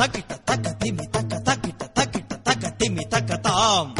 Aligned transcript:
taquita, 0.00 0.36
taca, 0.48 0.72
timi, 0.80 1.06
taca, 1.12 1.38
taquita, 1.44 1.86
taquita, 1.92 2.36
taca, 2.42 2.70
timi, 2.78 3.04
taca, 3.04 3.36
tam. 3.42 3.94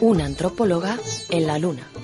Una 0.00 0.24
antropóloga 0.24 0.98
en 1.30 1.46
la 1.46 1.58
luna. 1.58 1.97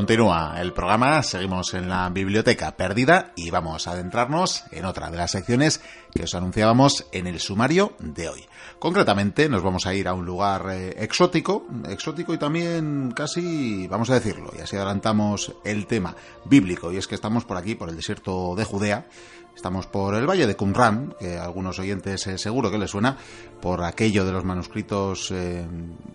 Continúa 0.00 0.54
el 0.58 0.72
programa, 0.72 1.22
seguimos 1.22 1.74
en 1.74 1.90
la 1.90 2.08
biblioteca 2.08 2.74
perdida 2.74 3.32
y 3.36 3.50
vamos 3.50 3.86
a 3.86 3.90
adentrarnos 3.90 4.64
en 4.70 4.86
otra 4.86 5.10
de 5.10 5.18
las 5.18 5.32
secciones 5.32 5.82
que 6.10 6.22
os 6.22 6.34
anunciábamos 6.34 7.04
en 7.12 7.26
el 7.26 7.38
sumario 7.38 7.92
de 7.98 8.30
hoy. 8.30 8.46
Concretamente 8.78 9.50
nos 9.50 9.62
vamos 9.62 9.84
a 9.84 9.94
ir 9.94 10.08
a 10.08 10.14
un 10.14 10.24
lugar 10.24 10.68
eh, 10.70 10.94
exótico, 10.96 11.66
exótico 11.86 12.32
y 12.32 12.38
también 12.38 13.12
casi, 13.14 13.86
vamos 13.88 14.08
a 14.08 14.14
decirlo, 14.14 14.50
y 14.58 14.62
así 14.62 14.74
adelantamos 14.74 15.52
el 15.66 15.86
tema 15.86 16.16
bíblico, 16.46 16.90
y 16.90 16.96
es 16.96 17.06
que 17.06 17.14
estamos 17.14 17.44
por 17.44 17.58
aquí, 17.58 17.74
por 17.74 17.90
el 17.90 17.96
desierto 17.96 18.54
de 18.56 18.64
Judea, 18.64 19.06
Estamos 19.54 19.86
por 19.86 20.14
el 20.14 20.26
Valle 20.26 20.46
de 20.46 20.56
Qumran, 20.56 21.14
que 21.18 21.36
a 21.36 21.44
algunos 21.44 21.78
oyentes 21.78 22.26
eh, 22.28 22.38
seguro 22.38 22.70
que 22.70 22.78
les 22.78 22.90
suena, 22.90 23.18
por 23.60 23.84
aquello 23.84 24.24
de 24.24 24.32
los 24.32 24.44
manuscritos, 24.44 25.30
eh, 25.32 25.66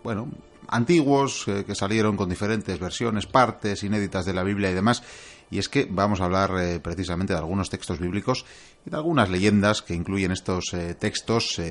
bueno, 0.04 0.30
antiguos 0.70 1.48
eh, 1.48 1.64
que 1.66 1.76
salieron 1.76 2.18
con 2.18 2.30
diferentes 2.30 2.80
versiones, 2.80 3.26
partes 3.26 3.84
inéditas 3.84 4.26
de 4.26 4.34
la 4.34 4.44
Biblia 4.44 4.72
y 4.72 4.74
demás. 4.74 5.04
Y 5.52 5.60
es 5.60 5.70
que 5.70 5.88
vamos 5.90 6.22
a 6.22 6.26
hablar 6.26 6.52
eh, 6.60 6.80
precisamente 6.80 7.34
de 7.34 7.40
algunos 7.40 7.70
textos 7.70 7.99
bíblicos 7.99 8.46
y 8.86 8.90
de 8.90 8.96
algunas 8.98 9.30
leyendas 9.30 9.82
que 9.82 9.93
incluyen 9.93 10.32
estos 10.32 10.74
eh, 10.74 10.96
textos 10.96 11.62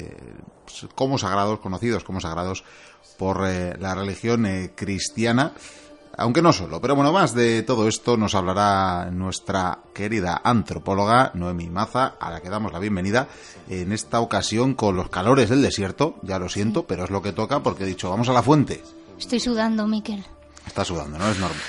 pues, 0.65 0.87
como 0.95 1.19
sagrados, 1.19 1.59
conocidos 1.59 2.05
como 2.05 2.21
sagrados 2.21 2.65
por 3.19 3.43
la 3.43 3.95
religión 3.95 4.47
cristiana 4.75 5.53
aunque 6.17 6.43
no 6.43 6.53
solo. 6.53 6.81
Pero 6.81 6.95
bueno, 6.95 7.13
más 7.13 7.35
de 7.35 7.63
todo 7.63 7.89
esto 7.89 8.17
nos 8.17 8.35
hablará 8.35 9.11
nuestra 9.11 9.79
querida 9.93 10.41
antropóloga 10.45 11.31
Noemi 11.35 11.71
Maza, 11.71 12.15
a 12.21 12.31
la 12.31 12.41
que 12.41 12.51
damos 12.51 12.73
la 12.73 12.79
bienvenida 12.79 13.29
en 13.69 13.93
esta 13.93 14.21
ocasión 14.21 14.75
con 14.75 14.97
los 14.97 15.09
calores 15.09 15.51
del 15.51 15.63
desierto. 15.63 16.17
Ya 16.23 16.39
lo 16.39 16.49
siento, 16.49 16.87
pero 16.87 17.05
es 17.05 17.11
lo 17.11 17.23
que 17.23 17.33
toca 17.33 17.63
porque 17.63 17.85
he 17.85 17.87
dicho, 17.87 18.11
vamos 18.11 18.29
a 18.29 18.33
la 18.33 18.43
fuente. 18.43 18.83
Estoy 19.19 19.41
sudando, 19.41 19.87
Miquel. 19.87 20.25
Está 20.67 20.85
sudando, 20.85 21.19
¿no? 21.19 21.31
Es 21.31 21.39
normal. 21.39 21.61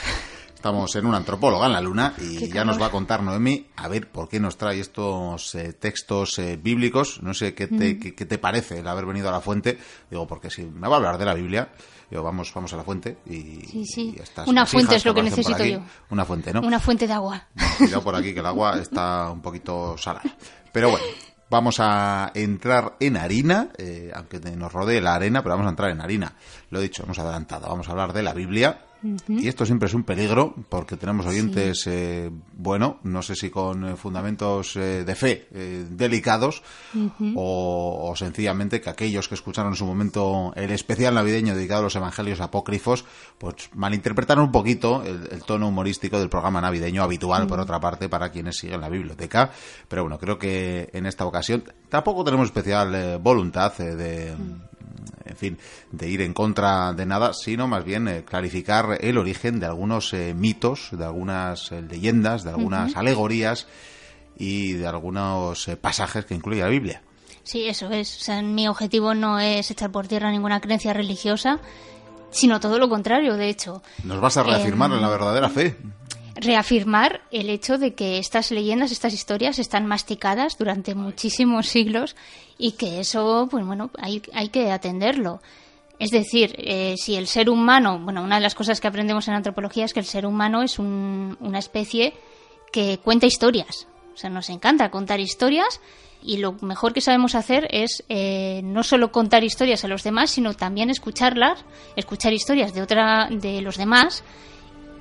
Estamos 0.65 0.95
en 0.95 1.05
una 1.05 1.17
antropóloga 1.17 1.67
en 1.67 1.73
la 1.73 1.79
luna 1.79 2.15
y 2.19 2.51
ya 2.51 2.65
nos 2.65 2.81
va 2.81 2.87
a 2.87 2.89
contar 2.89 3.21
Noemi 3.21 3.67
a 3.75 3.87
ver 3.87 4.09
por 4.09 4.27
qué 4.27 4.39
nos 4.39 4.57
trae 4.57 4.79
estos 4.79 5.53
eh, 5.53 5.73
textos 5.73 6.39
eh, 6.39 6.57
bíblicos. 6.59 7.21
No 7.21 7.35
sé 7.35 7.53
qué 7.53 7.67
te, 7.67 7.99
qué, 7.99 8.15
qué 8.15 8.25
te 8.25 8.39
parece 8.39 8.79
el 8.79 8.87
haber 8.87 9.05
venido 9.05 9.29
a 9.29 9.31
la 9.31 9.41
fuente. 9.41 9.77
Digo, 10.09 10.25
porque 10.25 10.49
si 10.49 10.63
me 10.63 10.87
va 10.87 10.95
a 10.95 10.97
hablar 10.97 11.19
de 11.19 11.25
la 11.25 11.35
Biblia, 11.35 11.69
yo, 12.09 12.23
vamos, 12.23 12.51
vamos 12.51 12.73
a 12.73 12.77
la 12.77 12.83
fuente 12.83 13.19
y, 13.27 13.63
Sí, 13.67 13.85
sí. 13.85 14.15
y 14.17 14.49
Una 14.49 14.65
fuente 14.65 14.95
es 14.95 15.05
lo 15.05 15.13
que 15.13 15.21
necesito 15.21 15.63
yo. 15.63 15.81
Una 16.09 16.25
fuente, 16.25 16.51
¿no? 16.51 16.61
Una 16.61 16.79
fuente 16.79 17.05
de 17.05 17.13
agua. 17.13 17.45
Cuidado 17.77 18.01
por 18.01 18.15
aquí 18.15 18.33
que 18.33 18.39
el 18.39 18.47
agua 18.47 18.79
está 18.79 19.29
un 19.29 19.43
poquito 19.43 19.95
salada. 19.99 20.23
Pero 20.71 20.89
bueno, 20.89 21.05
vamos 21.47 21.75
a 21.79 22.31
entrar 22.33 22.95
en 22.99 23.17
harina, 23.17 23.69
eh, 23.77 24.11
aunque 24.15 24.39
nos 24.39 24.73
rodee 24.73 24.99
la 24.99 25.13
arena, 25.13 25.43
pero 25.43 25.53
vamos 25.53 25.67
a 25.67 25.69
entrar 25.69 25.91
en 25.91 26.01
harina. 26.01 26.33
Lo 26.71 26.79
he 26.79 26.81
dicho, 26.81 27.03
hemos 27.03 27.19
adelantado. 27.19 27.67
Vamos 27.69 27.87
a 27.87 27.91
hablar 27.91 28.13
de 28.13 28.23
la 28.23 28.33
Biblia. 28.33 28.81
Y 29.27 29.47
esto 29.47 29.65
siempre 29.65 29.87
es 29.87 29.93
un 29.93 30.03
peligro 30.03 30.55
porque 30.69 30.97
tenemos 30.97 31.25
oyentes, 31.25 31.85
eh, 31.87 32.31
bueno, 32.53 32.99
no 33.03 33.21
sé 33.21 33.35
si 33.35 33.49
con 33.49 33.85
eh, 33.85 33.95
fundamentos 33.95 34.75
eh, 34.75 35.03
de 35.03 35.15
fe 35.15 35.47
eh, 35.51 35.85
delicados 35.89 36.63
o, 37.35 38.09
o 38.09 38.15
sencillamente 38.15 38.81
que 38.81 38.89
aquellos 38.89 39.27
que 39.27 39.35
escucharon 39.35 39.73
en 39.73 39.77
su 39.77 39.85
momento 39.85 40.53
el 40.55 40.71
especial 40.71 41.13
navideño 41.13 41.55
dedicado 41.55 41.81
a 41.81 41.83
los 41.83 41.95
evangelios 41.95 42.41
apócrifos, 42.41 43.05
pues 43.37 43.69
malinterpretaron 43.73 44.45
un 44.45 44.51
poquito 44.51 45.03
el, 45.03 45.27
el 45.31 45.43
tono 45.43 45.67
humorístico 45.67 46.19
del 46.19 46.29
programa 46.29 46.61
navideño 46.61 47.03
habitual, 47.03 47.47
por 47.47 47.59
otra 47.59 47.79
parte, 47.79 48.09
para 48.09 48.29
quienes 48.31 48.57
siguen 48.57 48.81
la 48.81 48.89
biblioteca. 48.89 49.51
Pero 49.87 50.03
bueno, 50.03 50.17
creo 50.17 50.37
que 50.37 50.89
en 50.93 51.05
esta 51.05 51.25
ocasión 51.25 51.63
tampoco 51.89 52.23
tenemos 52.23 52.47
especial 52.47 52.95
eh, 52.95 53.17
voluntad 53.17 53.73
eh, 53.79 53.95
de, 53.95 54.35
en 55.25 55.35
fin, 55.35 55.57
de 55.91 56.09
ir 56.09 56.21
en 56.21 56.33
contra 56.33 56.93
de 56.93 57.05
nada, 57.05 57.33
sino 57.33 57.67
más 57.67 57.83
bien 57.83 58.07
eh, 58.07 58.23
clarificar 58.23 58.97
el 59.01 59.17
origen 59.17 59.59
de 59.59 59.65
algunos 59.65 60.13
eh, 60.13 60.33
mitos, 60.33 60.89
de 60.91 61.05
algunas 61.05 61.71
eh, 61.71 61.81
leyendas, 61.81 62.43
de 62.43 62.51
algunas 62.51 62.95
alegorías 62.95 63.67
y 64.37 64.73
de 64.73 64.87
algunos 64.87 65.67
eh, 65.67 65.77
pasajes 65.77 66.25
que 66.25 66.35
incluye 66.35 66.61
la 66.61 66.67
Biblia. 66.67 67.01
Sí, 67.43 67.67
eso 67.67 67.89
es. 67.91 68.17
O 68.17 68.19
sea, 68.19 68.41
mi 68.41 68.67
objetivo 68.67 69.13
no 69.13 69.39
es 69.39 69.69
echar 69.69 69.91
por 69.91 70.07
tierra 70.07 70.31
ninguna 70.31 70.59
creencia 70.59 70.93
religiosa, 70.93 71.59
sino 72.31 72.59
todo 72.59 72.79
lo 72.79 72.89
contrario, 72.89 73.35
de 73.35 73.49
hecho. 73.49 73.83
Nos 74.03 74.19
vas 74.19 74.37
a 74.37 74.43
reafirmar 74.43 74.91
Em, 74.91 74.97
en 74.97 75.01
la 75.01 75.09
verdadera 75.09 75.49
fe. 75.49 75.75
Reafirmar 76.35 77.21
el 77.31 77.49
hecho 77.49 77.77
de 77.77 77.93
que 77.93 78.17
estas 78.19 78.51
leyendas, 78.51 78.91
estas 78.91 79.13
historias 79.13 79.57
están 79.59 79.85
masticadas 79.85 80.57
durante 80.57 80.93
muchísimos 80.95 81.67
siglos 81.67 82.15
y 82.57 82.73
que 82.73 82.99
eso, 82.99 83.47
pues 83.49 83.65
bueno, 83.65 83.89
hay, 83.99 84.21
hay 84.33 84.49
que 84.49 84.71
atenderlo. 84.71 85.41
Es 85.97 86.11
decir, 86.11 86.53
eh, 86.57 86.95
si 86.97 87.15
el 87.15 87.27
ser 87.27 87.49
humano, 87.49 87.99
bueno, 87.99 88.21
una 88.21 88.35
de 88.35 88.41
las 88.41 88.53
cosas 88.55 88.81
que 88.81 88.87
aprendemos 88.87 89.27
en 89.29 89.33
antropología 89.35 89.85
es 89.85 89.93
que 89.93 90.01
el 90.01 90.05
ser 90.05 90.25
humano 90.25 90.61
es 90.61 90.77
un- 90.77 91.37
una 91.39 91.59
especie 91.59 92.13
que 92.73 92.97
cuenta 93.01 93.25
historias. 93.25 93.87
O 94.13 94.17
sea, 94.17 94.29
nos 94.29 94.49
encanta 94.49 94.91
contar 94.91 95.21
historias 95.21 95.79
y 96.21 96.37
lo 96.37 96.53
mejor 96.61 96.91
que 96.93 96.99
sabemos 97.01 97.33
hacer 97.35 97.67
es 97.71 98.03
eh, 98.09 98.59
no 98.63 98.83
solo 98.83 99.11
contar 99.11 99.43
historias 99.45 99.85
a 99.85 99.87
los 99.87 100.03
demás, 100.03 100.31
sino 100.31 100.53
también 100.53 100.89
escucharlas, 100.89 101.63
escuchar 101.95 102.33
historias 102.33 102.73
de 102.73 102.81
otra, 102.81 103.29
de 103.31 103.61
los 103.61 103.77
demás 103.77 104.23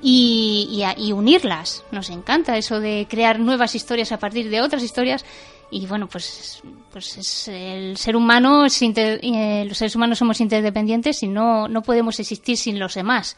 y, 0.04 0.68
y 0.70 0.82
a- 0.82 0.94
y 0.98 1.12
unirlas. 1.12 1.82
Nos 1.90 2.10
encanta 2.10 2.56
eso 2.58 2.78
de 2.78 3.06
crear 3.08 3.40
nuevas 3.40 3.74
historias 3.74 4.12
a 4.12 4.18
partir 4.18 4.50
de 4.50 4.60
otras 4.60 4.82
historias. 4.82 5.24
Y 5.70 5.86
bueno, 5.86 6.06
pues, 6.08 6.62
pues 6.92 7.16
es 7.16 7.48
el 7.48 7.96
ser 7.96 8.14
humano, 8.14 8.66
es 8.66 8.80
inter- 8.82 9.18
eh, 9.22 9.64
los 9.66 9.78
seres 9.78 9.96
humanos 9.96 10.18
somos 10.18 10.40
interdependientes 10.40 11.22
y 11.22 11.26
no, 11.26 11.66
no 11.68 11.82
podemos 11.82 12.20
existir 12.20 12.56
sin 12.58 12.78
los 12.78 12.94
demás. 12.94 13.36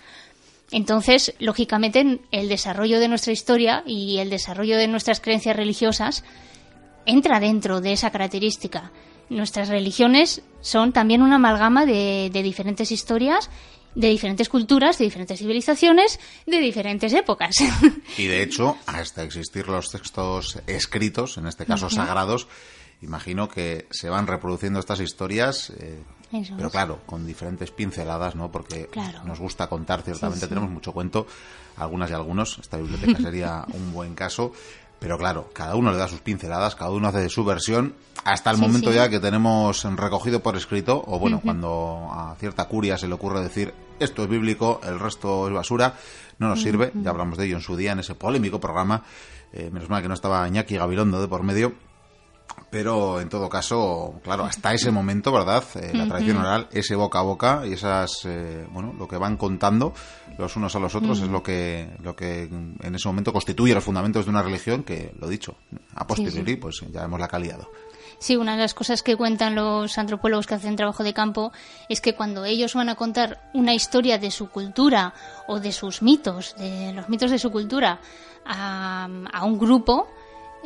Entonces, 0.73 1.35
lógicamente, 1.39 2.19
el 2.33 2.49
desarrollo 2.49 2.99
de 2.99 3.07
nuestra 3.09 3.33
historia 3.33 3.85
y 3.87 4.19
el 4.19 4.29
desarrollo 4.29 4.77
de 4.77 4.89
nuestras 4.89 5.21
creencias 5.21 5.55
religiosas 5.57 6.25
entra 7.07 7.39
dentro 7.39 7.81
de 7.81 7.93
esa 7.93 8.11
característica. 8.11 8.91
Nuestras 9.29 9.69
religiones 9.69 10.43
son 10.61 10.93
también 10.93 11.23
una 11.23 11.37
amalgama 11.37 11.87
de, 11.87 12.31
de 12.33 12.43
diferentes 12.43 12.91
historias, 12.91 13.49
de 13.97 14.09
diferentes 14.09 14.49
culturas, 14.49 14.99
de 14.99 15.07
diferentes 15.07 15.39
civilizaciones, 15.41 16.21
de 16.47 16.59
diferentes 16.61 17.13
épocas. 17.13 17.57
Y 18.19 18.27
de 18.27 18.43
hecho, 18.43 18.77
hasta 18.87 19.25
existir 19.25 19.67
los 19.69 19.91
textos 19.91 20.59
escritos, 20.69 21.39
en 21.39 21.47
este 21.49 21.67
caso 21.67 21.91
sagrados, 21.91 22.47
imagino 23.03 23.49
que 23.49 23.87
se 23.91 24.09
van 24.09 24.27
reproduciendo 24.27 24.79
estas 24.79 25.01
historias, 25.01 25.71
eh, 25.81 25.99
pero 26.57 26.71
claro, 26.71 27.01
con 27.07 27.27
diferentes 27.27 27.71
pinceladas, 27.71 28.35
¿no? 28.37 28.51
Porque 28.51 28.87
Claro. 28.87 29.23
nos 29.25 29.39
gusta 29.39 29.69
contar, 29.69 30.03
ciertamente 30.03 30.41
Sí, 30.41 30.47
sí. 30.47 30.49
tenemos 30.49 30.71
mucho 30.71 30.93
cuento, 30.93 31.27
algunas 31.77 32.11
y 32.11 32.15
algunos, 32.15 32.59
esta 32.59 32.77
biblioteca 32.79 33.19
sería 33.23 33.65
un 33.73 33.93
buen 33.93 34.15
caso, 34.15 34.53
pero 34.99 35.19
claro, 35.19 35.51
cada 35.53 35.75
uno 35.77 35.91
le 35.93 35.99
da 35.99 36.09
sus 36.09 36.21
pinceladas, 36.21 36.75
cada 36.75 36.91
uno 36.91 37.09
hace 37.09 37.29
su 37.29 37.45
versión, 37.45 37.95
hasta 38.25 38.51
el 38.51 38.57
Sí, 38.57 38.63
momento 38.63 38.91
sí. 38.91 38.97
ya 38.97 39.09
que 39.09 39.21
tenemos 39.21 39.85
recogido 39.97 40.41
por 40.43 40.57
escrito, 40.57 41.03
o 41.07 41.19
bueno, 41.19 41.41
cuando 41.43 42.09
a 42.13 42.35
cierta 42.41 42.65
curia 42.67 42.97
se 42.99 43.07
le 43.09 43.15
ocurre 43.15 43.41
decir 43.43 43.73
esto 44.01 44.23
es 44.25 44.29
bíblico, 44.29 44.81
el 44.85 44.99
resto 44.99 45.47
es 45.49 45.55
basura, 45.55 45.95
no 46.39 46.49
nos 46.49 46.61
sirve, 46.63 46.93
ya 46.95 47.11
hablamos 47.11 47.39
de 47.39 47.47
ello 47.47 47.57
en 47.57 47.63
su 47.63 47.77
día, 47.77 47.93
en 47.93 48.01
ese 48.01 48.15
polémico 48.15 48.61
programa, 48.61 49.03
eh, 49.53 49.71
menos 49.73 49.89
mal 49.89 50.03
que 50.03 50.09
no 50.09 50.15
estaba 50.15 50.47
Iñaki 50.49 50.77
Gabilondo 50.77 51.21
de 51.21 51.29
por 51.29 51.43
medio, 51.43 51.73
pero 52.71 53.21
en 53.21 53.29
todo 53.29 53.49
caso, 53.49 54.21
claro, 54.23 54.45
hasta 54.45 54.75
ese 54.75 54.91
momento, 54.91 55.33
¿verdad? 55.33 55.65
Eh, 55.77 55.93
la 55.95 56.07
tradición 56.07 56.39
oral, 56.39 56.69
ese 56.73 56.95
boca 56.95 57.21
a 57.21 57.23
boca 57.23 57.63
y 57.67 57.73
esas, 57.73 58.25
eh, 58.25 58.67
bueno, 58.71 58.93
lo 58.99 59.07
que 59.07 59.17
van 59.17 59.37
contando 59.37 59.95
los 60.39 60.57
unos 60.57 60.75
a 60.75 60.79
los 60.79 60.95
otros 60.95 61.21
es 61.21 61.29
lo 61.29 61.43
que, 61.43 61.97
lo 62.03 62.15
que 62.15 62.43
en 62.43 62.95
ese 62.95 63.09
momento 63.09 63.33
constituye 63.33 63.75
los 63.75 63.85
fundamentos 63.85 64.27
de 64.27 64.31
una 64.31 64.43
religión 64.43 64.83
que, 64.83 65.15
lo 65.19 65.29
dicho, 65.29 65.57
a 65.95 66.07
posteriori, 66.07 66.57
pues 66.57 66.83
ya 66.93 67.05
hemos 67.05 67.21
la 67.21 67.29
calidad. 67.29 67.61
Sí, 68.19 68.37
una 68.37 68.53
de 68.53 68.63
las 68.63 68.75
cosas 68.75 69.03
que 69.03 69.17
cuentan 69.17 69.55
los 69.55 69.99
antropólogos 69.99 70.47
que 70.47 70.55
hacen 70.55 70.77
trabajo 70.77 71.05
de 71.05 71.13
campo 71.13 71.53
es 71.89 72.01
que 72.01 72.15
cuando 72.15 72.45
ellos 72.45 72.75
van 72.75 72.89
a 72.89 72.95
contar 72.95 73.51
una 73.53 73.75
historia 73.75 74.19
de 74.19 74.31
su 74.31 74.49
cultura 74.49 75.15
o 75.47 75.61
de 75.61 75.73
sus 75.73 76.03
mitos, 76.03 76.55
de 76.57 76.93
los 76.95 77.09
mitos 77.09 77.31
de 77.31 77.39
su 77.39 77.51
cultura, 77.51 78.01
a, 78.45 79.09
a 79.33 79.45
un 79.45 79.59
grupo 79.59 80.09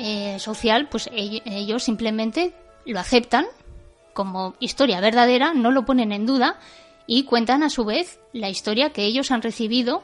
eh, 0.00 0.38
social, 0.38 0.88
pues 0.88 1.10
ell- 1.10 1.42
ellos 1.44 1.82
simplemente 1.84 2.52
lo 2.86 2.98
aceptan 2.98 3.46
como 4.14 4.54
historia 4.58 5.00
verdadera, 5.00 5.52
no 5.54 5.70
lo 5.70 5.84
ponen 5.84 6.10
en 6.12 6.26
duda 6.26 6.58
y 7.06 7.24
cuentan 7.24 7.62
a 7.62 7.70
su 7.70 7.84
vez 7.84 8.18
la 8.32 8.48
historia 8.48 8.90
que 8.90 9.04
ellos 9.04 9.30
han 9.30 9.42
recibido 9.42 10.02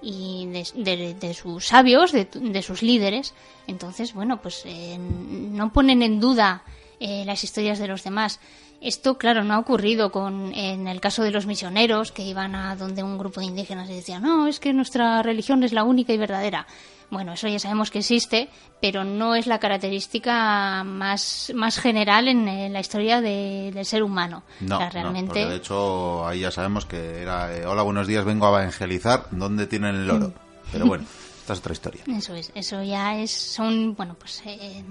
y 0.00 0.46
de, 0.46 0.66
de- 0.96 1.14
de 1.14 1.34
sus 1.34 1.66
sabios, 1.66 2.12
de, 2.12 2.24
de 2.24 2.62
sus 2.62 2.82
líderes. 2.82 3.34
Entonces, 3.66 4.14
bueno, 4.14 4.40
pues 4.42 4.62
eh, 4.64 4.96
no 4.98 5.72
ponen 5.72 6.02
en 6.02 6.18
duda 6.20 6.62
eh, 7.00 7.24
las 7.26 7.44
historias 7.44 7.78
de 7.78 7.88
los 7.88 8.02
demás. 8.04 8.40
Esto, 8.82 9.16
claro, 9.16 9.44
no 9.44 9.54
ha 9.54 9.58
ocurrido 9.60 10.10
con, 10.10 10.52
en 10.54 10.88
el 10.88 11.00
caso 11.00 11.22
de 11.22 11.30
los 11.30 11.46
misioneros 11.46 12.10
que 12.10 12.22
iban 12.24 12.54
a 12.56 12.74
donde 12.76 13.02
un 13.02 13.16
grupo 13.16 13.40
de 13.40 13.46
indígenas 13.46 13.88
y 13.88 13.94
decían, 13.94 14.22
no, 14.22 14.48
es 14.48 14.58
que 14.58 14.72
nuestra 14.72 15.22
religión 15.22 15.62
es 15.62 15.72
la 15.72 15.84
única 15.84 16.12
y 16.12 16.18
verdadera. 16.18 16.66
Bueno, 17.08 17.34
eso 17.34 17.46
ya 17.46 17.58
sabemos 17.58 17.90
que 17.90 17.98
existe, 17.98 18.48
pero 18.80 19.04
no 19.04 19.34
es 19.34 19.46
la 19.46 19.58
característica 19.58 20.82
más, 20.82 21.52
más 21.54 21.78
general 21.78 22.26
en, 22.26 22.72
la 22.72 22.80
historia 22.80 23.20
de- 23.20 23.70
del 23.72 23.84
ser 23.84 24.02
humano. 24.02 24.42
No, 24.60 24.76
O 24.76 24.78
sea, 24.78 24.86
no, 24.88 24.92
realmente. 24.92 25.26
porque 25.28 25.46
de 25.46 25.56
hecho 25.56 26.26
ahí 26.26 26.40
ya 26.40 26.50
sabemos 26.50 26.84
que 26.86 27.20
era, 27.22 27.54
eh, 27.54 27.66
hola, 27.66 27.82
buenos 27.82 28.06
días, 28.06 28.24
vengo 28.24 28.46
a 28.46 28.60
evangelizar, 28.62 29.26
¿dónde 29.30 29.66
tienen 29.66 29.94
el 29.94 30.10
oro? 30.10 30.32
Pero 30.72 30.86
bueno, 30.86 31.04
esta 31.40 31.52
es 31.52 31.58
otra 31.60 31.72
historia. 31.74 32.02
Eso 32.06 32.34
es, 32.34 32.50
eso 32.54 32.82
ya 32.82 33.16
es, 33.18 33.30
son, 33.30 33.94
bueno, 33.94 34.16
pues 34.18 34.42
eh, 34.46 34.82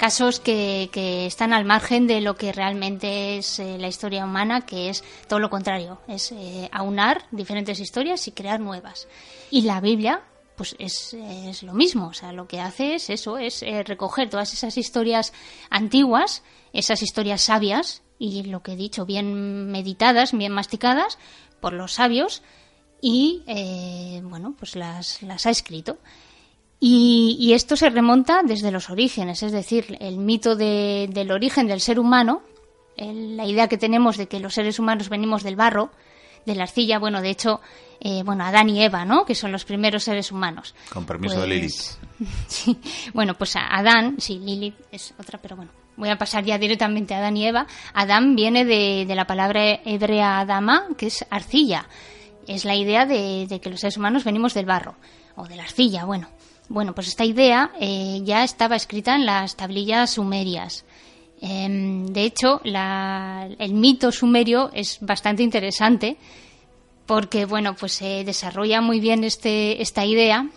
casos 0.00 0.40
que, 0.40 0.88
están 1.26 1.52
al 1.52 1.66
margen 1.66 2.06
de 2.06 2.22
lo 2.22 2.34
que 2.34 2.52
realmente 2.52 3.36
es 3.36 3.58
eh, 3.58 3.76
la 3.78 3.86
historia 3.86 4.24
humana, 4.24 4.62
que 4.62 4.88
es 4.88 5.04
todo 5.28 5.38
lo 5.40 5.50
contrario, 5.50 6.00
es 6.08 6.32
eh, 6.32 6.70
aunar 6.72 7.26
diferentes 7.32 7.78
historias 7.80 8.26
y 8.26 8.32
crear 8.32 8.60
nuevas. 8.60 9.08
Y 9.50 9.60
la 9.60 9.78
Biblia, 9.82 10.22
pues 10.56 10.74
es, 10.78 11.12
es 11.12 11.62
lo 11.62 11.74
mismo, 11.74 12.06
o 12.06 12.12
sea, 12.14 12.32
lo 12.32 12.48
que 12.48 12.60
hace 12.60 12.94
es 12.94 13.10
eso, 13.10 13.36
es 13.36 13.62
eh, 13.62 13.82
recoger 13.82 14.30
todas 14.30 14.54
esas 14.54 14.78
historias 14.78 15.34
antiguas, 15.68 16.42
esas 16.72 17.02
historias 17.02 17.42
sabias, 17.42 18.02
y 18.18 18.44
lo 18.44 18.62
que 18.62 18.72
he 18.72 18.76
dicho, 18.76 19.04
bien 19.04 19.70
meditadas, 19.70 20.32
bien 20.32 20.52
masticadas 20.52 21.18
por 21.60 21.74
los 21.74 21.92
sabios, 21.92 22.42
y 23.02 23.42
bueno, 24.22 24.54
pues 24.58 24.76
las, 24.76 25.22
las 25.22 25.44
ha 25.44 25.50
escrito. 25.50 25.98
Y, 26.82 27.36
y 27.38 27.52
esto 27.52 27.76
se 27.76 27.90
remonta 27.90 28.40
desde 28.42 28.70
los 28.70 28.88
orígenes, 28.88 29.42
es 29.42 29.52
decir, 29.52 29.98
el 30.00 30.16
mito 30.16 30.56
de- 30.56 31.08
del 31.12 31.30
origen 31.30 31.66
del 31.66 31.80
ser 31.80 31.98
humano, 31.98 32.40
el- 32.96 33.36
la 33.36 33.44
idea 33.46 33.68
que 33.68 33.76
tenemos 33.76 34.16
de 34.16 34.28
que 34.28 34.40
los 34.40 34.54
seres 34.54 34.78
humanos 34.78 35.10
venimos 35.10 35.42
del 35.42 35.56
barro, 35.56 35.90
de 36.46 36.54
la 36.54 36.62
arcilla, 36.62 36.98
bueno, 36.98 37.20
de 37.20 37.28
hecho, 37.30 37.60
eh, 38.00 38.22
bueno, 38.24 38.44
Adán 38.44 38.70
y 38.70 38.82
Eva, 38.82 39.04
¿no? 39.04 39.26
Que 39.26 39.34
son 39.34 39.52
los 39.52 39.66
primeros 39.66 40.04
seres 40.04 40.32
humanos. 40.32 40.74
Con 40.90 41.04
permiso 41.04 41.34
de 41.42 41.46
Pues- 41.46 41.48
Lilith. 41.50 42.30
Sí, 42.48 42.78
bueno, 43.12 43.34
pues 43.36 43.56
a 43.56 43.66
Adán, 43.76 44.16
sí, 44.18 44.38
Lilith 44.38 44.76
es 44.90 45.12
otra, 45.18 45.38
pero 45.40 45.56
bueno, 45.56 45.70
voy 45.98 46.08
a 46.08 46.16
pasar 46.16 46.44
ya 46.44 46.56
directamente 46.58 47.12
a 47.14 47.18
Adán 47.18 47.36
y 47.36 47.46
Eva. 47.46 47.66
Adán 47.92 48.36
viene 48.36 48.64
de, 48.64 49.04
de 49.06 49.14
la 49.14 49.26
palabra 49.26 49.80
hebrea 49.84 50.40
Adama, 50.40 50.86
que 50.96 51.08
es 51.08 51.26
arcilla. 51.30 51.86
Es 52.46 52.64
la 52.64 52.74
idea 52.74 53.04
de, 53.04 53.46
de 53.46 53.60
que 53.60 53.68
los 53.68 53.80
seres 53.80 53.98
humanos 53.98 54.24
venimos 54.24 54.54
del 54.54 54.64
barro, 54.66 54.96
o 55.36 55.46
de 55.46 55.56
la 55.56 55.64
arcilla, 55.64 56.06
bueno. 56.06 56.28
Bueno, 56.72 56.94
pues 56.94 57.08
esta 57.08 57.24
idea 57.24 57.72
eh, 57.80 58.20
ya 58.24 58.44
estaba 58.44 58.76
escrita 58.76 59.16
en 59.16 59.26
las 59.26 59.56
tablillas 59.56 60.12
sumerias. 60.12 60.84
Em, 61.40 62.06
de 62.06 62.22
hecho, 62.24 62.60
la- 62.64 63.48
el 63.58 63.74
mito 63.74 64.12
sumerio 64.12 64.70
es 64.72 64.98
bastante 65.00 65.42
interesante 65.42 66.16
porque, 67.06 67.44
bueno, 67.44 67.74
pues 67.74 67.92
se 67.94 68.22
desarrolla 68.24 68.80
muy 68.80 69.00
bien 69.00 69.24
este, 69.24 69.82
esta 69.82 70.04
idea 70.06 70.48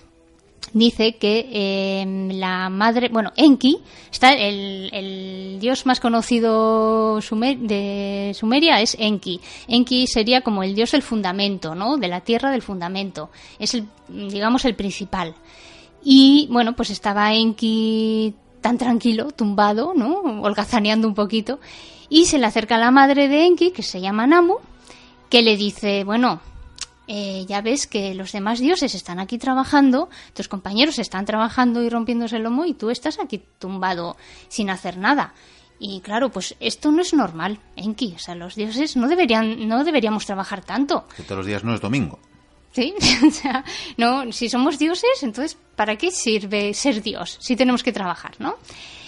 dice 0.72 1.16
que 1.18 1.50
eh, 1.52 2.30
la 2.34 2.70
madre, 2.70 3.10
bueno, 3.10 3.32
Enki, 3.36 3.80
está 4.12 4.34
el, 4.34 4.90
el 4.94 5.58
dios 5.60 5.86
más 5.88 6.00
conocido 6.00 7.20
sumer- 7.22 7.58
de 7.60 8.32
Sumeria 8.36 8.80
es 8.82 8.96
Enki. 9.00 9.42
Enki 9.68 10.06
sería 10.08 10.42
como 10.42 10.62
el 10.64 10.74
dios 10.76 10.92
del 10.92 11.02
fundamento, 11.02 11.74
¿no? 11.76 11.98
De 11.98 12.08
la 12.08 12.22
tierra 12.22 12.52
del 12.52 12.62
fundamento. 12.62 13.30
Es 13.60 13.74
el, 13.74 13.88
digamos, 14.08 14.64
el 14.66 14.76
principal. 14.76 15.34
Y 16.04 16.48
bueno, 16.52 16.76
pues 16.76 16.90
estaba 16.90 17.34
Enki 17.34 18.36
tan 18.62 18.78
tranquilo, 18.78 19.32
tumbado, 19.32 19.94
¿no? 19.96 20.42
Holgazaneando 20.42 21.08
un 21.08 21.14
poquito. 21.14 21.60
Y 22.10 22.26
se 22.26 22.38
le 22.38 22.46
acerca 22.46 22.78
la 22.78 22.92
madre 22.92 23.28
de 23.28 23.46
Enki, 23.46 23.72
que 23.72 23.84
se 23.84 24.02
llama 24.02 24.28
Namu, 24.28 24.56
que 25.30 25.42
le 25.42 25.58
dice, 25.58 26.04
bueno, 26.04 26.42
eh, 27.08 27.46
ya 27.48 27.62
ves 27.62 27.88
que 27.88 28.14
los 28.14 28.32
demás 28.32 28.60
dioses 28.60 28.96
están 28.96 29.20
aquí 29.20 29.38
trabajando, 29.38 30.10
tus 30.34 30.48
compañeros 30.48 31.00
están 31.00 31.26
trabajando 31.26 31.84
y 31.84 31.90
rompiéndose 31.90 32.38
el 32.38 32.44
lomo 32.44 32.66
y 32.66 32.74
tú 32.74 32.90
estás 32.90 33.20
aquí 33.20 33.42
tumbado 33.60 34.16
sin 34.48 34.70
hacer 34.70 34.98
nada. 34.98 35.34
Y 35.80 36.00
claro, 36.00 36.30
pues 36.30 36.56
esto 36.62 36.92
no 36.92 37.02
es 37.02 37.14
normal, 37.14 37.60
Enki. 37.76 38.14
O 38.16 38.20
sea, 38.20 38.36
los 38.36 38.56
dioses 38.56 38.96
no 38.96 39.08
deberían, 39.08 39.68
no 39.68 39.84
deberíamos 39.84 40.26
trabajar 40.26 40.64
tanto. 40.64 41.06
Que 41.18 41.24
todos 41.24 41.40
los 41.40 41.46
días 41.46 41.64
no 41.64 41.74
es 41.74 41.82
domingo. 41.82 42.20
¿Sí? 42.74 42.94
O 43.28 43.32
sea, 43.32 43.64
no, 43.98 44.32
si 44.32 44.50
somos 44.50 44.78
dioses, 44.78 45.22
entonces, 45.22 45.58
¿para 45.76 45.96
qué 45.96 46.12
sirve 46.12 46.74
ser 46.74 47.02
dios 47.02 47.38
si 47.40 47.56
tenemos 47.56 47.84
que 47.84 47.94
trabajar, 47.94 48.34
no? 48.40 48.56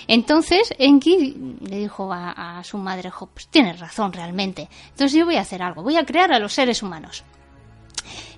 Entonces, 0.07 0.73
Enki 0.77 1.35
le 1.61 1.79
dijo 1.79 2.11
a, 2.13 2.61
su 2.63 2.77
madre, 2.77 3.09
"Jo, 3.09 3.25
pues 3.27 3.47
tienes 3.47 3.79
razón 3.79 4.13
realmente. 4.13 4.69
Entonces 4.91 5.13
yo 5.17 5.25
voy 5.25 5.37
a 5.37 5.41
hacer 5.41 5.63
algo, 5.63 5.81
voy 5.81 5.97
a 5.97 6.05
crear 6.05 6.31
a 6.31 6.39
los 6.39 6.53
seres 6.53 6.83
humanos. 6.83 7.23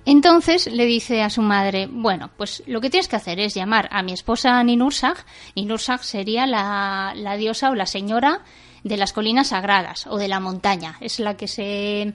Entonces 0.06 0.66
le 0.72 0.86
dice 0.86 1.22
a 1.22 1.28
su 1.28 1.42
madre, 1.42 1.86
bueno, 1.90 2.30
pues 2.38 2.62
lo 2.66 2.80
que 2.80 2.88
tienes 2.88 3.08
que 3.08 3.16
hacer 3.16 3.38
es 3.38 3.52
llamar 3.52 3.90
a 3.92 4.02
mi 4.02 4.12
esposa 4.14 4.62
Ninursag. 4.64 5.18
Ninursag 5.54 6.02
sería 6.02 6.46
la, 6.46 7.12
la 7.14 7.36
diosa 7.36 7.68
o 7.68 7.74
la 7.74 7.84
señora 7.84 8.40
de 8.82 8.96
las 8.96 9.12
colinas 9.12 9.48
sagradas 9.48 10.06
o 10.06 10.16
de 10.16 10.28
la 10.28 10.40
montaña. 10.40 10.96
Es 11.02 11.20
la 11.20 11.36
que 11.36 11.48
se 11.48 12.14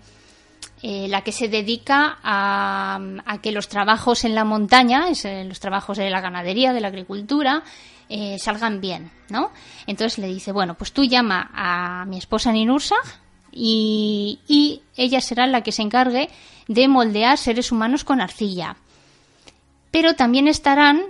eh, 0.86 1.08
la 1.08 1.22
que 1.22 1.32
se 1.32 1.48
dedica 1.48 2.20
a, 2.22 3.00
que 3.42 3.54
los 3.54 3.70
trabajos 3.70 4.26
en 4.26 4.36
la 4.36 4.44
montaña, 4.44 5.08
es, 5.08 5.24
eh, 5.24 5.46
los 5.46 5.62
trabajos 5.62 5.98
de 5.98 6.10
la 6.10 6.20
ganadería, 6.20 6.74
de 6.74 6.82
la 6.82 6.90
agricultura, 6.90 7.64
eh, 8.10 8.38
salgan 8.38 8.82
bien, 8.82 9.10
¿no? 9.30 9.52
Entonces 9.88 10.20
le 10.20 10.28
dice, 10.28 10.52
bueno, 10.52 10.74
pues 10.74 10.92
tú 10.92 11.06
llama 11.06 11.50
a 11.54 12.04
mi 12.06 12.18
esposa 12.18 12.52
Ninursag 12.52 13.00
y, 13.50 14.82
ella 14.98 15.22
será 15.22 15.48
la 15.48 15.62
que 15.62 15.72
se 15.72 15.84
encargue 15.84 16.30
de 16.68 16.88
moldear 16.90 17.38
seres 17.38 17.72
humanos 17.72 18.04
con 18.04 18.20
arcilla. 18.20 18.76
Pero 19.90 20.16
también 20.16 20.50
estarán 20.50 21.02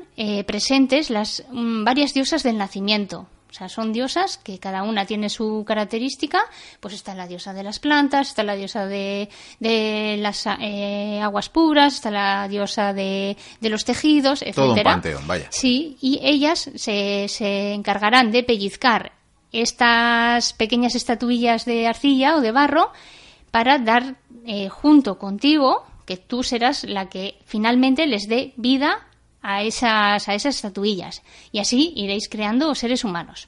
presentes 0.45 1.09
las 1.09 1.43
mm, 1.51 1.83
varias 1.83 2.13
diosas 2.13 2.43
del 2.43 2.59
nacimiento. 2.59 3.27
O 3.53 3.55
sea, 3.55 3.69
son 3.69 3.93
diosas 3.93 4.39
que 4.39 4.57
cada 4.57 4.81
una 4.81 5.05
tiene 5.05 5.29
su 5.29 5.63
característica. 5.63 6.43
Pues 6.79 6.95
está 6.95 7.13
la 7.13 7.27
diosa 7.27 7.53
de 7.53 7.61
las 7.61 7.77
plantas, 7.77 8.29
está 8.29 8.41
la 8.41 8.55
diosa 8.55 8.87
de, 8.87 9.29
de 9.59 10.17
las 10.19 10.47
eh, 10.59 11.21
aguas 11.21 11.49
puras, 11.49 11.93
está 11.93 12.09
la 12.09 12.47
diosa 12.47 12.93
de, 12.93 13.37
de 13.61 13.69
los 13.69 13.85
tejidos, 13.85 14.41
etc. 14.41 14.55
Todo 14.55 14.73
un 14.73 14.81
panteón, 14.81 15.27
vaya. 15.27 15.45
Sí, 15.51 15.97
y 16.01 16.19
ellas 16.23 16.71
se, 16.73 17.27
se 17.27 17.73
encargarán 17.73 18.31
de 18.31 18.41
pellizcar 18.41 19.11
estas 19.51 20.53
pequeñas 20.53 20.95
estatuillas 20.95 21.65
de 21.65 21.85
arcilla 21.85 22.35
o 22.35 22.41
de 22.41 22.51
barro 22.51 22.91
para 23.51 23.77
dar 23.77 24.15
eh, 24.47 24.67
junto 24.69 25.19
contigo, 25.19 25.85
que 26.07 26.17
tú 26.17 26.41
serás 26.41 26.85
la 26.85 27.07
que 27.07 27.35
finalmente 27.45 28.07
les 28.07 28.27
dé 28.27 28.53
vida 28.57 29.05
a 29.43 29.61
esas, 29.61 30.27
a 30.27 30.33
esas 30.33 30.55
estatuillas. 30.55 31.21
Y 31.51 31.59
así 31.59 31.93
iréis 31.95 32.27
creando 32.29 32.73
seres 32.73 33.03
humanos. 33.03 33.47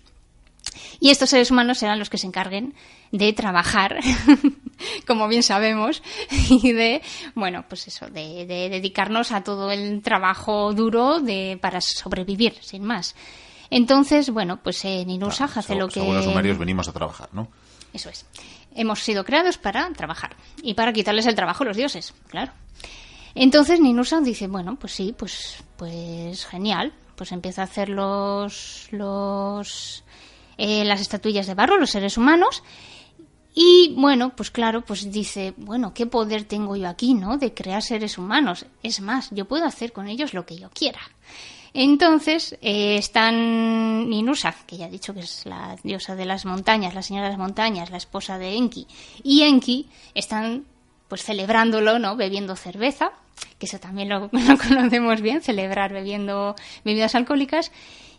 Y 0.99 1.09
estos 1.09 1.29
seres 1.29 1.49
humanos 1.51 1.77
serán 1.79 1.97
los 1.99 2.09
que 2.09 2.17
se 2.17 2.27
encarguen 2.27 2.73
de 3.11 3.31
trabajar, 3.33 3.99
como 5.07 5.27
bien 5.27 5.43
sabemos, 5.43 6.01
y 6.49 6.71
de, 6.73 7.01
bueno, 7.33 7.65
pues 7.69 7.87
eso, 7.87 8.07
de, 8.09 8.45
de 8.45 8.69
dedicarnos 8.69 9.31
a 9.31 9.43
todo 9.43 9.71
el 9.71 10.01
trabajo 10.01 10.73
duro 10.73 11.19
de, 11.21 11.57
para 11.61 11.79
sobrevivir, 11.81 12.55
sin 12.61 12.83
más. 12.83 13.15
Entonces, 13.69 14.29
bueno, 14.31 14.61
pues 14.61 14.83
eh, 14.85 15.03
Ninusag 15.05 15.49
hace 15.49 15.61
Según- 15.61 15.79
lo 15.79 15.87
que... 15.87 15.93
Según 16.01 16.15
los 16.15 16.25
sumerios 16.25 16.57
venimos 16.57 16.87
a 16.87 16.93
trabajar, 16.93 17.29
¿no? 17.31 17.47
Eso 17.93 18.09
es. 18.09 18.25
Hemos 18.75 18.99
sido 18.99 19.23
creados 19.23 19.57
para 19.57 19.89
trabajar 19.93 20.35
y 20.61 20.73
para 20.73 20.91
quitarles 20.91 21.25
el 21.27 21.35
trabajo 21.35 21.63
a 21.63 21.67
los 21.67 21.77
dioses, 21.77 22.13
claro. 22.27 22.51
Entonces 23.35 23.81
Ninursa 23.81 24.21
dice, 24.21 24.47
bueno, 24.47 24.77
pues 24.79 24.93
sí, 24.93 25.13
pues, 25.15 25.57
pues 25.77 26.45
genial. 26.45 26.93
Pues 27.15 27.31
empieza 27.31 27.61
a 27.61 27.65
hacer 27.65 27.89
los, 27.89 28.87
los, 28.91 30.03
eh, 30.57 30.83
las 30.83 31.01
estatuillas 31.01 31.47
de 31.47 31.53
barro, 31.53 31.77
los 31.77 31.91
seres 31.91 32.17
humanos. 32.17 32.63
Y 33.53 33.93
bueno, 33.97 34.35
pues 34.35 34.51
claro, 34.51 34.81
pues 34.81 35.11
dice, 35.11 35.53
bueno, 35.55 35.93
¿qué 35.93 36.05
poder 36.05 36.43
tengo 36.43 36.75
yo 36.75 36.89
aquí, 36.89 37.13
no? 37.13 37.37
De 37.37 37.53
crear 37.53 37.81
seres 37.81 38.17
humanos. 38.17 38.65
Es 38.83 38.99
más, 38.99 39.29
yo 39.31 39.45
puedo 39.45 39.65
hacer 39.65 39.93
con 39.93 40.09
ellos 40.09 40.33
lo 40.33 40.45
que 40.45 40.57
yo 40.57 40.69
quiera. 40.71 40.99
Entonces 41.73 42.57
eh, 42.61 42.97
están 42.97 44.09
Ninusa, 44.09 44.55
que 44.65 44.77
ya 44.77 44.87
he 44.87 44.91
dicho 44.91 45.13
que 45.13 45.19
es 45.21 45.45
la 45.45 45.75
diosa 45.83 46.15
de 46.15 46.25
las 46.25 46.45
montañas, 46.45 46.93
la 46.93 47.01
señora 47.01 47.25
de 47.25 47.31
las 47.31 47.39
montañas, 47.39 47.91
la 47.91 47.97
esposa 47.97 48.37
de 48.37 48.55
Enki, 48.55 48.87
y 49.23 49.41
Enki 49.41 49.89
están 50.13 50.65
pues 51.07 51.23
celebrándolo, 51.23 51.99
¿no? 51.99 52.15
Bebiendo 52.15 52.55
cerveza, 52.55 53.11
que 53.59 53.65
eso 53.65 53.79
también 53.79 54.09
lo, 54.09 54.29
conocemos 54.29 55.21
bien, 55.21 55.41
celebrar 55.41 55.93
bebiendo 55.93 56.55
bebidas 56.83 57.15
alcohólicas. 57.15 57.71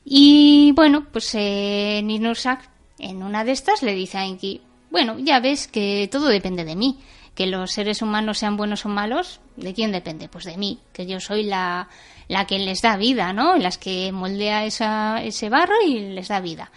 Y 0.05 0.73
bueno, 0.73 1.07
pues 1.13 1.35
eh, 1.35 2.01
Ninursak 2.05 2.69
en 2.99 3.23
una 3.23 3.45
de 3.45 3.53
estas 3.53 3.83
le 3.83 3.95
dice 3.95 4.19
a 4.19 4.25
Enki, 4.25 4.61
bueno, 4.91 5.19
ya 5.19 5.41
ves 5.41 5.69
que 5.69 6.09
todo 6.11 6.29
depende 6.29 6.65
de 6.65 6.77
mí, 6.77 6.99
que 7.35 7.47
los 7.47 7.73
seres 7.73 8.03
humanos 8.03 8.39
sean 8.39 8.57
buenos 8.57 8.87
o 8.87 8.89
malos, 8.89 9.41
¿de 9.57 9.75
quién 9.75 9.93
depende? 9.93 10.29
Pues 10.29 10.45
de 10.45 10.57
mí, 10.57 10.79
que 10.93 11.07
yo 11.07 11.21
soy 11.21 11.43
la, 11.43 11.89
la 12.29 12.47
que 12.47 12.59
les 12.59 12.83
da 12.83 12.97
vida, 12.97 13.33
¿no? 13.33 13.57
Las 13.57 13.79
que 13.79 14.11
moldea 14.13 14.65
esa, 14.65 15.23
ese 15.23 15.51
barro 15.51 15.75
y 15.87 15.99
les 16.01 16.29
da 16.29 16.41
vida. 16.41 16.71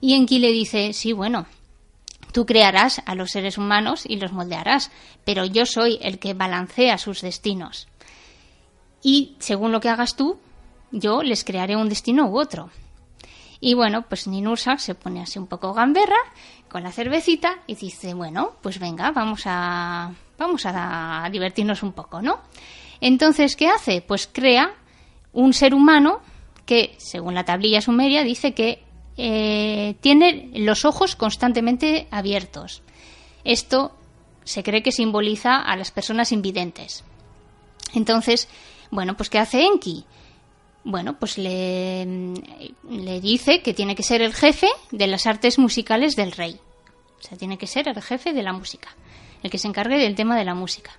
Y 0.00 0.14
Enki 0.14 0.38
le 0.38 0.52
dice, 0.52 0.92
sí, 0.92 1.12
bueno, 1.12 1.46
tú 2.32 2.46
crearás 2.46 3.02
a 3.06 3.14
los 3.14 3.30
seres 3.30 3.58
humanos 3.58 4.04
y 4.06 4.16
los 4.16 4.32
moldearás, 4.32 4.90
pero 5.24 5.44
yo 5.44 5.66
soy 5.66 5.98
el 6.02 6.18
que 6.18 6.34
balancea 6.34 6.98
sus 6.98 7.22
destinos. 7.22 7.88
Y 9.02 9.36
según 9.38 9.72
lo 9.72 9.80
que 9.80 9.88
hagas 9.88 10.16
tú, 10.16 10.38
yo 10.90 11.22
les 11.22 11.44
crearé 11.44 11.76
un 11.76 11.88
destino 11.88 12.26
u 12.26 12.38
otro. 12.38 12.70
Y 13.60 13.74
bueno, 13.74 14.02
pues 14.08 14.26
Ninursa 14.26 14.78
se 14.78 14.94
pone 14.94 15.22
así 15.22 15.38
un 15.38 15.46
poco 15.46 15.72
gamberra 15.72 16.16
con 16.68 16.82
la 16.82 16.92
cervecita 16.92 17.58
y 17.66 17.74
dice, 17.74 18.14
bueno, 18.14 18.52
pues 18.62 18.78
venga, 18.78 19.10
vamos 19.12 19.42
a 19.46 20.12
vamos 20.38 20.62
a 20.66 21.28
divertirnos 21.32 21.82
un 21.82 21.92
poco, 21.92 22.20
¿no? 22.20 22.40
Entonces, 23.00 23.56
¿qué 23.56 23.68
hace? 23.68 24.02
Pues 24.02 24.28
crea 24.30 24.74
un 25.32 25.52
ser 25.52 25.74
humano 25.74 26.20
que, 26.64 26.94
según 26.98 27.34
la 27.34 27.44
tablilla 27.44 27.80
sumeria, 27.80 28.22
dice 28.24 28.54
que 28.54 28.82
eh, 29.16 29.96
tiene 30.00 30.50
los 30.54 30.84
ojos 30.84 31.16
constantemente 31.16 32.06
abiertos. 32.10 32.82
Esto 33.44 33.96
se 34.44 34.62
cree 34.62 34.82
que 34.82 34.92
simboliza 34.92 35.56
a 35.56 35.76
las 35.76 35.90
personas 35.90 36.32
invidentes. 36.32 37.04
Entonces, 37.94 38.48
bueno, 38.90 39.16
pues 39.16 39.30
¿qué 39.30 39.38
hace 39.38 39.64
Enki? 39.64 40.04
Bueno, 40.84 41.18
pues 41.18 41.38
le, 41.38 42.06
le 42.88 43.20
dice 43.20 43.62
que 43.62 43.74
tiene 43.74 43.96
que 43.96 44.04
ser 44.04 44.22
el 44.22 44.34
jefe 44.34 44.68
de 44.92 45.06
las 45.08 45.26
artes 45.26 45.58
musicales 45.58 46.14
del 46.14 46.32
rey. 46.32 46.60
O 47.18 47.22
sea, 47.22 47.36
tiene 47.36 47.58
que 47.58 47.66
ser 47.66 47.88
el 47.88 48.00
jefe 48.00 48.32
de 48.32 48.42
la 48.42 48.52
música, 48.52 48.94
el 49.42 49.50
que 49.50 49.58
se 49.58 49.66
encargue 49.66 49.98
del 49.98 50.14
tema 50.14 50.36
de 50.36 50.44
la 50.44 50.54
música. 50.54 50.92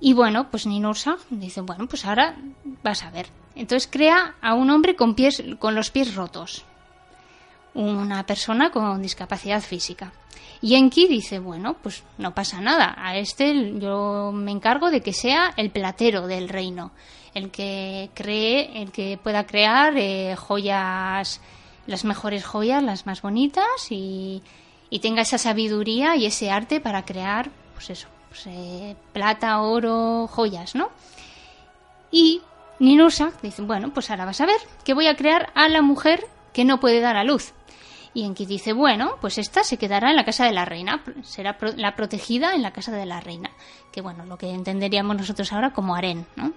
Y 0.00 0.12
bueno, 0.12 0.50
pues 0.50 0.66
Ninursa 0.66 1.16
dice, 1.30 1.62
bueno, 1.62 1.86
pues 1.86 2.04
ahora 2.04 2.36
vas 2.82 3.04
a 3.04 3.10
ver. 3.10 3.26
Entonces 3.54 3.88
crea 3.90 4.34
a 4.42 4.54
un 4.54 4.68
hombre 4.70 4.96
con 4.96 5.14
pies, 5.14 5.42
con 5.58 5.74
los 5.74 5.90
pies 5.90 6.14
rotos, 6.14 6.66
una 7.74 8.24
persona 8.24 8.70
con 8.70 9.02
discapacidad 9.02 9.60
física. 9.60 10.12
Y 10.60 10.76
Enki 10.76 11.06
dice, 11.06 11.40
bueno, 11.40 11.76
pues 11.82 12.04
no 12.16 12.34
pasa 12.34 12.60
nada, 12.60 12.94
a 12.96 13.18
este 13.18 13.78
yo 13.78 14.32
me 14.32 14.50
encargo 14.50 14.90
de 14.90 15.02
que 15.02 15.12
sea 15.12 15.52
el 15.56 15.70
platero 15.70 16.26
del 16.26 16.48
reino, 16.48 16.92
el 17.34 17.50
que 17.50 18.10
cree, 18.14 18.80
el 18.80 18.90
que 18.90 19.18
pueda 19.22 19.46
crear 19.46 19.94
eh, 19.96 20.36
joyas, 20.36 21.40
las 21.86 22.04
mejores 22.04 22.44
joyas, 22.44 22.82
las 22.82 23.04
más 23.04 23.20
bonitas 23.20 23.66
y, 23.90 24.42
y 24.88 25.00
tenga 25.00 25.22
esa 25.22 25.38
sabiduría 25.38 26.16
y 26.16 26.26
ese 26.26 26.50
arte 26.50 26.80
para 26.80 27.04
crear, 27.04 27.50
pues 27.74 27.90
eso, 27.90 28.08
pues, 28.28 28.46
eh, 28.46 28.96
plata, 29.12 29.60
oro, 29.60 30.28
joyas, 30.28 30.74
¿no? 30.74 30.88
Y 32.10 32.40
Ninusa 32.78 33.32
dice, 33.42 33.62
bueno, 33.62 33.92
pues 33.92 34.10
ahora 34.10 34.24
vas 34.24 34.40
a 34.40 34.46
ver 34.46 34.60
que 34.84 34.94
voy 34.94 35.08
a 35.08 35.16
crear 35.16 35.50
a 35.54 35.68
la 35.68 35.82
mujer 35.82 36.26
que 36.52 36.64
no 36.64 36.80
puede 36.80 37.00
dar 37.00 37.16
a 37.16 37.24
luz. 37.24 37.52
Y 38.14 38.24
Enki 38.24 38.46
dice, 38.46 38.72
bueno, 38.72 39.16
pues 39.20 39.38
esta 39.38 39.64
se 39.64 39.76
quedará 39.76 40.10
en 40.10 40.16
la 40.16 40.24
casa 40.24 40.44
de 40.44 40.52
la 40.52 40.64
reina, 40.64 41.02
será 41.24 41.58
pro- 41.58 41.72
la 41.76 41.96
protegida 41.96 42.54
en 42.54 42.62
la 42.62 42.70
casa 42.72 42.92
de 42.92 43.06
la 43.06 43.20
reina, 43.20 43.50
que 43.92 44.00
bueno, 44.00 44.24
lo 44.24 44.38
que 44.38 44.50
entenderíamos 44.50 45.16
nosotros 45.16 45.52
ahora 45.52 45.72
como 45.72 45.96
harén, 45.96 46.24
¿no? 46.36 46.52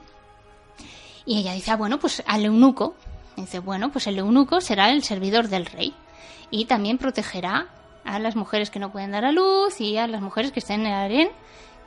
Y 1.25 1.39
ella 1.39 1.53
dice, 1.53 1.71
ah, 1.71 1.75
bueno, 1.75 1.99
pues 1.99 2.23
al 2.27 2.45
eunuco. 2.45 2.95
Dice, 3.35 3.59
bueno, 3.59 3.91
pues 3.91 4.07
el 4.07 4.17
eunuco 4.19 4.61
será 4.61 4.89
el 4.91 5.03
servidor 5.03 5.47
del 5.47 5.65
rey 5.65 5.93
y 6.49 6.65
también 6.65 6.97
protegerá 6.97 7.67
a 8.05 8.17
las 8.19 8.35
mujeres 8.35 8.69
que 8.71 8.79
no 8.79 8.91
pueden 8.91 9.11
dar 9.11 9.25
a 9.25 9.31
luz 9.31 9.79
y 9.81 9.97
a 9.97 10.07
las 10.07 10.21
mujeres 10.21 10.51
que 10.51 10.59
estén 10.59 10.81
en 10.81 10.87
el 10.87 10.93
harén 10.93 11.29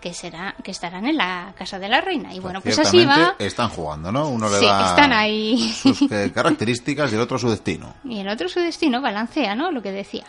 que 0.00 0.14
será 0.14 0.54
que 0.64 0.71
estarán 0.71 1.07
en 1.07 1.16
la 1.16 1.52
casa 1.57 1.78
de 1.78 1.88
la 1.88 2.00
reina. 2.00 2.35
Y 2.35 2.40
bueno, 2.40 2.61
pues 2.61 2.78
así 2.78 3.04
va. 3.04 3.37
Están 3.38 3.69
jugando, 3.69 4.11
¿no? 4.11 4.28
Uno 4.28 4.49
le 4.49 4.59
Sí, 4.59 4.64
da 4.66 4.88
están 4.90 5.12
ahí. 5.12 5.73
sus 5.73 6.02
eh, 6.11 6.30
características 6.35 7.12
y 7.12 7.14
el 7.16 7.21
otro 7.21 7.38
su 7.38 7.50
destino. 7.50 7.95
Y 8.04 8.19
el 8.21 8.28
otro 8.28 8.49
su 8.49 8.61
destino 8.61 9.00
balancea, 9.00 9.54
¿no? 9.54 9.71
Lo 9.71 9.83
que 9.83 9.92
decía. 9.92 10.25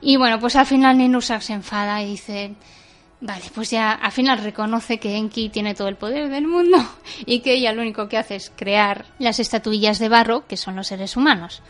Y 0.00 0.16
bueno, 0.16 0.38
pues 0.38 0.54
al 0.56 0.66
final 0.66 0.98
Ninusak 0.98 1.40
se 1.40 1.54
enfada 1.54 2.02
y 2.02 2.10
dice, 2.10 2.54
vale, 3.22 3.44
pues 3.54 3.70
ya 3.70 3.92
al 3.92 4.12
final 4.12 4.38
reconoce 4.42 4.98
que 4.98 5.16
Enki 5.16 5.48
tiene 5.48 5.74
todo 5.74 5.88
el 5.88 5.96
poder 5.96 6.28
del 6.28 6.46
mundo 6.46 6.76
y 7.26 7.40
que 7.40 7.54
ella 7.54 7.72
lo 7.72 7.80
único 7.80 8.06
que 8.08 8.18
hace 8.18 8.36
es 8.36 8.52
crear 8.54 9.06
las 9.18 9.38
estatuillas 9.40 9.98
de 9.98 10.10
barro, 10.10 10.46
que 10.46 10.58
son 10.58 10.76
los 10.76 10.88
seres 10.88 11.16
humanos. 11.16 11.62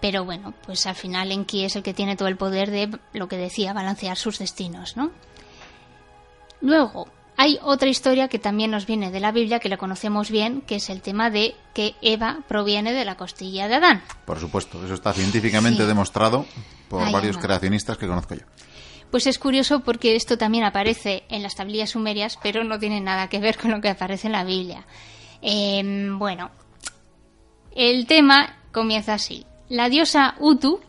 Pero 0.00 0.24
bueno, 0.24 0.54
pues 0.64 0.86
al 0.86 0.94
final 0.94 1.30
Enki 1.30 1.64
es 1.66 1.76
el 1.76 1.82
que 1.82 1.92
tiene 1.94 2.16
todo 2.16 2.26
el 2.28 2.36
poder 2.38 2.70
de 2.70 2.88
lo 3.12 3.28
que 3.28 3.36
decía, 3.36 3.74
balancear 3.74 4.16
sus 4.16 4.38
destinos, 4.38 4.96
¿no? 4.96 5.10
Luego, 6.60 7.08
hay 7.36 7.58
otra 7.62 7.88
historia 7.88 8.28
que 8.28 8.38
también 8.38 8.70
nos 8.70 8.86
viene 8.86 9.10
de 9.10 9.20
la 9.20 9.32
Biblia, 9.32 9.60
que 9.60 9.68
la 9.70 9.76
conocemos 9.78 10.30
bien, 10.30 10.60
que 10.62 10.76
es 10.76 10.90
el 10.90 11.00
tema 11.00 11.30
de 11.30 11.54
que 11.74 11.94
Eva 12.02 12.40
proviene 12.48 12.92
de 12.92 13.04
la 13.04 13.16
costilla 13.16 13.66
de 13.68 13.76
Adán. 13.76 14.02
Por 14.26 14.38
supuesto, 14.38 14.84
eso 14.84 14.94
está 14.94 15.12
científicamente 15.12 15.82
Sí. 15.82 15.88
demostrado 15.88 16.44
por 16.88 17.10
varios 17.10 17.36
va. 17.38 17.40
creacionistas 17.42 17.96
que 17.96 18.06
conozco 18.06 18.34
yo. 18.34 18.42
Pues 19.10 19.26
es 19.26 19.38
curioso 19.38 19.80
porque 19.80 20.14
esto 20.14 20.38
también 20.38 20.64
aparece 20.64 21.24
en 21.30 21.42
las 21.42 21.56
tablillas 21.56 21.90
sumerias, 21.90 22.38
pero 22.42 22.62
no 22.62 22.78
tiene 22.78 23.00
nada 23.00 23.28
que 23.28 23.40
ver 23.40 23.56
con 23.58 23.70
lo 23.70 23.80
que 23.80 23.88
aparece 23.88 24.28
en 24.28 24.32
la 24.32 24.44
Biblia. 24.44 24.86
Em, 25.42 26.18
bueno, 26.18 26.50
el 27.74 28.06
tema 28.06 28.56
comienza 28.72 29.14
así. 29.14 29.46
La 29.68 29.88
diosa 29.88 30.34
Utu, 30.38 30.80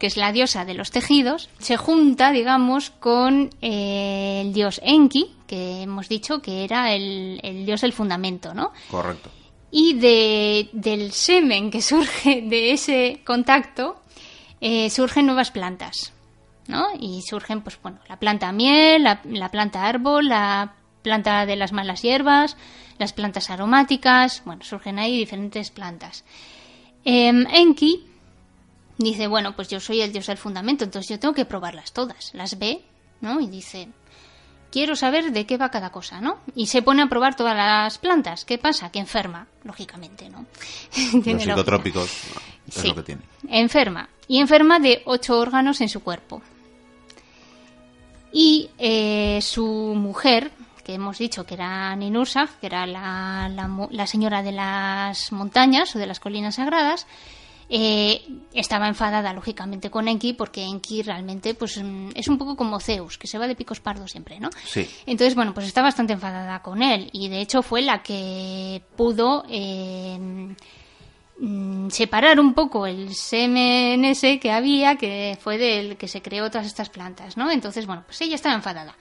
que 0.00 0.06
es 0.06 0.16
la 0.16 0.32
diosa 0.32 0.64
de 0.64 0.72
los 0.72 0.90
tejidos, 0.90 1.50
se 1.58 1.76
junta, 1.76 2.32
digamos, 2.32 2.88
con 2.88 3.50
eh, 3.60 4.40
el 4.40 4.54
dios 4.54 4.80
Enki, 4.82 5.36
que 5.46 5.82
hemos 5.82 6.08
dicho 6.08 6.40
que 6.40 6.64
era 6.64 6.94
el, 6.94 7.38
el 7.42 7.66
dios 7.66 7.82
del 7.82 7.92
fundamento, 7.92 8.54
¿no? 8.54 8.72
Correcto. 8.90 9.30
y 9.70 9.94
de, 9.94 10.70
del 10.72 11.12
semen 11.12 11.70
que 11.70 11.82
surge 11.90 12.40
de 12.40 12.72
ese 12.72 13.20
contacto 13.26 14.00
eh, 14.62 14.88
surgen 14.88 15.26
nuevas 15.26 15.50
plantas, 15.50 16.14
¿no? 16.66 16.86
Y 16.98 17.20
surgen, 17.20 17.60
pues 17.60 17.78
bueno, 17.82 17.98
la 18.08 18.18
planta 18.18 18.52
miel, 18.52 19.02
la, 19.02 19.20
la 19.24 19.50
planta 19.50 19.86
árbol, 19.86 20.28
la 20.28 20.72
planta 21.02 21.44
de 21.44 21.56
las 21.56 21.72
malas 21.72 22.00
hierbas, 22.00 22.56
las 22.98 23.12
plantas 23.12 23.50
aromáticas, 23.50 24.42
bueno, 24.46 24.64
surgen 24.64 24.98
ahí 24.98 25.18
diferentes 25.18 25.70
plantas. 25.70 26.24
Em, 27.04 27.46
Enki 27.50 28.09
dice, 29.00 29.26
bueno, 29.26 29.56
pues 29.56 29.68
yo 29.68 29.80
soy 29.80 30.00
el 30.02 30.12
dios 30.12 30.26
del 30.26 30.38
fundamento, 30.38 30.84
entonces 30.84 31.08
yo 31.10 31.18
tengo 31.18 31.34
que 31.34 31.44
probarlas 31.44 31.92
todas. 31.92 32.32
Las 32.34 32.58
ve, 32.58 32.82
¿no? 33.20 33.40
Y 33.40 33.46
dice, 33.48 33.88
quiero 34.70 34.94
saber 34.94 35.32
de 35.32 35.46
qué 35.46 35.56
va 35.56 35.70
cada 35.70 35.90
cosa, 35.90 36.20
¿no? 36.20 36.38
Y 36.54 36.66
se 36.66 36.82
pone 36.82 37.02
a 37.02 37.06
probar 37.08 37.34
todas 37.34 37.56
las 37.56 37.98
plantas. 37.98 38.44
¿Qué 38.44 38.58
pasa? 38.58 38.90
Que 38.92 38.98
enferma, 38.98 39.46
lógicamente, 39.64 40.28
¿no? 40.30 40.46
Los 41.24 41.42
psicotrópicos 41.42 42.10
es 42.68 42.74
Sí. 42.74 42.88
lo 42.88 42.94
que 42.96 43.02
tiene. 43.02 43.22
Enferma. 43.48 44.08
Y 44.28 44.38
enferma 44.38 44.78
de 44.78 45.02
ocho 45.06 45.38
órganos 45.38 45.80
en 45.80 45.88
su 45.88 46.00
cuerpo. 46.02 46.40
Y 48.32 48.70
eh, 48.78 49.40
su 49.42 49.66
mujer, 49.66 50.52
que 50.84 50.94
hemos 50.94 51.18
dicho 51.18 51.44
que 51.44 51.54
era 51.54 51.96
Ninursa, 51.96 52.48
que 52.60 52.66
era 52.66 52.86
la, 52.86 53.48
la 53.52 53.88
la 53.90 54.06
señora 54.06 54.42
de 54.42 54.52
las 54.52 55.32
montañas 55.32 55.96
o 55.96 55.98
de 55.98 56.06
las 56.06 56.20
colinas 56.20 56.54
sagradas, 56.56 57.08
eh, 57.72 58.26
estaba 58.52 58.88
enfadada 58.88 59.32
lógicamente 59.32 59.90
con 59.90 60.08
Enki 60.08 60.32
porque 60.32 60.64
Enki 60.64 61.02
realmente 61.02 61.54
pues 61.54 61.80
mm, 61.80 62.08
es 62.16 62.26
un 62.26 62.36
poco 62.36 62.56
como 62.56 62.80
Zeus, 62.80 63.16
que 63.16 63.28
se 63.28 63.38
va 63.38 63.46
de 63.46 63.54
picos 63.54 63.78
pardos 63.78 64.10
siempre, 64.10 64.40
¿no? 64.40 64.50
Sí. 64.66 64.88
Entonces, 65.06 65.36
bueno, 65.36 65.54
pues 65.54 65.68
está 65.68 65.80
bastante 65.80 66.12
enfadada 66.12 66.62
con 66.62 66.82
él 66.82 67.08
y 67.12 67.28
de 67.28 67.40
hecho 67.40 67.62
fue 67.62 67.82
la 67.82 68.02
que 68.02 68.82
pudo 68.96 69.44
eh, 69.48 70.18
mm, 71.38 71.90
separar 71.90 72.40
un 72.40 72.54
poco 72.54 72.88
el 72.88 73.14
semen 73.14 74.04
ese 74.04 74.40
que 74.40 74.50
había, 74.50 74.96
que 74.96 75.38
fue 75.40 75.56
del 75.56 75.96
que 75.96 76.08
se 76.08 76.22
creó 76.22 76.50
todas 76.50 76.66
estas 76.66 76.90
plantas, 76.90 77.36
¿no? 77.36 77.52
Entonces, 77.52 77.86
bueno, 77.86 78.02
pues 78.04 78.20
ella 78.20 78.34
estaba 78.34 78.56
enfadada. 78.56 78.96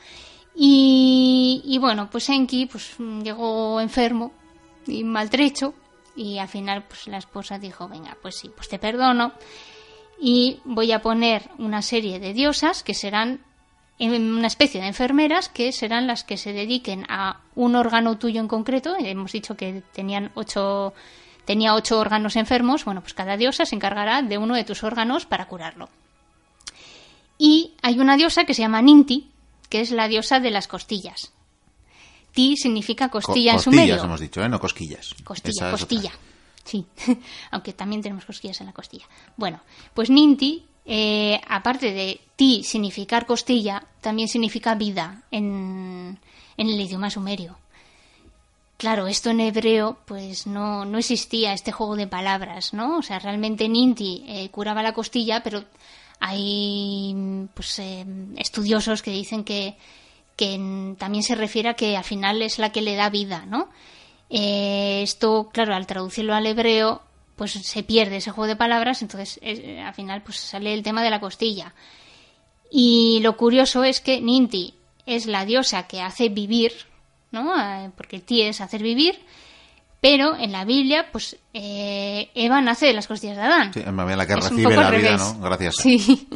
Y, 0.55 1.63
y 1.65 1.79
bueno, 1.79 2.07
pues 2.11 2.29
Enki 2.29 2.67
pues 2.67 2.93
mm, 2.99 3.21
llegó 3.21 3.81
enfermo 3.81 4.31
y 4.85 5.03
maltrecho 5.03 5.73
y 6.19 6.37
al 6.37 6.49
final 6.49 6.83
pues 6.83 7.07
la 7.07 7.17
esposa 7.17 7.59
dijo, 7.59 7.87
venga, 7.87 8.17
pues 8.21 8.35
sí, 8.35 8.51
pues 8.53 8.67
te 8.67 8.77
perdono 8.77 9.31
y 10.19 10.59
voy 10.65 10.91
a 10.91 11.01
poner 11.01 11.49
una 11.57 11.81
serie 11.81 12.19
de 12.19 12.33
diosas 12.33 12.83
que 12.83 12.93
serán 12.93 13.39
una 13.99 14.47
especie 14.47 14.81
de 14.81 14.87
enfermeras 14.87 15.47
que 15.47 15.71
serán 15.71 16.07
las 16.07 16.25
que 16.25 16.35
se 16.35 16.51
dediquen 16.51 17.05
a 17.07 17.39
un 17.55 17.75
órgano 17.75 18.17
tuyo 18.17 18.41
en 18.41 18.49
concreto. 18.49 18.95
Hemos 18.99 19.31
dicho 19.31 19.55
que 19.55 19.81
tenían 19.93 20.31
ocho, 20.35 20.93
tenía 21.45 21.73
ocho 21.73 21.97
órganos 21.99 22.35
enfermos. 22.35 22.83
Bueno, 22.83 23.01
pues 23.01 23.13
cada 23.13 23.37
diosa 23.37 23.65
se 23.65 23.75
encargará 23.75 24.21
de 24.21 24.37
uno 24.37 24.55
de 24.55 24.65
tus 24.65 24.83
órganos 24.83 25.25
para 25.25 25.47
curarlo. 25.47 25.89
Y 27.37 27.75
hay 27.81 27.99
una 27.99 28.17
diosa 28.17 28.43
que 28.43 28.53
se 28.53 28.61
llama 28.61 28.81
Ninti, 28.81 29.31
que 29.69 29.81
es 29.81 29.91
la 29.91 30.09
diosa 30.09 30.39
de 30.39 30.51
las 30.51 30.67
costillas. 30.67 31.33
Ti 32.33 32.55
significa 32.57 33.09
Co- 33.09 33.19
costilla 33.21 33.51
en 33.51 33.57
costillas 33.57 33.63
sumerio. 33.85 34.03
hemos 34.03 34.19
dicho, 34.19 34.41
¿eh? 34.43 34.49
No 34.49 34.59
cosquillas. 34.59 35.13
Costilla, 35.23 35.51
Esa 35.51 35.71
costilla. 35.71 36.11
Sí, 36.63 36.85
aunque 37.51 37.73
también 37.73 38.01
tenemos 38.01 38.25
cosquillas 38.25 38.59
en 38.61 38.67
la 38.67 38.73
costilla. 38.73 39.05
Bueno, 39.37 39.59
pues 39.93 40.09
Ninti 40.09 40.65
eh, 40.85 41.39
aparte 41.47 41.91
de 41.91 42.21
ti 42.35 42.63
significar 42.63 43.25
costilla, 43.25 43.83
también 44.01 44.27
significa 44.27 44.75
vida 44.75 45.23
en, 45.31 46.19
en 46.57 46.67
el 46.69 46.79
idioma 46.79 47.09
sumerio. 47.09 47.57
Claro, 48.77 49.07
esto 49.07 49.29
en 49.31 49.41
hebreo 49.41 49.97
pues 50.05 50.47
no, 50.47 50.85
no 50.85 50.97
existía 50.99 51.51
este 51.53 51.71
juego 51.73 51.95
de 51.97 52.07
palabras, 52.07 52.73
¿no? 52.73 52.97
O 52.99 53.01
sea, 53.01 53.19
realmente 53.19 53.67
Ninti 53.67 54.23
eh, 54.27 54.49
curaba 54.51 54.81
la 54.81 54.93
costilla, 54.93 55.43
pero 55.43 55.65
hay 56.19 57.13
pues 57.53 57.77
eh, 57.79 58.05
estudiosos 58.37 59.01
que 59.01 59.11
dicen 59.11 59.43
que, 59.43 59.75
que 60.39 60.95
también 60.97 61.21
se 61.21 61.35
refiere 61.35 61.67
a 61.67 61.73
que 61.73 61.97
al 61.97 62.03
final 62.05 62.41
es 62.41 62.59
la 62.59 62.71
que 62.71 62.81
le 62.81 62.95
da 62.95 63.09
vida, 63.09 63.45
¿no? 63.45 63.69
Eh, 64.29 65.01
esto, 65.03 65.49
claro, 65.51 65.75
al 65.75 65.85
traducirlo 65.85 66.33
al 66.33 66.47
hebreo, 66.47 67.01
pues 67.35 67.51
se 67.51 67.83
pierde 67.83 68.15
ese 68.17 68.31
juego 68.31 68.47
de 68.47 68.55
palabras, 68.55 69.01
entonces 69.01 69.37
eh, 69.43 69.81
al 69.81 69.93
final 69.93 70.23
pues 70.23 70.37
sale 70.37 70.73
el 70.73 70.81
tema 70.81 71.03
de 71.03 71.09
la 71.09 71.19
costilla. 71.19 71.73
Y 72.71 73.19
lo 73.21 73.35
curioso 73.35 73.83
es 73.83 73.99
que 73.99 74.21
Ninti 74.21 74.75
es 75.05 75.25
la 75.25 75.43
diosa 75.43 75.87
que 75.87 75.99
hace 76.01 76.29
vivir, 76.29 76.71
¿no? 77.31 77.53
Eh, 77.59 77.91
Porque 77.97 78.19
Ti 78.19 78.43
es 78.43 78.61
hacer 78.61 78.81
vivir, 78.81 79.19
pero 79.99 80.37
en 80.37 80.53
la 80.53 80.63
Biblia, 80.63 81.07
pues 81.11 81.35
eh, 81.53 82.29
Eva 82.33 82.61
nace 82.61 82.85
de 82.85 82.93
las 82.93 83.07
costillas 83.07 83.35
de 83.35 83.43
Adán. 83.43 83.73
Sí, 83.73 83.81
la 83.83 84.25
que 84.25 84.33
Es 84.33 84.39
recibe 84.49 84.73
la 84.75 84.89
vida, 84.89 84.89
revés. 84.91 85.19
¿no? 85.19 85.39
Gracias. 85.41 85.75
Sí. 85.75 86.27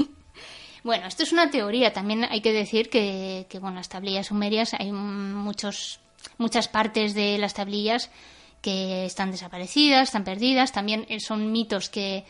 Bueno, 0.84 1.08
esto 1.08 1.24
es 1.24 1.32
una 1.32 1.50
teoría. 1.50 1.94
También 1.94 2.26
hay 2.26 2.42
que 2.42 2.52
decir 2.54 2.90
que, 2.90 3.46
que 3.50 3.60
bueno, 3.60 3.78
las 3.78 3.90
tablillas 3.90 4.28
sumerias 4.28 4.74
hay 4.74 4.92
muchos, 4.92 6.00
muchas 6.38 6.68
partes 6.68 7.14
de 7.14 7.38
las 7.38 7.54
tablillas 7.54 8.10
que 8.62 9.06
están 9.06 9.32
desaparecidas, 9.32 10.10
están 10.10 10.24
perdidas. 10.24 10.72
También 10.72 11.06
eh, 11.10 11.20
son 11.20 11.52
mitos 11.52 11.90
que 11.90 12.26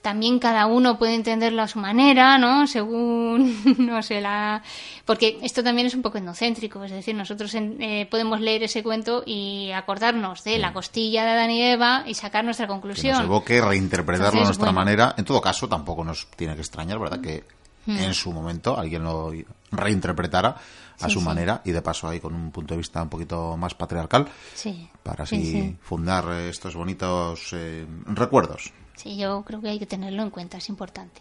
también 0.00 0.38
cada 0.38 0.66
uno 0.66 0.96
puede 0.96 1.14
entenderlo 1.16 1.60
a 1.60 1.66
su 1.68 1.78
manera, 1.80 2.38
¿no? 2.38 2.66
Según, 2.68 3.56
no 3.78 4.02
sé, 4.02 4.20
la... 4.20 4.62
Porque 5.04 5.38
esto 5.42 5.64
también 5.64 5.86
es 5.88 5.94
un 5.94 6.02
poco 6.02 6.18
etnocéntrico, 6.18 6.84
es 6.84 6.92
decir, 6.92 7.14
nosotros 7.14 7.52
en- 7.54 7.82
eh, 7.82 8.06
podemos 8.10 8.40
leer 8.40 8.62
ese 8.62 8.82
cuento 8.82 9.22
y 9.26 9.70
acordarnos 9.72 10.44
de 10.44 10.58
la 10.58 10.72
costilla 10.72 11.24
de 11.24 11.30
Adán 11.30 11.50
y 11.50 11.62
Eva 11.62 12.04
y 12.06 12.14
sacar 12.14 12.44
nuestra 12.44 12.66
que 12.66 12.72
conclusión. 12.72 13.16
nos 13.16 13.24
evoque 13.24 13.60
reinterpretarlo 13.60 14.40
a 14.42 14.44
nuestra 14.44 14.66
bueno. 14.66 14.78
manera. 14.80 15.14
En 15.18 15.24
todo 15.24 15.40
caso, 15.40 15.68
tampoco 15.68 16.04
nos 16.04 16.28
tiene 16.36 16.54
que 16.54 16.60
extrañar, 16.60 16.98
¿verdad? 17.00 17.20
Que 17.20 17.42
En 17.88 18.14
su 18.14 18.32
momento 18.32 18.76
alguien 18.78 19.02
lo 19.02 19.32
reinterpretara 19.70 20.56
a 21.00 21.06
Sí, 21.06 21.12
su 21.14 21.20
sí. 21.20 21.24
manera 21.24 21.62
y 21.64 21.70
de 21.72 21.80
paso 21.82 22.08
ahí 22.08 22.20
con 22.20 22.34
un 22.34 22.50
punto 22.50 22.74
de 22.74 22.78
vista 22.78 23.02
un 23.02 23.08
poquito 23.08 23.56
más 23.56 23.74
patriarcal 23.74 24.26
Sí. 24.54 24.88
para 25.02 25.24
Sí, 25.26 25.36
así 25.36 25.52
sí. 25.52 25.76
fundar 25.80 26.28
estos 26.42 26.74
bonitos 26.74 27.50
eh, 27.52 27.86
recuerdos. 28.06 28.72
Sí, 28.96 29.16
yo 29.16 29.42
creo 29.46 29.60
que 29.60 29.68
hay 29.70 29.78
que 29.78 29.86
tenerlo 29.86 30.22
en 30.22 30.30
cuenta, 30.30 30.58
es 30.58 30.68
importante. 30.68 31.20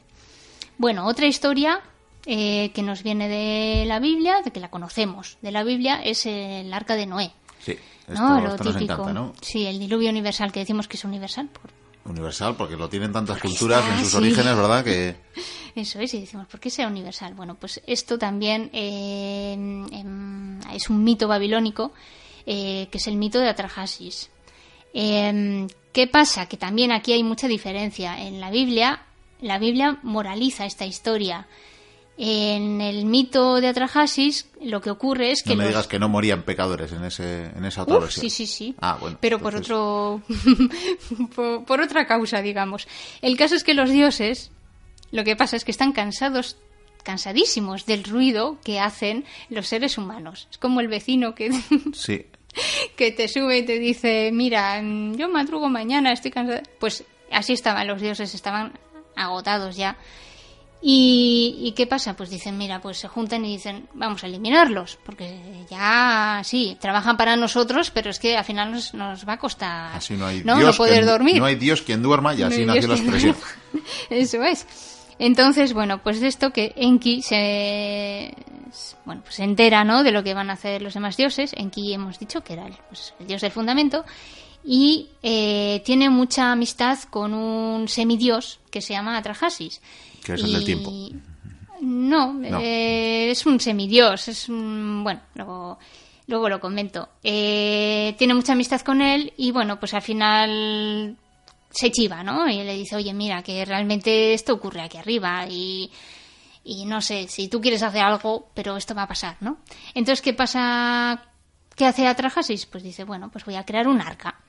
Bueno, 0.77 1.05
otra 1.07 1.27
historia 1.27 1.79
eh, 2.25 2.71
que 2.73 2.81
nos 2.83 3.03
viene 3.03 3.29
de 3.29 3.85
la 3.85 3.99
Biblia, 3.99 4.41
de 4.43 4.51
que 4.51 4.59
la 4.59 4.69
conocemos 4.69 5.37
de 5.41 5.51
la 5.51 5.63
Biblia, 5.63 6.01
es 6.03 6.25
el 6.25 6.73
arca 6.73 6.95
de 6.95 7.05
Noé. 7.05 7.31
Sí, 7.59 7.77
esto, 8.07 8.21
¿no? 8.21 8.41
Lo 8.41 8.49
esto 8.49 8.63
nos 8.65 8.73
típico. 8.73 8.93
encanta, 8.93 9.13
¿no? 9.13 9.33
Sí, 9.41 9.65
el 9.65 9.79
diluvio 9.79 10.09
universal, 10.09 10.51
que 10.51 10.59
decimos 10.59 10.87
que 10.87 10.97
es 10.97 11.05
universal. 11.05 11.47
por- 11.49 11.71
Universal, 12.07 12.55
porque 12.55 12.75
lo 12.75 12.89
tienen 12.89 13.11
tantas 13.11 13.39
culturas 13.39 13.83
en 13.91 13.99
sus 13.99 14.11
sí. 14.11 14.17
orígenes, 14.17 14.55
¿verdad? 14.55 14.83
Que 14.83 15.15
Eso 15.77 15.99
es, 15.99 16.11
y 16.15 16.21
decimos, 16.21 16.47
¿por 16.47 16.59
qué 16.59 16.71
sea 16.71 16.87
universal? 16.87 17.35
Bueno, 17.35 17.53
pues 17.53 17.81
esto 17.85 18.17
también 18.17 18.71
eh, 18.73 19.55
es 20.73 20.89
un 20.89 21.03
mito 21.03 21.27
babilónico, 21.27 21.93
eh, 22.47 22.87
que 22.91 22.97
es 22.97 23.05
el 23.05 23.15
mito 23.15 23.39
de 23.39 23.49
Atrahasis. 23.49 24.31
Em, 24.91 25.67
¿Qué 25.93 26.07
pasa? 26.07 26.47
Que 26.47 26.57
también 26.57 26.91
aquí 26.91 27.13
hay 27.13 27.23
mucha 27.23 27.47
diferencia. 27.47 28.19
En 28.19 28.39
la 28.39 28.49
Biblia, 28.49 29.03
la 29.39 29.59
Biblia 29.59 29.99
moraliza 30.01 30.65
esta 30.65 30.87
historia. 30.87 31.47
En 32.19 32.81
el 32.81 33.05
mito 33.05 33.61
de 33.61 33.67
Atrahasis, 33.67 34.47
lo 34.61 34.81
que 34.81 34.89
ocurre 34.89 35.29
es 35.31 35.43
que 35.43 35.51
no 35.51 35.57
me 35.57 35.63
los- 35.65 35.69
digas 35.73 35.87
que 35.87 35.99
no 35.99 36.09
morían 36.09 36.41
pecadores 36.43 36.91
en 36.91 37.03
ese 37.05 37.45
en 37.55 37.63
esa 37.63 37.83
otra 37.83 37.97
Uf, 37.97 38.01
versión. 38.05 38.21
sí, 38.23 38.29
sí, 38.31 38.47
sí. 38.47 38.75
Ah, 38.79 38.97
bueno. 38.99 39.17
Pero 39.21 39.37
por 39.39 39.55
otro. 39.55 40.21
por, 41.35 41.63
por 41.65 41.81
otra 41.81 42.07
causa, 42.07 42.41
digamos. 42.41 42.87
El 43.21 43.37
caso 43.37 43.55
es 43.55 43.63
que 43.63 43.73
los 43.73 43.89
dioses, 43.91 44.51
lo 45.11 45.23
que 45.23 45.35
pasa 45.35 45.55
es 45.55 45.63
que 45.65 45.71
están 45.71 45.91
cansados, 45.91 46.57
cansadísimos 47.03 47.85
del 47.85 48.03
ruido 48.03 48.57
que 48.63 48.79
hacen 48.79 49.23
los 49.49 49.67
seres 49.67 49.97
humanos. 49.97 50.47
Es 50.51 50.57
como 50.57 50.79
el 50.81 50.87
vecino 50.87 51.35
que, 51.35 51.51
Sí, 51.93 52.25
que 52.95 53.11
te 53.11 53.27
sube 53.27 53.59
y 53.59 53.63
te 53.65 53.79
dice: 53.79 54.31
Mira, 54.33 54.81
yo 54.81 55.29
madrugo 55.29 55.69
mañana, 55.69 56.11
estoy 56.11 56.31
cansado. 56.31 56.61
Pues 56.79 57.03
así 57.31 57.53
estaban 57.53 57.87
los 57.87 58.01
dioses, 58.01 58.33
estaban 58.33 58.73
agotados 59.15 59.75
ya. 59.75 59.97
¿Y, 60.81 61.55
y 61.59 61.71
qué 61.71 61.87
pasa? 61.87 62.15
Pues 62.15 62.29
dicen, 62.29 62.57
mira, 62.57 62.79
pues 62.81 62.97
se 62.99 63.07
juntan 63.07 63.43
y 63.45 63.53
dicen, 63.55 63.87
vamos 63.93 64.23
a 64.23 64.27
eliminarlos, 64.27 64.99
porque 65.03 65.65
ya 65.69 66.41
sí, 66.43 66.77
trabajan 66.79 67.17
para 67.17 67.35
nosotros, 67.35 67.89
pero 67.91 68.11
es 68.11 68.19
que 68.19 68.37
al 68.37 68.45
final 68.45 68.71
nos, 68.71 68.93
nos 68.93 69.27
va 69.27 69.33
a 69.33 69.39
costar 69.39 69.95
así 69.95 70.13
no 70.15 70.27
hay 70.27 70.43
no, 70.43 70.55
Dios 70.57 70.75
no 70.75 70.77
poder 70.77 70.99
quien- 71.03 71.05
dormir. 71.07 71.37
No 71.39 71.45
hay 71.45 71.55
Dios 71.55 71.81
quien 71.81 72.03
duerma 72.03 72.35
y 72.35 72.39
No 72.39 72.47
así 72.47 72.59
hay 72.61 72.65
nació 72.67 72.87
la 72.89 72.93
expresión. 72.95 73.35
Eso 74.09 74.43
es. 74.43 74.67
Entonces, 75.19 75.73
bueno, 75.73 76.03
pues 76.03 76.19
de 76.21 76.27
esto 76.27 76.51
que 76.53 76.73
Enki 76.75 77.23
se 77.23 78.35
bueno, 79.05 79.21
pues 79.23 79.35
se 79.35 79.43
entera, 79.43 79.83
¿no? 79.83 80.03
de 80.03 80.11
lo 80.11 80.23
que 80.23 80.35
van 80.35 80.51
a 80.51 80.53
hacer 80.53 80.81
los 80.83 80.93
demás 80.93 81.17
dioses. 81.17 81.53
Enki 81.57 81.93
hemos 81.93 82.19
dicho 82.19 82.43
que 82.43 82.53
era 82.53 82.67
el, 82.67 82.75
pues, 82.87 83.15
el 83.19 83.25
dios 83.25 83.41
del 83.41 83.51
fundamento 83.51 84.05
y 84.63 85.07
eh, 85.23 85.81
tiene 85.85 86.09
mucha 86.11 86.51
amistad 86.51 86.99
con 87.09 87.33
un 87.33 87.87
semidios 87.87 88.59
que 88.69 88.81
se 88.81 88.93
llama 88.93 89.17
Atrahasis. 89.17 89.81
Que 90.27 90.33
es 90.35 90.43
el 90.43 90.53
del 90.53 90.61
Y- 90.61 90.65
tiempo. 90.65 90.91
No, 91.81 92.33
No. 92.33 92.59
eh, 92.59 93.29
es 93.31 93.45
un 93.45 93.59
semidios, 93.59 94.27
es 94.27 94.49
un, 94.49 95.03
bueno, 95.03 95.21
luego, 95.35 95.77
luego 96.27 96.49
lo 96.49 96.59
comento. 96.59 97.09
Eh, 97.23 98.15
tiene 98.17 98.33
mucha 98.33 98.53
amistad 98.53 98.81
con 98.81 99.01
él 99.01 99.31
y 99.37 99.51
bueno, 99.51 99.79
pues 99.79 99.93
al 99.93 100.01
final 100.01 101.15
se 101.69 101.91
chiva, 101.91 102.23
¿no? 102.23 102.49
Y 102.49 102.63
le 102.63 102.73
dice, 102.75 102.95
oye, 102.95 103.13
mira, 103.13 103.43
que 103.43 103.63
realmente 103.63 104.33
esto 104.33 104.53
ocurre 104.53 104.81
aquí 104.81 104.97
arriba 104.97 105.45
y, 105.47 105.91
y 106.63 106.85
no 106.85 106.99
sé, 107.01 107.27
si 107.27 107.47
tú 107.47 107.61
quieres 107.61 107.83
hacer 107.83 108.01
algo, 108.01 108.49
pero 108.55 108.75
esto 108.75 108.95
va 108.95 109.03
a 109.03 109.07
pasar, 109.07 109.37
¿no? 109.41 109.59
Entonces, 109.93 110.21
¿qué 110.23 110.33
pasa? 110.33 111.23
¿Qué 111.75 111.85
hace 111.85 112.07
Atrahasis? 112.07 112.65
Pues 112.65 112.83
dice, 112.83 113.03
bueno, 113.03 113.29
pues 113.31 113.45
voy 113.45 113.55
a 113.55 113.65
crear 113.65 113.87
un 113.87 114.01
arca. 114.01 114.39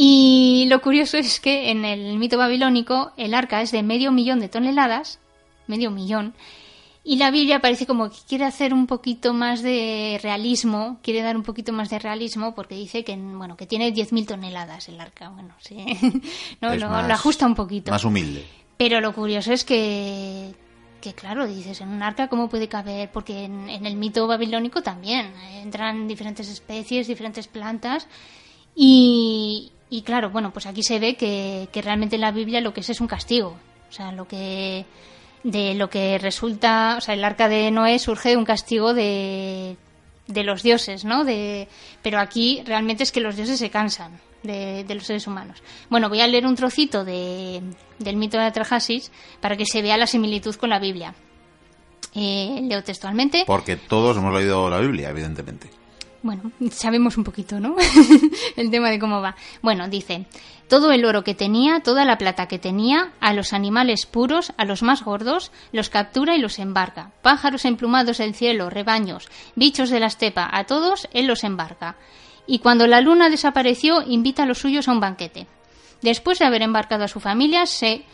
Y 0.00 0.66
lo 0.68 0.80
curioso 0.80 1.16
es 1.16 1.40
que 1.40 1.72
en 1.72 1.84
el 1.84 2.18
mito 2.18 2.38
babilónico 2.38 3.10
el 3.16 3.34
arca 3.34 3.62
es 3.62 3.72
de 3.72 3.82
medio 3.82 4.12
millón 4.12 4.38
de 4.38 4.48
toneladas, 4.48 5.18
medio 5.66 5.90
millón, 5.90 6.34
y 7.02 7.16
la 7.16 7.32
Biblia 7.32 7.60
parece 7.60 7.84
como 7.84 8.08
que 8.08 8.16
quiere 8.28 8.44
hacer 8.44 8.72
un 8.72 8.86
poquito 8.86 9.34
más 9.34 9.60
de 9.60 10.20
realismo, 10.22 11.00
quiere 11.02 11.22
dar 11.22 11.36
un 11.36 11.42
poquito 11.42 11.72
más 11.72 11.90
de 11.90 11.98
realismo 11.98 12.54
porque 12.54 12.76
dice 12.76 13.02
que 13.02 13.16
bueno 13.16 13.56
que 13.56 13.66
tiene 13.66 13.92
10.000 13.92 14.24
toneladas 14.28 14.88
el 14.88 15.00
arca, 15.00 15.30
bueno, 15.30 15.52
sí, 15.58 15.76
no, 16.60 16.72
Es 16.72 16.80
lo, 16.80 16.88
más- 16.90 17.08
lo 17.08 17.14
ajusta 17.14 17.46
un 17.46 17.56
poquito. 17.56 17.90
Más 17.90 18.04
humilde. 18.04 18.46
Pero 18.76 19.00
lo 19.00 19.12
curioso 19.12 19.52
es 19.52 19.64
que, 19.64 20.54
que 21.00 21.12
claro, 21.12 21.48
dices, 21.48 21.80
en 21.80 21.88
un 21.88 22.04
arca, 22.04 22.28
¿cómo 22.28 22.48
puede 22.48 22.68
caber? 22.68 23.10
Porque 23.10 23.42
en, 23.46 23.68
en 23.68 23.84
el 23.84 23.96
mito 23.96 24.28
babilónico 24.28 24.80
también 24.80 25.26
eh, 25.26 25.60
entran 25.62 26.06
diferentes 26.06 26.48
especies, 26.48 27.08
diferentes 27.08 27.48
plantas. 27.48 28.06
Y, 28.76 29.72
y 29.90 30.02
claro, 30.02 30.30
bueno, 30.30 30.52
pues 30.52 30.66
aquí 30.66 30.82
se 30.82 30.98
ve 30.98 31.16
que, 31.16 31.68
que 31.72 31.82
realmente 31.82 32.16
en 32.16 32.22
la 32.22 32.32
Biblia 32.32 32.60
lo 32.60 32.72
que 32.72 32.80
es 32.80 32.90
es 32.90 33.00
un 33.00 33.06
castigo. 33.06 33.56
O 33.88 33.92
sea, 33.92 34.12
lo 34.12 34.26
que 34.28 34.84
de 35.44 35.74
lo 35.74 35.88
que 35.88 36.18
resulta, 36.18 36.96
o 36.98 37.00
sea, 37.00 37.14
el 37.14 37.24
arca 37.24 37.48
de 37.48 37.70
Noé 37.70 37.98
surge 37.98 38.30
de 38.30 38.36
un 38.36 38.44
castigo 38.44 38.92
de, 38.92 39.76
de 40.26 40.44
los 40.44 40.62
dioses, 40.62 41.04
¿no? 41.04 41.24
De, 41.24 41.68
pero 42.02 42.18
aquí 42.18 42.62
realmente 42.66 43.02
es 43.02 43.12
que 43.12 43.20
los 43.20 43.36
dioses 43.36 43.58
se 43.58 43.70
cansan 43.70 44.20
de, 44.42 44.84
de 44.84 44.94
los 44.94 45.04
seres 45.04 45.26
humanos. 45.26 45.62
Bueno, 45.88 46.08
voy 46.08 46.20
a 46.20 46.26
leer 46.26 46.46
un 46.46 46.54
trocito 46.54 47.04
de, 47.04 47.62
del 47.98 48.16
mito 48.16 48.36
de 48.36 48.44
Atrahasis 48.44 49.10
para 49.40 49.56
que 49.56 49.64
se 49.64 49.80
vea 49.80 49.96
la 49.96 50.06
similitud 50.06 50.54
con 50.56 50.70
la 50.70 50.78
Biblia. 50.78 51.14
Eh, 52.14 52.60
leo 52.62 52.82
textualmente. 52.82 53.44
Porque 53.46 53.76
todos 53.76 54.16
hemos 54.16 54.34
leído 54.34 54.68
la 54.68 54.78
Biblia, 54.78 55.10
evidentemente. 55.10 55.70
Bueno, 56.22 56.50
sabemos 56.70 57.16
un 57.16 57.24
poquito, 57.24 57.60
¿no? 57.60 57.76
el 58.56 58.70
tema 58.70 58.90
de 58.90 58.98
cómo 58.98 59.20
va. 59.20 59.36
Bueno, 59.62 59.88
dice, 59.88 60.26
todo 60.68 60.92
el 60.92 61.04
oro 61.04 61.24
que 61.24 61.34
tenía, 61.34 61.80
toda 61.80 62.04
la 62.04 62.18
plata 62.18 62.46
que 62.46 62.58
tenía, 62.58 63.12
a 63.20 63.32
los 63.32 63.52
animales 63.52 64.06
puros, 64.06 64.52
a 64.56 64.64
los 64.64 64.82
más 64.82 65.04
gordos, 65.04 65.52
los 65.72 65.90
captura 65.90 66.36
y 66.36 66.40
los 66.40 66.58
embarca. 66.58 67.12
Pájaros 67.22 67.64
emplumados 67.64 68.18
del 68.18 68.34
cielo, 68.34 68.70
rebaños, 68.70 69.28
bichos 69.54 69.90
de 69.90 70.00
la 70.00 70.06
estepa, 70.06 70.48
a 70.52 70.64
todos 70.64 71.08
él 71.12 71.26
los 71.26 71.44
embarca. 71.44 71.96
Y 72.46 72.60
cuando 72.60 72.86
la 72.86 73.00
luna 73.00 73.30
desapareció, 73.30 74.02
invita 74.02 74.42
a 74.42 74.46
los 74.46 74.58
suyos 74.58 74.88
a 74.88 74.92
un 74.92 75.00
banquete. 75.00 75.46
Después 76.02 76.38
de 76.38 76.44
haber 76.44 76.62
embarcado 76.62 77.04
a 77.04 77.08
su 77.08 77.20
familia, 77.20 77.66
se, 77.66 78.04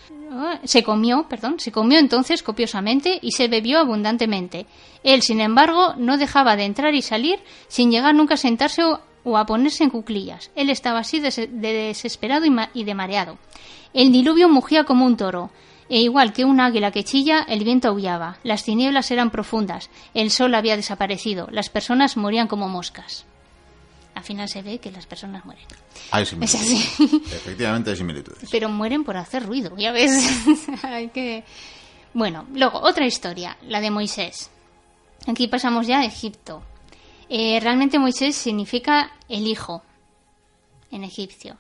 se 0.64 0.83
comió, 0.83 1.27
perdón, 1.29 1.61
se 1.61 1.70
comió 1.70 1.99
entonces 1.99 2.42
copiosamente 2.42 3.18
y 3.20 3.33
se 3.33 3.49
bebió 3.49 3.79
abundantemente. 3.79 4.66
Él, 5.03 5.23
sin 5.23 5.40
embargo, 5.40 5.94
no 5.97 6.16
dejaba 6.16 6.57
de 6.57 6.64
entrar 6.64 6.94
y 6.94 7.03
salir 7.03 7.40
sin 7.68 7.90
llegar 7.90 8.14
nunca 8.14 8.35
a 8.35 8.38
sentarse 8.38 8.83
o, 8.83 9.37
a 9.37 9.47
ponerse 9.47 9.85
en 9.85 9.90
cuclillas. 9.90 10.51
Él 10.57 10.70
estaba 10.70 11.01
así 11.01 11.20
de, 11.20 11.31
de 11.31 11.73
desesperado 11.73 12.47
y, 12.47 12.55
y 12.73 12.85
de 12.85 12.94
mareado. 12.94 13.38
El 13.92 14.12
diluvio 14.12 14.49
mugía 14.49 14.85
como 14.85 15.05
un 15.05 15.16
toro. 15.16 15.51
E 15.90 16.01
igual 16.01 16.33
que 16.33 16.47
un 16.47 16.61
águila 16.61 16.90
que 16.90 17.05
chilla, 17.05 17.44
el 17.47 17.62
viento 17.62 17.88
aullaba, 17.88 18.38
las 18.42 18.64
tinieblas 18.64 19.11
eran 19.11 19.31
profundas, 19.31 19.90
el 20.14 20.31
sol 20.31 20.55
había 20.55 20.77
desaparecido, 20.77 21.47
las 21.51 21.68
personas 21.68 22.16
morían 22.16 22.49
como 22.49 22.70
moscas. 22.70 23.27
Al 24.14 24.22
final 24.22 24.48
se 24.48 24.62
ve 24.62 24.79
que 24.79 24.90
las 24.92 25.07
personas 25.07 25.44
mueren. 25.44 25.64
Hay 26.11 26.24
similitudes. 26.24 26.62
así. 26.62 27.22
Efectivamente 27.33 27.90
hay 27.90 27.96
similitudes. 27.96 28.48
Pero 28.50 28.68
mueren 28.68 29.05
por 29.05 29.16
hacer 29.16 29.44
ruido, 29.44 29.77
ya 29.77 29.92
ves. 29.92 30.12
Hay 30.83 31.09
que... 31.09 31.44
Bueno, 32.12 32.46
luego, 32.53 32.79
otra 32.79 33.07
historia, 33.07 33.57
la 33.62 33.81
de 33.81 33.90
Moisés. 33.90 34.50
Aquí 35.27 35.48
pasamos 35.48 35.88
ya 35.88 36.00
a 36.00 36.05
Egipto. 36.05 36.62
Eh, 37.29 37.59
realmente 37.61 37.98
Moisés 37.98 38.37
significa 38.37 39.11
el 39.29 39.46
hijo 39.48 39.83
en 40.92 41.03
egipcio. 41.03 41.57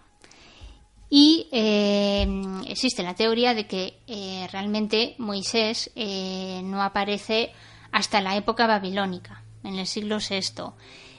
Y 1.10 1.48
eh, 1.52 2.26
existe 2.66 3.02
la 3.02 3.14
teoría 3.14 3.54
de 3.54 3.66
que 3.66 3.98
eh, 4.06 4.48
realmente 4.50 5.14
Moisés 5.18 5.90
eh, 5.94 6.60
no 6.64 6.82
aparece 6.82 7.52
hasta 7.92 8.20
la 8.20 8.36
época 8.36 8.66
babilónica, 8.66 9.44
en 9.62 9.78
el 9.78 9.86
siglo 9.86 10.18
VI. 10.18 10.72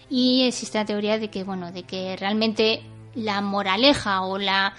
Y 0.10 0.44
existe 0.44 0.78
la 0.78 0.86
teoría 0.86 1.18
de 1.18 1.30
que, 1.30 1.44
bueno, 1.44 1.72
de 1.72 1.84
que 1.84 2.16
realmente 2.16 2.84
la 3.16 3.42
moraleja 3.42 4.22
o 4.22 4.38
la, 4.38 4.74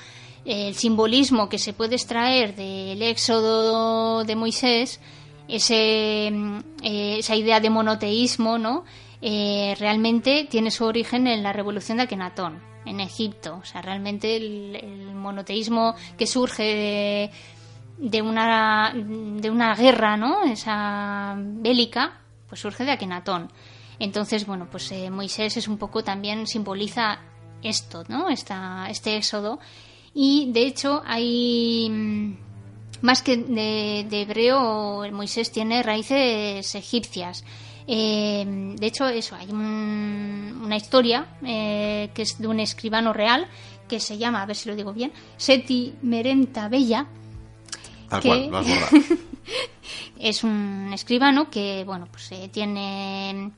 el 0.45 0.75
simbolismo 0.75 1.49
que 1.49 1.59
se 1.59 1.73
puede 1.73 1.97
extraer 1.97 2.55
del 2.55 3.03
éxodo 3.03 4.25
de 4.25 4.37
Moisés, 4.37 5.01
ese, 5.49 6.31
mm, 6.33 6.59
eh, 6.83 7.19
esa 7.19 7.35
idea 7.35 7.61
de 7.61 7.71
monoteísmo, 7.71 8.59
¿no? 8.59 8.85
Eh, 9.23 9.75
realmente 9.79 10.47
tiene 10.51 10.71
su 10.71 10.85
origen 10.85 11.27
en 11.27 11.43
la 11.43 11.53
revolución 11.53 11.97
de 11.99 12.05
Akenatón, 12.05 12.61
en 12.85 13.01
Egipto. 13.01 13.59
O 13.63 13.65
sea, 13.65 13.83
realmente 13.83 14.37
el, 14.37 14.77
el 14.77 15.15
monoteísmo 15.15 15.95
que 16.17 16.27
surge 16.27 16.63
de, 16.63 17.31
de 17.99 18.23
una, 18.23 18.93
de 18.95 19.51
una 19.51 19.75
guerra, 19.75 20.17
¿no? 20.17 20.45
Esa 20.45 21.35
bélica, 21.37 22.21
pues 22.49 22.61
surge 22.61 22.85
de 22.85 22.93
Akenatón. 22.93 23.51
Entonces, 23.99 24.47
bueno, 24.47 24.69
pues 24.71 24.91
eh, 24.93 25.11
Moisés 25.11 25.57
es 25.57 25.69
un 25.69 25.79
poco 25.79 26.03
también 26.05 26.47
simboliza 26.47 27.19
esto, 27.63 28.05
¿no? 28.09 28.29
Esta, 28.29 28.89
este 28.91 29.17
éxodo. 29.17 29.59
Y 30.15 30.51
de 30.53 30.67
hecho 30.67 31.03
hay 31.07 31.89
mm, 31.91 32.37
más 33.03 33.23
que 33.23 33.37
de, 33.37 34.07
de 34.09 34.23
hebreo, 34.23 35.05
el 35.05 35.13
Moisés 35.13 35.51
tiene 35.53 35.83
raíces 35.83 36.75
egipcias. 36.75 37.45
Eh, 37.89 38.45
de 38.77 38.87
hecho, 38.87 39.07
eso, 39.09 39.37
hay 39.37 39.49
un- 39.51 40.61
una 40.63 40.77
historia 40.77 41.27
eh, 41.45 42.11
que 42.15 42.23
es 42.23 42.39
de 42.39 42.49
un 42.49 42.59
escribano 42.61 43.13
real 43.13 43.47
que 43.89 44.01
se 44.01 44.19
llama, 44.19 44.43
a 44.43 44.47
ver 44.47 44.57
si 44.57 44.69
lo 44.69 44.75
digo 44.75 44.93
bien, 44.93 45.13
Seti 45.37 45.95
Merenta 46.03 46.69
Bella, 46.69 47.07
Tal 48.09 48.21
que- 48.23 48.49
cual, 48.51 48.65
es 50.19 50.43
un 50.45 50.91
escribano 50.93 51.49
que, 51.51 51.85
bueno, 51.85 52.09
pues 52.11 52.33
eh, 52.33 52.49
tiene 52.53 53.53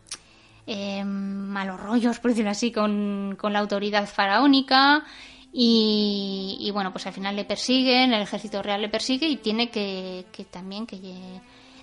eh, 0.68 1.02
malos 1.04 1.80
rollos, 1.80 2.20
por 2.20 2.30
decirlo 2.30 2.50
así, 2.50 2.70
con, 2.70 3.36
con 3.40 3.52
la 3.52 3.58
autoridad 3.58 4.06
faraónica 4.06 5.02
y, 5.50 6.70
bueno, 6.72 6.92
pues 6.92 7.06
al 7.06 7.14
final 7.14 7.34
le 7.34 7.44
persiguen, 7.44 8.12
el 8.12 8.22
ejército 8.22 8.62
real 8.62 8.82
le 8.82 8.88
persigue 8.88 9.26
y 9.26 9.36
tiene 9.38 9.70
que, 9.70 10.26
que 10.30 10.44
también 10.44 10.86
que 10.86 11.00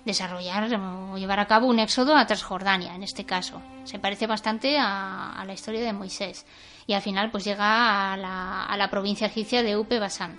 desarrollar 0.04 0.72
o 0.72 1.18
llevar 1.18 1.40
a 1.40 1.46
cabo 1.46 1.66
un 1.66 1.80
éxodo 1.80 2.16
a 2.16 2.26
Transjordania, 2.26 2.94
en 2.94 3.02
este 3.02 3.24
caso. 3.24 3.60
Se 3.84 3.98
parece 3.98 4.28
bastante 4.28 4.78
a, 4.78 5.42
la 5.44 5.52
historia 5.52 5.82
de 5.82 5.92
Moisés. 5.92 6.46
Y 6.86 6.92
al 6.92 7.02
final 7.02 7.32
pues 7.32 7.44
llega 7.44 8.12
a 8.12 8.16
la, 8.16 8.64
a 8.66 8.76
la 8.76 8.88
provincia 8.88 9.26
egipcia 9.26 9.64
de 9.64 9.76
Upe 9.76 9.98
Basán. 9.98 10.38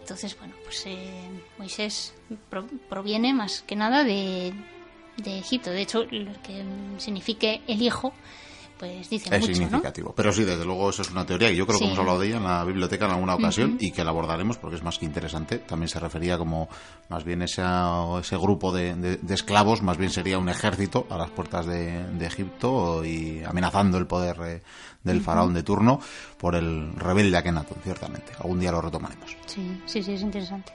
Entonces, 0.00 0.38
bueno, 0.38 0.54
pues 0.62 0.84
eh, 0.86 1.28
Moisés 1.58 2.14
pro- 2.48 2.68
proviene 2.88 3.34
más 3.34 3.62
que 3.62 3.74
nada 3.74 4.04
de, 4.04 4.54
de 5.16 5.38
Egipto. 5.38 5.70
De 5.70 5.82
hecho, 5.82 6.04
lo 6.10 6.32
que 6.42 6.64
signifique 6.98 7.62
el 7.66 7.80
hijo, 7.82 8.12
pues 8.78 9.08
dice 9.08 9.30
Es 9.34 9.40
mucho, 9.40 9.52
¿no? 9.52 9.56
significativo. 9.56 10.12
Pero 10.14 10.32
sí, 10.34 10.44
desde 10.44 10.64
luego, 10.66 10.90
eso 10.90 11.00
es 11.00 11.10
una 11.10 11.24
teoría 11.24 11.50
y 11.50 11.56
yo 11.56 11.66
creo 11.66 11.78
que 11.78 11.86
hemos 11.86 11.98
hablado 11.98 12.18
de 12.20 12.26
ella 12.28 12.36
en 12.36 12.44
la 12.44 12.62
biblioteca 12.62 13.06
en 13.06 13.12
alguna 13.12 13.34
ocasión 13.36 13.78
y 13.80 13.90
que 13.90 14.04
la 14.04 14.10
abordaremos 14.10 14.58
porque 14.58 14.76
es 14.76 14.82
más 14.82 14.98
que 14.98 15.06
interesante. 15.06 15.58
También 15.60 15.88
se 15.88 15.98
refería 15.98 16.36
como 16.36 16.68
más 17.08 17.24
bien 17.24 17.40
ese, 17.40 17.62
ese 18.20 18.36
grupo 18.36 18.72
de, 18.72 18.94
de- 18.94 19.16
de 19.16 19.34
esclavos, 19.34 19.80
más 19.82 19.96
bien 19.96 20.10
sería 20.10 20.36
un 20.38 20.50
ejército 20.50 21.06
a 21.08 21.16
las 21.16 21.30
puertas 21.30 21.64
de, 21.64 22.04
de 22.04 22.26
Egipto 22.26 23.02
y 23.02 23.42
amenazando 23.44 23.96
el 23.96 24.06
poder 24.06 24.36
eh, 24.44 24.62
del 25.02 25.22
faraón 25.22 25.54
de 25.54 25.62
turno 25.62 25.98
por 26.36 26.54
el 26.54 26.92
rebelde 26.96 27.38
Akenatón, 27.38 27.78
ciertamente. 27.82 28.32
Algún 28.38 28.60
día 28.60 28.72
lo 28.72 28.82
retomaremos. 28.82 29.34
Sí, 29.46 29.80
sí, 29.86 30.02
sí, 30.02 30.12
es 30.12 30.20
interesante. 30.20 30.72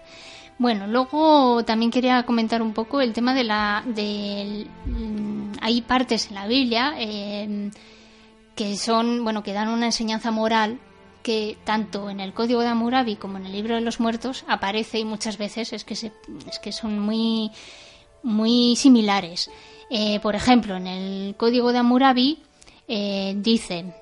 Bueno, 0.62 0.86
luego 0.86 1.66
también 1.66 1.90
quería 1.90 2.22
comentar 2.22 2.62
un 2.62 2.72
poco 2.72 3.02
el 3.02 3.14
tema 3.14 3.34
de 3.34 3.44
la... 3.44 3.84
mm, 3.84 5.54
hay 5.60 5.82
partes 5.82 6.28
en 6.28 6.36
la 6.36 6.46
Biblia 6.46 6.94
eh, 7.00 7.72
que 8.56 8.78
son, 8.78 9.24
bueno, 9.24 9.42
que 9.42 9.54
dan 9.54 9.70
una 9.70 9.88
enseñanza 9.88 10.30
moral 10.30 10.78
que 11.24 11.58
tanto 11.64 12.12
en 12.12 12.20
el 12.20 12.36
Código 12.36 12.62
de 12.62 12.68
Hammurabi 12.68 13.16
como 13.16 13.40
en 13.40 13.48
el 13.48 13.54
Libro 13.54 13.74
de 13.74 13.82
los 13.82 14.00
Muertos 14.00 14.46
aparece 14.48 15.00
y 15.00 15.04
muchas 15.04 15.40
veces 15.40 15.74
es 15.74 15.84
que, 15.84 15.96
es 15.96 16.60
que 16.62 16.72
son 16.72 17.00
muy, 17.00 17.50
muy 18.22 18.76
similares. 18.76 19.50
Eh, 19.90 20.20
por 20.20 20.36
ejemplo, 20.36 20.76
en 20.76 20.86
el 20.86 21.36
Código 21.38 21.72
de 21.72 21.80
Hammurabi 21.80 22.38
eh, 22.88 23.34
dice 23.36 23.96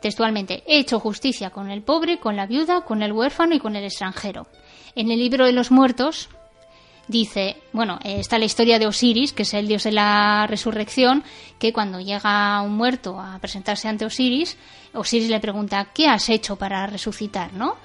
textualmente, 0.00 0.62
he 0.68 0.78
hecho 0.78 1.00
justicia 1.00 1.50
con 1.50 1.68
el 1.68 1.82
pobre, 1.82 2.20
con 2.20 2.36
la 2.36 2.46
viuda, 2.46 2.82
con 2.82 3.02
el 3.02 3.12
huérfano 3.12 3.56
y 3.56 3.58
con 3.58 3.74
el 3.74 3.82
extranjero. 3.82 4.46
En 4.96 5.10
el 5.10 5.18
libro 5.18 5.44
de 5.44 5.52
los 5.52 5.70
muertos 5.70 6.30
dice, 7.06 7.58
bueno, 7.72 7.98
está 8.02 8.38
la 8.38 8.46
historia 8.46 8.78
de 8.78 8.86
Osiris, 8.86 9.34
que 9.34 9.42
es 9.42 9.52
el 9.52 9.68
dios 9.68 9.84
de 9.84 9.92
la 9.92 10.46
resurrección, 10.48 11.22
que 11.58 11.74
cuando 11.74 12.00
llega 12.00 12.62
un 12.62 12.76
muerto 12.76 13.20
a 13.20 13.38
presentarse 13.38 13.88
ante 13.88 14.06
Osiris, 14.06 14.56
Osiris 14.94 15.28
le 15.28 15.38
pregunta, 15.38 15.88
¿qué 15.92 16.08
has 16.08 16.30
hecho 16.30 16.56
para 16.56 16.86
resucitar, 16.86 17.52
no? 17.52 17.76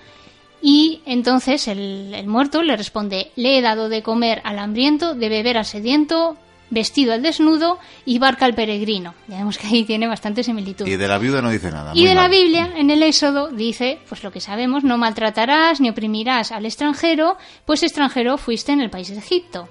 Y 0.62 1.02
entonces 1.06 1.68
el, 1.68 2.14
el 2.14 2.28
muerto 2.28 2.64
le 2.64 2.78
responde, 2.78 3.32
le 3.36 3.58
he 3.58 3.62
dado 3.62 3.90
de 3.90 4.04
comer 4.04 4.42
al 4.46 4.58
hambriento, 4.58 5.14
de 5.14 5.28
beber 5.28 5.58
al 5.58 5.66
sediento, 5.66 6.38
vestido 6.72 7.14
al 7.14 7.22
desnudo 7.22 7.78
y 8.06 8.18
barca 8.18 8.46
al 8.46 8.56
peregrino. 8.56 9.14
Ya 9.28 9.38
vemos 9.38 9.60
que 9.60 9.68
ahí 9.68 9.84
tiene 9.84 10.08
bastante 10.08 10.44
similitud. 10.44 10.88
Y 10.88 10.96
de 10.96 11.08
la 11.08 11.20
viuda 11.20 11.42
no 11.44 11.52
dice 11.52 11.70
nada. 11.70 11.92
Y 11.94 12.06
de 12.06 12.16
la. 12.16 12.32
Biblia, 12.32 12.72
en 12.78 12.90
el 12.90 13.04
Éxodo, 13.04 13.50
dice, 13.50 14.00
pues 14.08 14.24
lo 14.24 14.32
que 14.32 14.40
sabemos, 14.40 14.86
no 14.86 14.98
maltratarás 14.98 15.82
ni 15.82 15.90
oprimirás 15.90 16.54
al 16.54 16.66
extranjero, 16.66 17.38
pues 17.66 17.84
extranjero 17.84 18.38
fuiste 18.38 18.72
en 18.72 18.80
el 18.80 18.90
país 18.90 19.10
de 19.10 19.18
Egipto. 19.18 19.68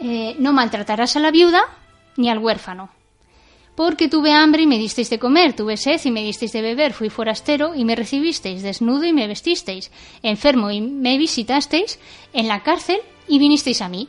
Eh, 0.00 0.34
no 0.40 0.52
maltratarás 0.52 1.16
a 1.16 1.20
la 1.20 1.30
viuda 1.30 1.62
ni 2.16 2.28
al 2.28 2.38
huérfano. 2.38 2.90
Porque 3.76 4.08
tuve 4.08 4.32
hambre 4.32 4.62
y 4.62 4.66
me 4.66 4.78
disteis 4.78 5.10
de 5.10 5.20
comer, 5.20 5.54
tuve 5.54 5.76
sed 5.76 6.00
y 6.02 6.10
me 6.10 6.24
disteis 6.24 6.50
de 6.50 6.62
beber, 6.62 6.92
fui 6.92 7.08
forastero 7.08 7.76
y 7.76 7.84
me 7.84 7.94
recibisteis, 7.94 8.62
desnudo 8.62 9.04
y 9.04 9.12
me 9.12 9.28
vestisteis, 9.28 9.92
enfermo 10.24 10.72
y 10.72 10.80
me 10.80 11.16
visitasteis, 11.16 12.00
en 12.32 12.48
la 12.48 12.64
cárcel 12.64 12.98
y 13.28 13.38
vinisteis 13.38 13.80
a 13.80 13.88
mí. 13.88 14.08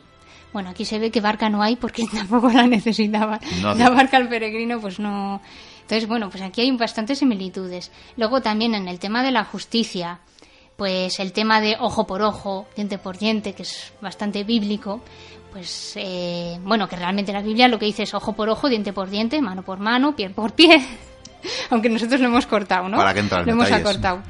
Bueno, 0.52 0.70
aquí 0.70 0.84
se 0.84 0.98
ve 0.98 1.10
que 1.10 1.20
barca 1.20 1.48
no 1.48 1.62
hay 1.62 1.76
porque 1.76 2.04
tampoco 2.12 2.50
la 2.50 2.66
necesitaban. 2.66 3.40
No 3.60 3.74
la 3.74 3.90
barca 3.90 4.16
al 4.16 4.28
peregrino, 4.28 4.80
pues 4.80 4.98
no. 4.98 5.40
Entonces, 5.82 6.08
bueno, 6.08 6.30
pues 6.30 6.42
aquí 6.42 6.60
hay 6.60 6.70
bastantes 6.72 7.18
similitudes. 7.18 7.90
Luego 8.16 8.40
también 8.40 8.74
en 8.74 8.88
el 8.88 8.98
tema 8.98 9.22
de 9.22 9.32
la 9.32 9.44
justicia, 9.44 10.20
pues 10.76 11.18
el 11.18 11.32
tema 11.32 11.60
de 11.60 11.76
ojo 11.80 12.06
por 12.06 12.22
ojo, 12.22 12.66
diente 12.76 12.96
por 12.98 13.18
diente, 13.18 13.54
que 13.54 13.62
es 13.62 13.92
bastante 14.00 14.44
bíblico, 14.44 15.02
pues 15.52 15.94
eh, 15.96 16.58
bueno, 16.62 16.88
que 16.88 16.96
realmente 16.96 17.32
la 17.32 17.42
Biblia 17.42 17.68
lo 17.68 17.78
que 17.78 17.86
dice 17.86 18.04
es 18.04 18.14
ojo 18.14 18.34
por 18.34 18.48
ojo, 18.48 18.68
diente 18.68 18.92
por 18.92 19.10
diente, 19.10 19.42
mano 19.42 19.62
por 19.62 19.78
mano, 19.78 20.14
pie 20.14 20.30
por 20.30 20.52
pie, 20.52 20.80
aunque 21.70 21.88
nosotros 21.88 22.20
lo 22.20 22.28
hemos 22.28 22.46
cortado, 22.46 22.88
¿no? 22.88 22.96
¿Para 22.96 23.18
en 23.18 23.28
Lo 23.28 23.52
hemos 23.52 23.70
acortado. 23.70 24.22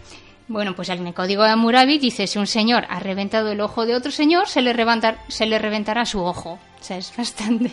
Bueno, 0.52 0.74
pues 0.74 0.88
en 0.88 1.06
el 1.06 1.14
código 1.14 1.44
de 1.44 1.50
Hammurabi 1.50 1.98
dice 1.98 2.26
si 2.26 2.36
un 2.38 2.48
señor 2.48 2.84
ha 2.90 2.98
reventado 2.98 3.52
el 3.52 3.60
ojo 3.60 3.86
de 3.86 3.94
otro 3.94 4.10
señor, 4.10 4.48
se 4.48 4.62
le, 4.62 4.72
reventar- 4.74 5.18
se 5.28 5.46
le 5.46 5.60
reventará 5.60 6.04
su 6.04 6.20
ojo. 6.24 6.58
O 6.80 6.84
sea, 6.84 6.98
es 6.98 7.12
bastante... 7.16 7.70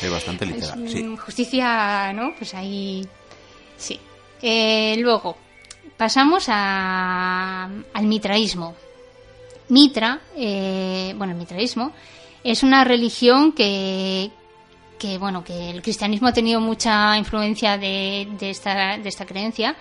Es 0.00 0.10
bastante 0.10 0.46
literal, 0.46 0.88
sí. 0.88 1.14
Justicia, 1.16 2.10
¿no? 2.14 2.32
Pues 2.38 2.54
ahí. 2.54 3.06
Sí. 3.76 4.00
Eh, 4.40 4.96
luego, 4.98 5.36
pasamos 5.98 6.46
a- 6.48 7.64
al 7.92 8.06
mitraísmo. 8.06 8.74
Mitra, 9.68 10.20
eh, 10.36 11.12
bueno, 11.18 11.34
el 11.34 11.38
mitraísmo 11.38 11.92
es 12.42 12.62
una 12.62 12.82
religión 12.82 13.52
que, 13.52 14.30
que, 14.98 15.18
bueno, 15.18 15.44
que 15.44 15.68
el 15.70 15.82
cristianismo 15.82 16.28
ha 16.28 16.32
tenido 16.32 16.60
mucha 16.60 17.16
influencia 17.18 17.76
de, 17.76 18.26
de 18.38 18.48
esta, 18.50 18.96
de 18.96 19.08
esta 19.08 19.26
creencia, 19.26 19.76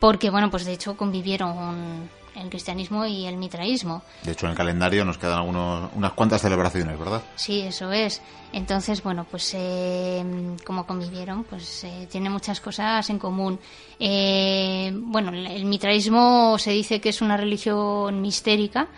porque, 0.00 0.30
bueno, 0.30 0.50
pues 0.50 0.64
de 0.64 0.72
hecho 0.72 0.96
convivieron 0.96 2.10
el 2.34 2.48
cristianismo 2.48 3.06
y 3.06 3.26
el 3.26 3.36
mitraísmo. 3.36 4.02
De 4.22 4.32
hecho, 4.32 4.46
en 4.46 4.52
el 4.52 4.56
calendario 4.56 5.04
nos 5.04 5.18
quedan 5.18 5.38
algunos, 5.38 5.90
unas 5.94 6.12
cuantas 6.12 6.40
celebraciones, 6.40 6.98
¿verdad? 6.98 7.22
Sí, 7.36 7.60
eso 7.60 7.92
es. 7.92 8.22
Entonces, 8.52 9.02
bueno, 9.02 9.26
pues 9.30 9.52
eh, 9.54 10.24
como 10.64 10.86
convivieron, 10.86 11.44
pues 11.44 11.84
eh, 11.84 12.08
tiene 12.10 12.30
muchas 12.30 12.60
cosas 12.60 13.08
en 13.10 13.18
común. 13.18 13.58
Eh, 13.98 14.90
bueno, 14.94 15.30
el, 15.30 15.64
mitraísmo 15.66 16.56
se 16.58 16.70
dice 16.70 17.00
que 17.00 17.10
es 17.10 17.20
una 17.20 17.36
religión 17.36 18.20
mistérica, 18.20 18.88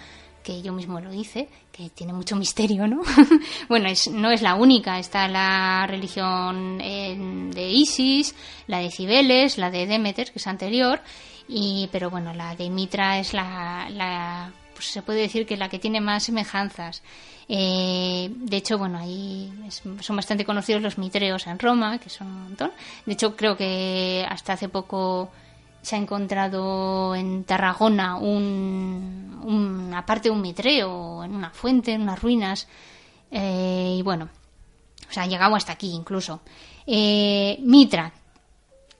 que 0.43 0.61
yo 0.63 0.73
mismo 0.73 1.01
lo 1.01 1.13
hice, 1.15 1.49
que 1.71 1.89
tiene 1.91 2.13
mucho 2.13 2.37
misterio, 2.37 2.87
¿no? 2.87 3.01
bueno, 3.69 3.89
es, 3.89 4.09
no 4.11 4.31
es 4.31 4.43
la 4.43 4.55
única, 4.55 4.99
está 4.99 5.29
la 5.29 5.87
religión 5.89 6.81
eh, 6.81 7.17
de 7.55 7.69
Isis, 7.71 8.35
la 8.67 8.79
de 8.79 8.91
Cibeles, 8.91 9.59
la 9.59 9.71
de 9.71 9.87
Demeter, 9.87 10.33
que 10.33 10.39
es 10.39 10.47
anterior, 10.47 11.01
y, 11.49 11.89
pero 11.93 12.11
bueno, 12.11 12.33
la 12.35 12.55
de 12.57 12.71
Mitra 12.71 13.19
es 13.19 13.33
la, 13.35 13.89
la 13.91 14.53
pues 14.75 14.87
se 14.87 15.03
puede 15.03 15.21
decir 15.21 15.47
que 15.47 15.57
la 15.57 15.69
que 15.69 15.79
tiene 15.79 16.01
más 16.01 16.25
semejanzas. 16.25 17.03
Eh, 17.49 18.31
de 18.35 18.57
hecho, 18.57 18.79
bueno, 18.79 18.99
ahí 18.99 19.53
es- 19.67 19.83
son 20.01 20.17
bastante 20.17 20.45
conocidos 20.45 20.81
los 20.81 20.97
mitreos 20.99 21.47
en 21.47 21.59
Roma, 21.59 21.99
que 21.99 22.09
son 22.09 22.29
un 22.29 22.43
montón. 22.45 22.71
De 23.05 23.13
hecho, 23.13 23.37
creo 23.37 23.57
que 23.57 24.25
hasta 24.29 24.55
hace 24.55 24.69
poco 24.69 25.31
se 25.83 25.97
ha 25.97 25.99
encontrado 25.99 27.15
en 27.15 27.45
Tarragona 27.45 28.17
un, 28.17 29.41
un- 29.45 29.93
aparte 29.95 30.29
de 30.29 30.35
un 30.35 30.41
mitreo 30.41 31.25
en 31.25 31.35
una 31.35 31.51
fuente, 31.51 31.93
en 31.93 32.03
unas 32.03 32.23
ruinas. 32.23 32.69
Eh, 33.31 33.97
y 33.99 34.03
bueno, 34.03 34.29
o 35.09 35.13
sea, 35.13 35.25
ha 35.25 35.27
llegado 35.27 35.55
hasta 35.57 35.73
aquí 35.73 35.91
incluso. 35.93 36.41
Eh, 36.87 37.59
Mitra, 37.63 38.13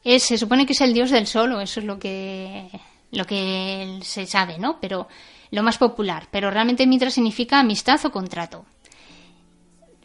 es, 0.05 0.25
se 0.25 0.37
supone 0.39 0.67
que 0.67 0.73
es 0.73 0.81
el 0.81 0.93
dios 0.95 1.11
del 1.11 1.27
sol, 1.27 1.53
o 1.53 1.61
eso 1.61 1.81
es 1.81 1.87
lo 1.87 1.99
que, 1.99 2.69
lo 3.13 3.25
que 3.25 4.01
se 4.03 4.27
sabe, 4.27 4.59
¿no? 4.59 4.79
Pero 4.81 5.07
lo 5.51 5.63
más 5.63 5.79
popular. 5.79 6.27
Pero 6.31 6.51
realmente 6.51 6.87
Mitra 6.87 7.11
significa 7.11 7.61
amistad 7.61 8.01
o 8.05 8.11
contrato. 8.11 8.65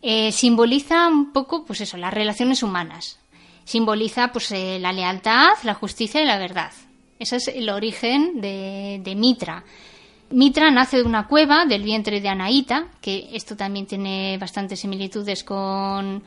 Eh, 0.01 0.31
simboliza 0.31 1.07
un 1.07 1.33
poco, 1.33 1.65
pues 1.65 1.81
eso, 1.81 1.97
las 1.97 2.13
relaciones 2.13 2.61
humanas. 2.63 3.19
Simboliza, 3.67 4.31
pues, 4.31 4.49
eh, 4.53 4.79
la 4.79 4.93
lealtad, 4.93 5.49
la 5.63 5.73
justicia 5.73 6.21
y 6.21 6.25
la 6.25 6.37
verdad. 6.37 6.71
Ese 7.19 7.35
es 7.35 7.49
el 7.49 7.69
origen 7.69 8.39
de, 8.39 9.01
de 9.03 9.13
Mitra. 9.13 9.65
Mitra 10.29 10.71
nace 10.71 10.95
de 10.95 11.03
una 11.03 11.27
cueva 11.27 11.65
del 11.65 11.83
vientre 11.83 12.21
de 12.21 12.29
Anaíta, 12.29 12.85
que 13.01 13.27
esto 13.33 13.57
también 13.57 13.85
tiene 13.85 14.37
bastantes 14.37 14.79
similitudes 14.79 15.43
con, 15.43 16.23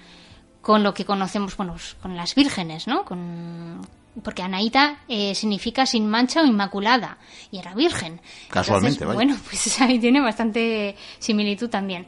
con 0.60 0.82
lo 0.82 0.92
que 0.92 1.06
conocemos, 1.06 1.56
bueno, 1.56 1.72
pues, 1.72 1.96
con 2.02 2.14
las 2.14 2.34
vírgenes, 2.34 2.86
¿no? 2.86 3.06
Con, 3.06 3.80
porque 4.22 4.42
Anaíta 4.42 4.98
eh, 5.08 5.34
significa 5.34 5.86
sin 5.86 6.10
mancha 6.10 6.42
o 6.42 6.44
inmaculada, 6.44 7.16
y 7.50 7.56
era 7.56 7.72
virgen. 7.74 8.20
Casualmente, 8.50 9.04
Entonces. 9.04 9.14
Bueno, 9.14 9.36
pues 9.48 9.80
ahí 9.80 9.98
tiene 9.98 10.20
bastante 10.20 10.94
similitud 11.18 11.70
también. 11.70 12.06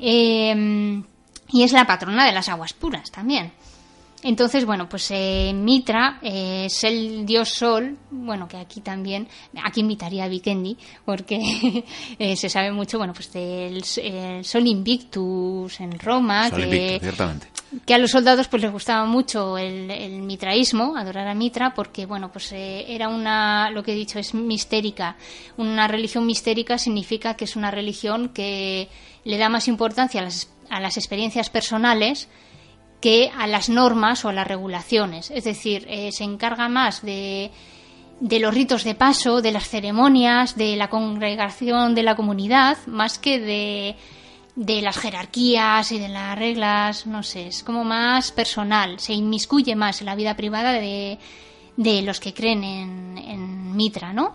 Eh, 0.00 1.00
y 1.52 1.62
es 1.62 1.70
la 1.70 1.86
patrona 1.86 2.26
de 2.26 2.32
las 2.32 2.48
aguas 2.48 2.72
puras 2.72 3.12
también. 3.12 3.52
Entonces, 4.24 4.64
bueno, 4.64 4.88
pues 4.88 5.10
eh, 5.10 5.52
Mitra 5.52 6.18
eh, 6.22 6.66
es 6.66 6.84
el 6.84 7.26
dios 7.26 7.48
sol, 7.48 7.98
bueno, 8.10 8.46
que 8.46 8.56
aquí 8.56 8.80
también, 8.80 9.26
aquí 9.64 9.80
invitaría 9.80 10.24
a 10.24 10.28
Vikendi, 10.28 10.76
porque 11.04 11.84
eh, 12.18 12.36
se 12.36 12.48
sabe 12.48 12.70
mucho, 12.70 12.98
bueno, 12.98 13.14
pues 13.14 13.32
del 13.32 13.82
el 13.96 14.44
sol 14.44 14.66
invictus 14.66 15.80
en 15.80 15.98
Roma, 15.98 16.50
Sol 16.50 16.70
que, 16.70 17.00
que 17.84 17.94
a 17.94 17.98
los 17.98 18.10
soldados 18.12 18.46
pues 18.48 18.62
les 18.62 18.70
gustaba 18.70 19.04
mucho 19.06 19.58
el, 19.58 19.90
el 19.90 20.22
mitraísmo, 20.22 20.96
adorar 20.96 21.26
a 21.26 21.34
Mitra, 21.34 21.74
porque 21.74 22.06
bueno, 22.06 22.30
pues 22.30 22.52
eh, 22.52 22.84
era 22.88 23.08
una, 23.08 23.70
lo 23.70 23.82
que 23.82 23.92
he 23.92 23.96
dicho, 23.96 24.18
es 24.20 24.34
mistérica. 24.34 25.16
Una 25.56 25.88
religión 25.88 26.26
mistérica 26.26 26.78
significa 26.78 27.34
que 27.34 27.44
es 27.44 27.56
una 27.56 27.70
religión 27.70 28.28
que 28.28 28.88
le 29.24 29.38
da 29.38 29.48
más 29.48 29.66
importancia 29.68 30.20
a 30.20 30.24
las, 30.24 30.48
a 30.70 30.80
las 30.80 30.96
experiencias 30.96 31.50
personales 31.50 32.28
que 33.02 33.30
a 33.36 33.46
las 33.46 33.68
normas 33.68 34.24
o 34.24 34.30
a 34.30 34.32
las 34.32 34.46
regulaciones. 34.46 35.30
Es 35.30 35.44
decir, 35.44 35.84
eh, 35.90 36.10
se 36.12 36.24
encarga 36.24 36.68
más 36.68 37.02
de, 37.02 37.50
de 38.22 38.38
los 38.38 38.54
ritos 38.54 38.84
de 38.84 38.94
paso, 38.94 39.42
de 39.42 39.50
las 39.50 39.68
ceremonias, 39.68 40.56
de 40.56 40.76
la 40.76 40.88
congregación 40.88 41.96
de 41.96 42.04
la 42.04 42.14
comunidad, 42.14 42.78
más 42.86 43.18
que 43.18 43.40
de, 44.54 44.80
las 44.80 44.96
jerarquías 44.96 45.90
y 45.90 45.98
de 45.98 46.08
las 46.08 46.38
reglas, 46.38 47.04
no 47.04 47.24
sé, 47.24 47.48
es 47.48 47.64
como 47.64 47.82
más 47.82 48.30
personal, 48.30 49.00
se 49.00 49.12
inmiscuye 49.12 49.74
más 49.74 50.00
en 50.00 50.06
la 50.06 50.14
vida 50.14 50.36
privada 50.36 50.72
de, 50.72 51.18
los 51.76 52.20
que 52.20 52.32
creen 52.32 52.62
en, 52.62 53.76
Mitra, 53.76 54.12
¿no? 54.12 54.34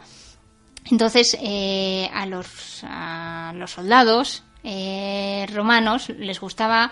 Entonces, 0.91 1.37
eh, 1.41 2.09
a, 2.13 2.25
los, 2.25 2.81
a 2.83 3.53
los 3.55 3.71
soldados 3.71 4.43
eh, 4.63 5.45
romanos 5.53 6.09
les 6.09 6.41
gustaba 6.41 6.91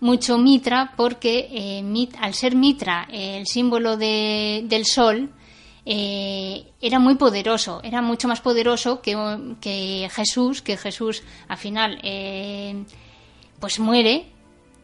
mucho 0.00 0.38
Mitra 0.38 0.92
porque 0.96 1.48
eh, 1.52 1.82
Mit- 1.82 2.16
al 2.20 2.34
ser 2.34 2.54
Mitra 2.56 3.06
eh, 3.10 3.38
el 3.38 3.46
símbolo 3.46 3.96
de- 3.96 4.64
del 4.66 4.84
sol, 4.86 5.30
eh, 5.84 6.64
era 6.80 6.98
muy 6.98 7.14
poderoso, 7.16 7.80
era 7.82 8.02
mucho 8.02 8.28
más 8.28 8.40
poderoso 8.40 9.00
que, 9.00 9.16
que 9.60 10.08
Jesús, 10.12 10.62
que 10.62 10.76
Jesús 10.76 11.22
al 11.48 11.56
final 11.56 11.98
eh, 12.02 12.84
pues 13.58 13.78
muere, 13.80 14.26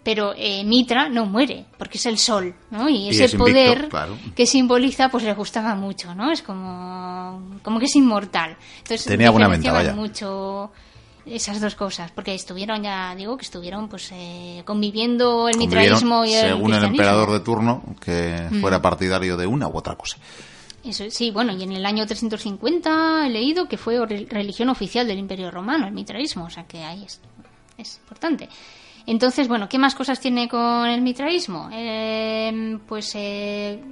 pero 0.03 0.33
eh, 0.37 0.63
Mitra 0.65 1.09
no 1.09 1.27
muere, 1.27 1.65
porque 1.79 1.99
es 1.99 2.07
el 2.07 2.17
sol, 2.19 2.55
¿no? 2.71 2.89
Y 2.89 3.07
Y 3.07 3.09
ese 3.09 3.25
es 3.25 3.35
invicto, 3.35 3.45
poder 3.53 3.89
claro. 3.89 4.17
que 4.37 4.47
simboliza, 4.47 5.09
pues 5.09 5.25
le 5.25 5.35
gustaba 5.35 5.75
mucho, 5.75 6.15
¿no? 6.15 6.31
Es 6.31 6.43
como, 6.43 7.59
como 7.63 7.79
que 7.81 7.87
es 7.87 7.97
inmortal. 7.97 8.57
Entonces, 8.79 9.05
Tenía 9.05 9.31
buena 9.31 9.49
venta, 9.49 9.63
diferenciaban 9.71 9.97
vaya. 9.97 10.09
mucho 10.09 10.71
esas 11.27 11.61
dos 11.61 11.75
cosas, 11.75 12.11
porque 12.13 12.35
estuvieron, 12.35 12.83
ya 12.83 13.15
digo, 13.17 13.37
que 13.37 13.45
estuvieron 13.45 13.89
pues 13.89 14.11
eh, 14.13 14.63
conviviendo 14.65 15.49
el 15.49 15.59
mitraísmo 15.59 16.25
y 16.25 16.33
el 16.35 16.49
según 16.51 16.73
el. 16.75 16.83
Mm. 16.83 16.85
emperador 16.87 17.33
de 17.33 17.41
turno, 17.41 17.83
que 18.01 18.49
fuera 18.61 18.81
partidario 18.81 19.37
de 19.37 19.47
una 19.47 19.67
u 19.69 19.77
otra 19.77 19.97
cosa. 19.97 20.19
Eso, 20.85 21.05
sí, 21.11 21.33
bueno, 21.33 21.53
y 21.53 21.65
en 21.65 21.73
el 21.73 21.85
año 21.85 22.07
350 22.07 23.27
he 23.27 23.31
leído 23.31 23.67
que 23.69 23.77
fue 23.77 24.05
re- 24.07 24.27
religión 24.31 24.69
oficial 24.69 25.07
del 25.09 25.19
Imperio 25.19 25.51
Romano, 25.51 25.87
el 25.87 25.93
mitraísmo, 25.93 26.45
o 26.45 26.51
sea 26.51 26.63
que 26.65 26.85
ahí 26.85 27.03
es, 27.05 27.21
es 27.77 27.97
importante. 27.99 28.49
Entonces, 29.05 29.49
bueno, 29.49 29.69
¿qué 29.69 29.79
más 29.79 29.95
cosas 29.97 30.21
tiene 30.21 30.49
con 30.49 30.87
el 30.89 31.01
mitraísmo? 31.03 31.69
Eh, 31.73 32.79
pues 32.87 33.13
eh, 33.17 33.83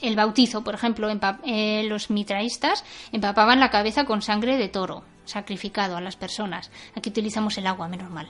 el 0.00 0.16
bautizo, 0.16 0.62
por 0.64 0.74
ejemplo, 0.74 1.08
eh, 1.44 1.84
los 1.86 2.08
mitraístas 2.10 2.84
empapaban 3.12 3.60
la 3.60 3.70
cabeza 3.70 4.04
con 4.06 4.22
sangre 4.22 4.56
de 4.56 4.68
toro 4.68 5.02
sacrificado 5.30 5.96
a 5.96 6.00
las 6.00 6.16
personas. 6.16 6.70
Aquí 6.94 7.08
utilizamos 7.10 7.56
el 7.58 7.66
agua, 7.66 7.88
menos 7.88 8.10
mal. 8.10 8.28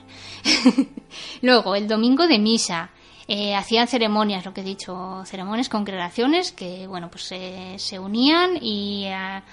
Luego, 1.41 1.75
el 1.75 1.87
domingo 1.87 2.27
de 2.27 2.39
misa. 2.39 2.89
eh, 3.27 3.55
hacían 3.55 3.87
ceremonias, 3.87 4.45
lo 4.45 4.53
que 4.53 4.61
he 4.61 4.63
dicho, 4.63 5.23
ceremonias, 5.25 5.69
congregaciones 5.69 6.51
que, 6.51 6.85
bueno, 6.87 7.09
pues 7.09 7.31
eh, 7.31 7.75
se 7.77 7.97
unían 7.99 8.57
y 8.61 9.07
ah, 9.07 9.43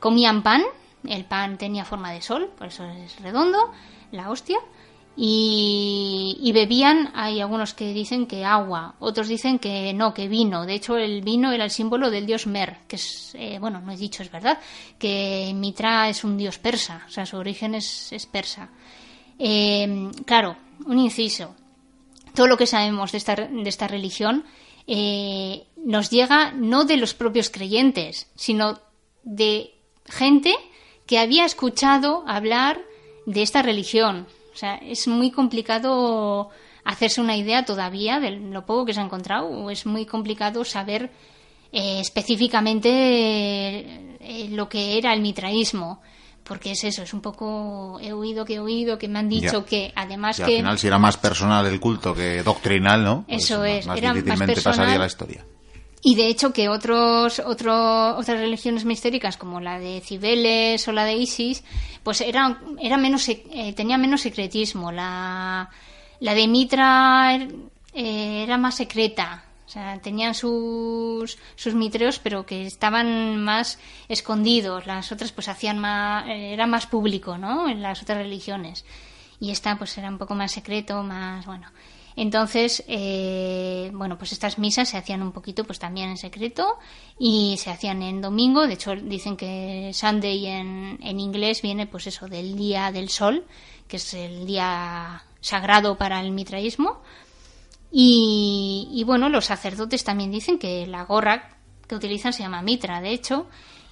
comían 0.00 0.42
pan. 0.42 0.62
El 1.06 1.24
pan 1.24 1.56
tenía 1.58 1.84
forma 1.84 2.10
de 2.12 2.20
sol, 2.22 2.50
por 2.56 2.66
eso 2.68 2.84
es 2.84 3.20
redondo, 3.20 3.58
la 4.10 4.30
hostia. 4.30 4.58
Y, 5.16 6.50
bebían, 6.52 7.12
hay 7.14 7.40
algunos 7.40 7.72
que 7.72 7.92
dicen 7.92 8.26
que 8.26 8.44
agua, 8.44 8.96
otros 8.98 9.28
dicen 9.28 9.60
que 9.60 9.92
no, 9.92 10.12
que 10.12 10.26
vino. 10.26 10.66
De 10.66 10.74
hecho, 10.74 10.96
el 10.96 11.22
vino 11.22 11.52
era 11.52 11.64
el 11.64 11.70
símbolo 11.70 12.10
del 12.10 12.26
dios 12.26 12.46
Mer, 12.46 12.78
que 12.88 12.96
es, 12.96 13.32
eh, 13.34 13.58
bueno, 13.60 13.80
no 13.80 13.92
he 13.92 13.96
dicho, 13.96 14.22
es 14.22 14.30
verdad, 14.30 14.58
que 14.98 15.52
Mitra 15.54 16.08
es 16.08 16.24
un 16.24 16.36
dios 16.36 16.58
persa, 16.58 17.04
o 17.06 17.10
sea, 17.10 17.26
su 17.26 17.36
origen 17.36 17.76
es, 17.76 18.12
es 18.12 18.26
persa. 18.26 18.70
Eh, 19.38 20.10
claro, 20.26 20.56
un 20.86 20.98
inciso. 20.98 21.54
Todo 22.34 22.48
lo 22.48 22.56
que 22.56 22.66
sabemos 22.66 23.12
de 23.12 23.18
esta, 23.18 23.36
de 23.36 23.68
esta 23.68 23.86
religión 23.86 24.44
eh, 24.86 25.64
nos 25.76 26.10
llega 26.10 26.52
no 26.52 26.84
de 26.84 26.96
los 26.96 27.14
propios 27.14 27.50
creyentes, 27.50 28.28
sino 28.34 28.80
de 29.22 29.74
gente 30.06 30.54
que 31.06 31.18
había 31.18 31.44
escuchado 31.44 32.24
hablar 32.26 32.80
de 33.26 33.42
esta 33.42 33.62
religión. 33.62 34.26
O 34.54 34.56
sea, 34.56 34.76
es 34.76 35.08
muy 35.08 35.30
complicado 35.32 36.48
hacerse 36.84 37.20
una 37.20 37.36
idea 37.36 37.64
todavía 37.64 38.20
de 38.20 38.30
lo 38.30 38.64
poco 38.64 38.84
que 38.86 38.94
se 38.94 39.00
ha 39.00 39.04
encontrado, 39.04 39.48
o 39.48 39.70
es 39.70 39.84
muy 39.84 40.06
complicado 40.06 40.64
saber 40.64 41.10
eh, 41.72 41.98
específicamente 42.00 42.90
eh, 44.20 44.48
lo 44.50 44.68
que 44.68 44.96
era 44.98 45.12
el 45.12 45.20
mitraísmo. 45.20 46.00
Porque 46.44 46.72
es 46.72 46.84
eso, 46.84 47.02
es 47.02 47.14
un 47.14 47.22
poco. 47.22 47.98
He 48.02 48.12
oído 48.12 48.44
que 48.44 48.56
he 48.56 48.58
oído 48.60 48.98
que 48.98 49.08
me 49.08 49.18
han 49.18 49.30
dicho 49.30 49.60
Ya. 49.60 49.64
que 49.64 49.92
además 49.96 50.38
Y 50.38 50.42
al 50.42 50.48
que. 50.50 50.56
final, 50.58 50.78
si 50.78 50.86
era 50.88 50.98
más 50.98 51.16
personal 51.16 51.64
el 51.66 51.80
culto 51.80 52.14
que 52.14 52.42
doctrinal, 52.42 53.02
¿no? 53.02 53.24
Pues 53.26 53.44
Eso 53.44 53.60
más- 53.60 53.68
es, 53.70 53.86
Más 53.86 53.96
era 53.98 54.08
más 54.08 54.16
difícilmente 54.16 54.52
personal. 54.54 54.76
pasaría 54.78 54.98
la 54.98 55.06
historia. 55.06 55.44
Y 56.06 56.16
de 56.16 56.28
hecho 56.28 56.52
que 56.52 56.68
otros, 56.68 57.38
otro, 57.38 58.16
otras 58.18 58.38
religiones 58.38 58.84
mistéricas 58.84 59.38
como 59.38 59.58
la 59.58 59.78
de 59.78 60.02
Cibeles 60.02 60.86
o 60.86 60.92
la 60.92 61.06
de 61.06 61.14
Isis, 61.14 61.64
pues 62.02 62.20
era, 62.20 62.60
era 62.78 62.98
menos, 62.98 63.26
eh, 63.30 63.72
tenía 63.74 63.96
menos 63.96 64.20
secretismo. 64.20 64.92
La, 64.92 65.70
la 66.20 66.34
de 66.34 66.46
Mitra 66.46 67.34
eh, 67.94 68.42
era 68.42 68.58
más 68.58 68.74
secreta. 68.74 69.44
O 69.66 69.68
sea, 69.70 69.98
tenían 70.02 70.34
sus, 70.34 71.38
sus 71.56 71.74
mitreos, 71.74 72.18
pero 72.18 72.44
que 72.44 72.66
estaban 72.66 73.42
más 73.42 73.78
escondidos. 74.06 74.86
Las 74.86 75.10
otras 75.10 75.32
pues 75.32 75.48
hacían 75.48 75.78
más, 75.78 76.26
era 76.28 76.66
más 76.66 76.86
público, 76.86 77.38
¿no? 77.38 77.66
En 77.66 77.80
las 77.80 78.02
otras 78.02 78.18
religiones. 78.18 78.84
Y 79.40 79.52
esta 79.52 79.78
pues 79.78 79.96
era 79.96 80.10
un 80.10 80.18
poco 80.18 80.34
más 80.34 80.52
secreto, 80.52 81.02
más, 81.02 81.46
bueno. 81.46 81.66
Entonces, 82.16 82.84
eh, 82.86 83.90
bueno, 83.92 84.16
pues 84.16 84.32
estas 84.32 84.58
misas 84.58 84.88
se 84.88 84.96
hacían 84.96 85.22
un 85.22 85.32
poquito 85.32 85.64
pues 85.64 85.78
también 85.78 86.10
en 86.10 86.16
secreto 86.16 86.78
y 87.18 87.56
se 87.58 87.70
hacían 87.70 88.02
en 88.02 88.20
domingo. 88.20 88.66
De 88.66 88.74
hecho, 88.74 88.94
dicen 88.94 89.36
que 89.36 89.90
Sunday 89.92 90.46
en, 90.46 90.98
en 91.02 91.20
inglés 91.20 91.60
viene 91.60 91.86
pues 91.86 92.06
eso 92.06 92.28
del 92.28 92.56
día 92.56 92.92
del 92.92 93.08
sol, 93.08 93.44
que 93.88 93.96
es 93.96 94.14
el 94.14 94.46
día 94.46 95.24
sagrado 95.40 95.96
para 95.96 96.20
el 96.20 96.30
mitraísmo. 96.30 97.02
Y, 97.90 98.88
y 98.92 99.04
bueno, 99.04 99.28
los 99.28 99.46
sacerdotes 99.46 100.04
también 100.04 100.30
dicen 100.30 100.58
que 100.58 100.86
la 100.86 101.04
gorra 101.04 101.58
que 101.86 101.94
utilizan 101.94 102.32
se 102.32 102.42
llama 102.42 102.62
mitra, 102.62 103.00
de 103.00 103.10
hecho, 103.10 103.46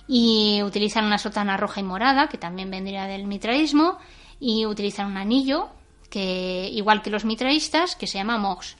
y 0.08 0.62
utilizan 0.64 1.04
una 1.04 1.18
sotana 1.18 1.56
roja 1.56 1.80
y 1.80 1.84
morada, 1.84 2.28
que 2.28 2.38
también 2.38 2.70
vendría 2.70 3.06
del 3.06 3.26
mitraísmo, 3.26 3.98
y 4.40 4.66
utilizan 4.66 5.06
un 5.06 5.18
anillo 5.18 5.70
que 6.12 6.68
igual 6.70 7.00
que 7.00 7.08
los 7.08 7.24
mitraístas, 7.24 7.96
que 7.96 8.06
se 8.06 8.18
llama 8.18 8.36
Mox. 8.36 8.76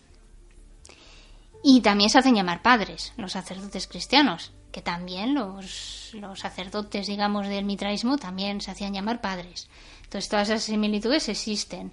Y 1.65 1.81
también 1.81 2.11
se 2.11 2.19
hacen 2.19 2.35
llamar 2.35 2.61
padres, 2.61 3.15
los 3.17 3.33
sacerdotes 3.33 3.87
cristianos, 3.87 4.53
que 4.71 4.83
también 4.83 5.33
los, 5.33 6.11
los 6.13 6.41
sacerdotes, 6.41 7.07
digamos, 7.07 7.49
del 7.49 7.65
mitraísmo 7.65 8.19
también 8.19 8.61
se 8.61 8.71
hacían 8.71 8.93
llamar 8.93 9.23
padres. 9.23 9.71
Entonces 10.05 10.29
todas 10.29 10.51
esas 10.51 10.65
similitudes 10.65 11.27
existen. 11.31 11.93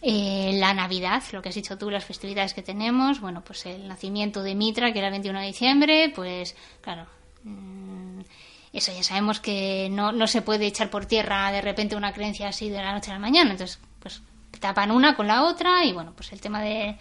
Eh, 0.00 0.52
la 0.54 0.74
Navidad, 0.74 1.24
lo 1.32 1.42
que 1.42 1.48
has 1.48 1.56
dicho 1.56 1.76
tú, 1.76 1.90
las 1.90 2.04
festividades 2.04 2.54
que 2.54 2.62
tenemos, 2.62 3.20
bueno, 3.20 3.42
pues 3.42 3.66
el 3.66 3.88
nacimiento 3.88 4.44
de 4.44 4.54
Mitra, 4.54 4.92
que 4.92 5.00
era 5.00 5.08
el 5.08 5.12
21 5.12 5.40
de 5.40 5.46
diciembre, 5.46 6.12
pues 6.14 6.54
claro, 6.80 7.06
mm, 7.42 8.20
eso 8.72 8.92
ya 8.92 9.02
sabemos 9.02 9.40
que 9.40 9.88
no, 9.90 10.12
no 10.12 10.28
se 10.28 10.42
puede 10.42 10.66
echar 10.66 10.88
por 10.88 11.06
tierra 11.06 11.50
de 11.50 11.62
repente 11.62 11.96
una 11.96 12.12
creencia 12.12 12.48
así 12.48 12.68
de 12.68 12.78
la 12.80 12.92
noche 12.92 13.10
a 13.10 13.14
la 13.14 13.20
mañana, 13.20 13.50
entonces 13.50 13.80
pues 13.98 14.22
tapan 14.60 14.90
una 14.90 15.16
con 15.16 15.26
la 15.26 15.44
otra 15.44 15.84
y 15.84 15.92
bueno, 15.92 16.12
pues 16.14 16.32
el 16.32 16.40
tema 16.40 16.62
de, 16.62 16.96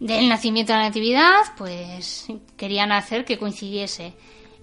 del 0.00 0.28
nacimiento 0.28 0.72
de 0.72 0.78
la 0.78 0.84
natividad, 0.86 1.42
pues 1.56 2.26
querían 2.56 2.92
hacer 2.92 3.24
que 3.24 3.38
coincidiese. 3.38 4.14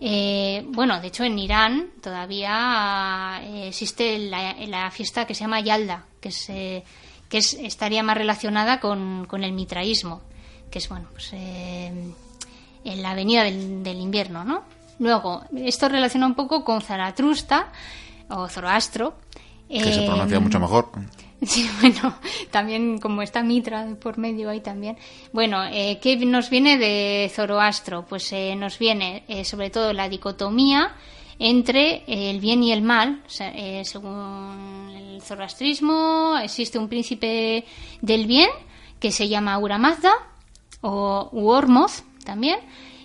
Eh, 0.02 0.66
bueno, 0.70 1.02
de 1.02 1.08
hecho 1.08 1.24
en 1.24 1.38
Irán 1.38 1.90
todavía 2.02 3.42
eh, 3.44 3.68
existe 3.68 4.18
la, 4.18 4.54
la, 4.68 4.92
fiesta 4.92 5.26
que 5.26 5.34
se 5.34 5.42
llama 5.42 5.60
Yalda, 5.60 6.06
que, 6.22 6.30
es, 6.30 6.50
eh, 6.50 6.84
que 7.28 7.40
es, 7.40 7.54
estaría 7.54 8.02
más 8.02 8.18
relacionada 8.18 8.80
con, 8.80 9.26
con, 9.26 9.44
el 9.44 9.52
mitraísmo, 9.52 10.22
que 10.72 10.80
es 10.80 10.88
bueno, 10.88 11.08
pues 11.12 11.34
en 11.34 12.16
la 12.84 13.12
avenida 13.12 13.44
del, 13.44 13.84
del, 13.84 14.00
invierno, 14.00 14.46
¿no? 14.46 14.64
Luego, 15.00 15.44
esto 15.56 15.90
relaciona 15.90 16.28
un 16.28 16.36
poco 16.36 16.64
con 16.64 16.82
Zaratrusta 16.82 17.72
o 18.30 18.48
Zoroastro. 18.48 19.16
Que 19.70 19.94
se 19.94 20.06
pronuncia 20.06 20.40
mucho 20.40 20.60
mejor. 20.60 20.90
Sí, 21.46 21.70
bueno, 21.80 22.16
también 22.52 23.00
como 23.00 23.22
está 23.22 23.44
Mitra 23.44 23.96
por 24.02 24.18
medio 24.18 24.50
ahí 24.50 24.60
también. 24.60 24.98
Bueno, 25.32 25.64
eh, 25.66 26.00
¿qué 26.02 26.18
nos 26.18 26.50
viene 26.50 26.78
de 26.78 27.32
Zoroastro? 27.34 28.06
Pues 28.06 28.32
eh, 28.34 28.56
nos 28.58 28.78
viene 28.78 29.24
eh, 29.28 29.46
sobre 29.46 29.70
todo 29.70 29.94
la 29.94 30.10
dicotomía 30.10 30.96
entre 31.40 32.04
el 32.08 32.42
bien 32.42 32.62
y 32.64 32.74
el 32.74 32.82
mal. 32.82 33.24
O 33.26 33.30
sea, 33.30 33.54
según 33.86 34.92
el 34.94 35.22
zoroastrismo 35.22 36.38
existe 36.44 36.78
un 36.78 36.90
príncipe 36.90 37.64
del 38.02 38.28
bien 38.28 38.50
que 39.00 39.12
se 39.12 39.30
llama 39.30 39.58
Uramazda 39.58 40.12
o 40.82 41.30
Uormoz 41.32 42.04
también 42.26 42.60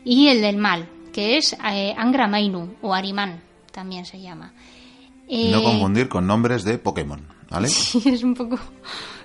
y 0.05 0.27
el 0.27 0.41
del 0.41 0.57
mal 0.57 0.89
que 1.13 1.37
es 1.37 1.57
Angra 1.61 2.27
Mainu 2.27 2.75
o 2.83 2.93
Arimán 2.93 3.41
también 3.71 4.05
se 4.05 4.21
llama. 4.21 4.53
no 5.29 5.63
confundir 5.63 6.09
con 6.09 6.27
nombres 6.27 6.65
de 6.65 6.79
Pokémon. 6.79 7.34
Sí, 7.69 8.03
es 8.07 8.23
un 8.23 8.35
poco, 8.35 8.59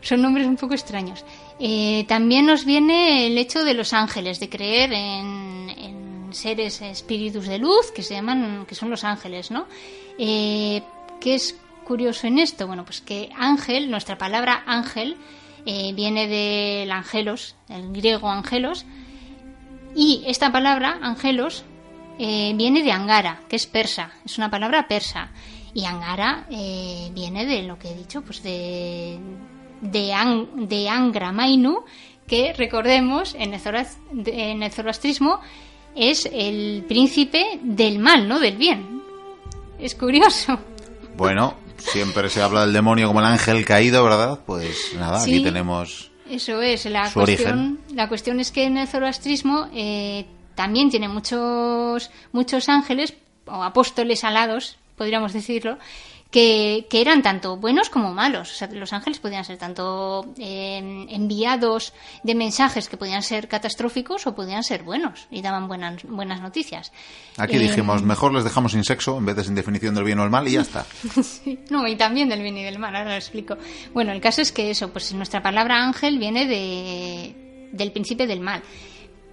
son 0.02 0.22
nombres 0.22 0.48
un 0.48 0.58
poco 0.58 0.74
extraños. 0.74 1.24
Eh, 1.60 2.06
también 2.08 2.46
nos 2.46 2.66
viene 2.66 3.28
el 3.28 3.38
hecho 3.38 3.64
de 3.64 3.74
los 3.74 3.94
ángeles, 3.94 4.40
de 4.40 4.50
creer 4.50 4.94
en, 4.94 6.30
seres 6.32 6.84
espíritus 6.84 7.48
de 7.48 7.58
luz 7.58 7.92
que 7.92 8.04
se 8.04 8.14
llaman, 8.14 8.68
que 8.68 8.76
son 8.76 8.92
los 8.92 9.04
ángeles, 9.04 9.50
¿no? 9.50 9.66
Eh, 10.20 10.84
¿Qué 11.20 11.34
es 11.34 11.58
curioso 11.84 12.28
en 12.28 12.38
esto? 12.38 12.68
Bueno, 12.68 12.86
pues 12.86 13.02
que 13.02 13.32
ángel, 13.36 13.90
nuestra 13.90 14.16
palabra 14.20 14.64
ángel, 14.68 15.18
eh, 15.66 15.92
viene 15.96 16.28
del 16.28 16.92
angelos, 16.92 17.56
el 17.68 17.92
griego 17.92 18.30
angelos, 18.30 18.86
y 19.96 20.24
esta 20.28 20.52
palabra, 20.52 21.00
angelos, 21.02 21.64
viene 22.20 22.84
de 22.84 22.92
angara, 22.92 23.42
que 23.50 23.56
es 23.56 23.66
persa, 23.66 24.12
es 24.24 24.38
una 24.38 24.52
palabra 24.52 24.88
persa. 24.88 25.32
Y 25.74 25.86
Angara 25.86 26.48
eh, 26.50 27.10
viene 27.14 27.46
de 27.46 27.64
lo 27.64 27.78
que 27.78 27.92
he 27.92 27.96
dicho, 27.96 28.22
pues 28.22 28.42
de, 28.44 29.20
de, 29.82 30.14
Ang, 30.14 30.68
de 30.68 30.90
Angra 30.90 31.32
Mainu, 31.32 31.84
que 32.28 32.54
recordemos 32.54 33.36
en 33.36 33.54
el, 33.54 33.62
en 34.28 34.64
el 34.64 34.72
zoroastrismo 34.72 35.40
es 35.96 36.30
el 36.32 36.86
príncipe 36.88 37.60
del 37.62 38.00
mal, 38.00 38.28
no 38.28 38.40
del 38.40 38.58
bien. 38.58 39.02
Es 39.80 39.96
curioso. 39.96 40.60
Bueno, 41.16 41.56
siempre 41.78 42.30
se 42.30 42.42
habla 42.42 42.62
del 42.62 42.74
demonio 42.74 43.08
como 43.08 43.20
el 43.20 43.26
ángel 43.26 43.66
caído, 43.66 44.04
¿verdad? 44.04 44.40
Pues 44.46 44.94
nada, 44.98 45.20
sí, 45.20 45.36
aquí 45.36 45.44
tenemos. 45.44 46.12
Eso 46.30 46.62
es, 46.62 46.86
la 46.86 47.08
su 47.10 47.20
cuestión, 47.20 47.78
origen. 47.80 47.96
la 47.96 48.08
cuestión 48.08 48.40
es 48.40 48.52
que 48.52 48.66
en 48.66 48.78
el 48.78 48.88
zoroastrismo 48.88 49.68
eh, 49.74 50.26
también 50.56 50.90
tiene 50.90 51.08
muchos, 51.08 52.12
muchos 52.32 52.70
ángeles 52.70 53.16
o 53.48 53.64
apóstoles 53.64 54.24
alados, 54.24 54.78
podríamos 55.00 55.32
decirlo, 55.32 55.80
que, 56.30 56.86
que, 56.90 57.02
eran 57.02 57.24
tanto 57.24 57.58
buenos 57.58 57.90
como 57.90 58.14
malos. 58.14 58.52
O 58.52 58.54
sea, 58.54 58.68
los 58.72 58.94
ángeles 58.94 59.20
podían 59.20 59.46
ser 59.46 59.58
tanto 59.58 60.34
eh, 60.38 61.08
enviados 61.10 61.94
de 62.22 62.36
mensajes 62.36 62.88
que 62.90 62.98
podían 62.98 63.24
ser 63.24 63.48
catastróficos 63.48 64.28
o 64.28 64.36
podían 64.36 64.64
ser 64.64 64.84
buenos 64.84 65.28
y 65.32 65.42
daban 65.42 65.68
buenas, 65.68 66.04
buenas 66.04 66.42
noticias. 66.42 66.92
Aquí 67.38 67.56
eh, 67.56 67.60
dijimos, 67.60 68.04
mejor 68.04 68.34
les 68.34 68.44
dejamos 68.44 68.74
sin 68.74 68.84
sexo 68.84 69.18
en 69.18 69.26
vez 69.26 69.38
de 69.38 69.46
sin 69.46 69.56
definición 69.56 69.96
del 69.96 70.04
bien 70.04 70.20
o 70.20 70.24
el 70.24 70.30
mal 70.30 70.48
y 70.48 70.52
ya 70.52 70.62
está. 70.62 70.86
sí, 71.24 71.60
no, 71.70 71.88
y 71.88 71.96
también 71.96 72.30
del 72.30 72.44
bien 72.44 72.58
y 72.58 72.64
del 72.64 72.78
mal, 72.78 72.96
ahora 72.96 73.12
lo 73.12 73.16
explico. 73.16 73.58
Bueno, 73.94 74.12
el 74.12 74.22
caso 74.22 74.42
es 74.42 74.52
que 74.52 74.70
eso, 74.70 74.90
pues 74.92 75.12
nuestra 75.14 75.42
palabra 75.42 75.82
ángel 75.82 76.20
viene 76.20 76.46
de, 76.46 77.70
del 77.72 77.92
príncipe 77.92 78.28
del 78.28 78.42
mal 78.42 78.62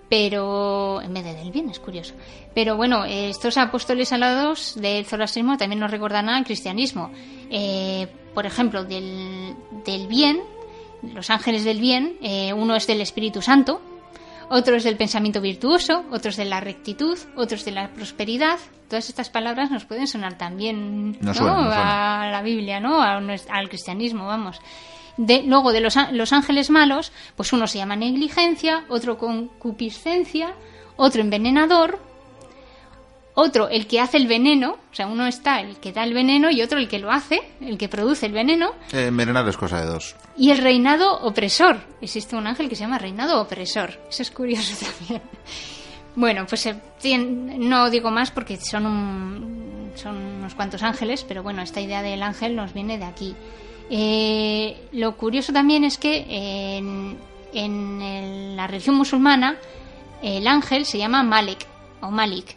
pero 0.08 1.02
en 1.02 1.12
vez 1.12 1.24
de 1.24 1.34
del 1.34 1.50
bien, 1.50 1.68
es 1.68 1.80
curioso. 1.80 2.14
Pero 2.54 2.76
bueno, 2.76 3.04
estos 3.04 3.56
apóstoles 3.56 4.12
alados 4.12 4.74
del 4.76 5.04
zoroastrismo 5.04 5.56
también 5.56 5.80
nos 5.80 5.90
recordan 5.90 6.28
al 6.28 6.44
cristianismo. 6.44 7.10
Eh, 7.50 8.06
por 8.34 8.46
ejemplo, 8.46 8.84
del, 8.84 9.54
del, 9.84 10.06
bien, 10.06 10.40
los 11.14 11.30
ángeles 11.30 11.64
del 11.64 11.80
bien, 11.80 12.16
eh, 12.22 12.52
uno 12.52 12.76
es 12.76 12.86
del 12.86 13.00
Espíritu 13.00 13.42
Santo, 13.42 13.80
otro 14.48 14.76
es 14.76 14.84
del 14.84 14.96
pensamiento 14.96 15.40
virtuoso, 15.40 16.04
otro 16.12 16.30
es 16.30 16.36
de 16.36 16.44
la 16.44 16.60
rectitud, 16.60 17.18
otros 17.36 17.64
de 17.64 17.72
la 17.72 17.88
prosperidad. 17.88 18.58
Todas 18.88 19.08
estas 19.08 19.28
palabras 19.28 19.72
nos 19.72 19.84
pueden 19.84 20.06
sonar 20.06 20.38
también 20.38 21.12
no 21.12 21.18
¿no? 21.20 21.34
Suena, 21.34 21.52
no 21.54 21.62
suena. 21.64 22.22
a 22.22 22.30
la 22.30 22.42
Biblia, 22.42 22.78
¿no? 22.78 23.02
A, 23.02 23.16
al 23.16 23.68
cristianismo, 23.68 24.26
vamos. 24.26 24.60
De, 25.16 25.42
luego 25.42 25.72
de 25.72 25.80
los, 25.80 25.96
los, 26.12 26.32
ángeles 26.32 26.68
malos, 26.68 27.12
pues 27.36 27.52
uno 27.52 27.66
se 27.66 27.78
llama 27.78 27.96
negligencia, 27.96 28.84
otro 28.88 29.16
concupiscencia, 29.16 30.54
otro 30.96 31.22
envenenador, 31.22 31.98
otro 33.38 33.68
el 33.68 33.86
que 33.86 34.00
hace 34.00 34.16
el 34.16 34.26
veneno, 34.26 34.78
o 34.90 34.94
sea, 34.94 35.06
uno 35.06 35.26
está 35.26 35.60
el 35.60 35.76
que 35.76 35.92
da 35.92 36.04
el 36.04 36.14
veneno 36.14 36.50
y 36.50 36.62
otro 36.62 36.78
el 36.78 36.88
que 36.88 36.98
lo 36.98 37.10
hace, 37.12 37.40
el 37.60 37.76
que 37.76 37.86
produce 37.86 38.24
el 38.24 38.32
veneno. 38.32 38.70
Eh, 38.92 39.08
envenenar 39.08 39.46
es 39.46 39.58
cosa 39.58 39.80
de 39.80 39.86
dos. 39.86 40.16
Y 40.38 40.50
el 40.50 40.58
reinado 40.58 41.20
opresor. 41.20 41.76
Existe 42.00 42.34
un 42.34 42.46
ángel 42.46 42.70
que 42.70 42.76
se 42.76 42.84
llama 42.84 42.98
reinado 42.98 43.40
opresor. 43.40 44.00
Eso 44.08 44.22
es 44.22 44.30
curioso 44.30 44.74
también. 44.98 45.22
Bueno, 46.14 46.46
pues 46.48 46.64
eh, 46.64 46.76
no 47.18 47.90
digo 47.90 48.10
más 48.10 48.30
porque 48.30 48.56
son, 48.56 48.86
un, 48.86 49.92
son 49.96 50.16
unos 50.16 50.54
cuantos 50.54 50.82
ángeles, 50.82 51.22
pero 51.28 51.42
bueno, 51.42 51.60
esta 51.60 51.82
idea 51.82 52.00
del 52.00 52.22
ángel 52.22 52.56
nos 52.56 52.72
viene 52.72 52.96
de 52.96 53.04
aquí. 53.04 53.36
Eh, 53.90 54.88
lo 54.92 55.16
curioso 55.16 55.52
también 55.52 55.84
es 55.84 55.98
que 55.98 56.26
en, 56.76 57.16
en 57.52 58.02
el, 58.02 58.56
la 58.56 58.66
religión 58.66 58.96
musulmana 58.96 59.56
el 60.22 60.46
ángel 60.46 60.84
se 60.84 60.98
llama 60.98 61.22
Malik 61.22 61.66
o 62.00 62.10
Malik. 62.10 62.56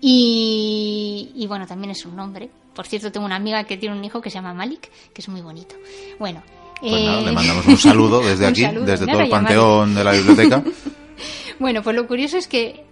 Y, 0.00 1.30
y, 1.36 1.46
bueno, 1.46 1.66
también 1.66 1.92
es 1.92 2.04
un 2.04 2.16
nombre. 2.16 2.50
Por 2.74 2.86
cierto, 2.86 3.12
tengo 3.12 3.26
una 3.26 3.36
amiga 3.36 3.64
que 3.64 3.76
tiene 3.76 3.96
un 3.96 4.04
hijo 4.04 4.20
que 4.20 4.30
se 4.30 4.34
llama 4.34 4.52
Malik, 4.52 4.90
que 5.12 5.20
es 5.20 5.28
muy 5.28 5.40
bonito. 5.40 5.76
Bueno. 6.18 6.42
Pues 6.80 6.92
eh, 6.92 7.06
nada, 7.06 7.20
le 7.20 7.32
mandamos 7.32 7.66
un 7.66 7.76
saludo 7.76 8.20
desde 8.20 8.46
aquí, 8.46 8.62
saludo. 8.62 8.84
desde 8.84 9.06
todo 9.06 9.20
el 9.20 9.28
panteón 9.28 9.94
de 9.94 10.02
la 10.04 10.12
biblioteca. 10.12 10.64
bueno, 11.60 11.82
pues 11.82 11.94
lo 11.94 12.08
curioso 12.08 12.36
es 12.36 12.48
que 12.48 12.84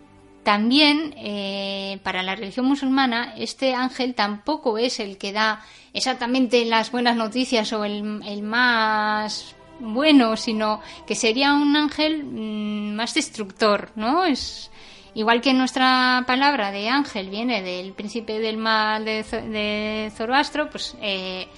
también 0.43 1.15
eh, 1.19 1.99
para 2.03 2.23
la 2.23 2.35
religión 2.35 2.67
musulmana 2.67 3.35
este 3.37 3.75
ángel 3.75 4.15
tampoco 4.15 4.79
es 4.79 5.01
el 5.01 5.19
que 5.19 5.33
da 5.33 5.63
exactamente 5.93 6.65
las 6.65 6.91
buenas 6.91 7.17
noticias 7.17 7.73
o 7.73 7.85
el, 7.85 8.23
el 8.25 8.43
más 8.43 9.55
bueno, 9.81 10.37
sino 10.37 10.81
que 11.07 11.15
sería 11.15 11.55
un 11.55 11.75
ángel 11.77 12.25
mmm, 12.25 12.95
más 12.95 13.15
destructor, 13.15 13.93
¿no? 13.97 14.25
Es 14.25 14.71
igual 15.15 15.41
que 15.41 15.55
nuestra 15.55 16.25
palabra 16.27 16.71
de 16.71 16.89
ángel 16.89 17.31
viene 17.31 17.63
del 17.63 17.93
príncipe 17.93 18.39
del 18.39 18.57
mal 18.59 19.05
de, 19.05 19.23
de 19.23 20.13
Zoroastro, 20.15 20.71
pues 20.71 20.97
eh, 21.01 21.49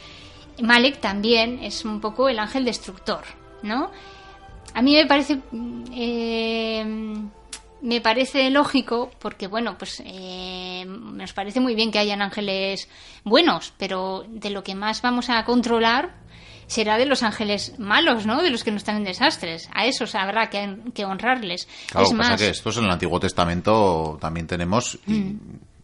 Malek 0.60 1.00
también 1.00 1.58
es 1.62 1.84
un 1.84 2.00
poco 2.00 2.28
el 2.28 2.38
ángel 2.38 2.64
destructor. 2.64 3.24
¿no? 3.62 3.90
A 4.74 4.82
mí 4.82 4.94
me 4.94 5.06
parece... 5.06 5.38
mm, 5.50 5.84
eh, 5.94 7.16
me 7.82 8.00
parece 8.00 8.48
lógico 8.50 9.10
porque, 9.18 9.48
bueno, 9.48 9.76
pues 9.76 10.02
eh, 10.06 10.84
nos 10.86 11.32
parece 11.32 11.60
muy 11.60 11.74
bien 11.74 11.90
que 11.90 11.98
hayan 11.98 12.22
ángeles 12.22 12.88
buenos, 13.24 13.74
pero 13.76 14.24
de 14.28 14.50
lo 14.50 14.62
que 14.62 14.74
más 14.74 15.02
vamos 15.02 15.28
a 15.28 15.44
controlar 15.44 16.14
será 16.68 16.96
de 16.96 17.06
los 17.06 17.22
ángeles 17.22 17.78
malos, 17.78 18.24
¿no? 18.24 18.40
De 18.40 18.48
los 18.50 18.64
que 18.64 18.70
no 18.70 18.78
están 18.78 18.96
en 18.96 19.04
desastres. 19.04 19.68
A 19.74 19.84
esos 19.84 20.14
habrá 20.14 20.48
que, 20.48 20.76
que 20.94 21.04
honrarles. 21.04 21.68
Claro, 21.90 22.06
es 22.06 22.14
pasa 22.14 22.30
más, 22.30 22.40
que 22.40 22.48
estos 22.48 22.78
en 22.78 22.84
el 22.84 22.90
Antiguo 22.90 23.20
Testamento 23.20 24.16
también 24.20 24.46
tenemos, 24.46 24.98
y 25.06 25.12
Mm. 25.12 25.40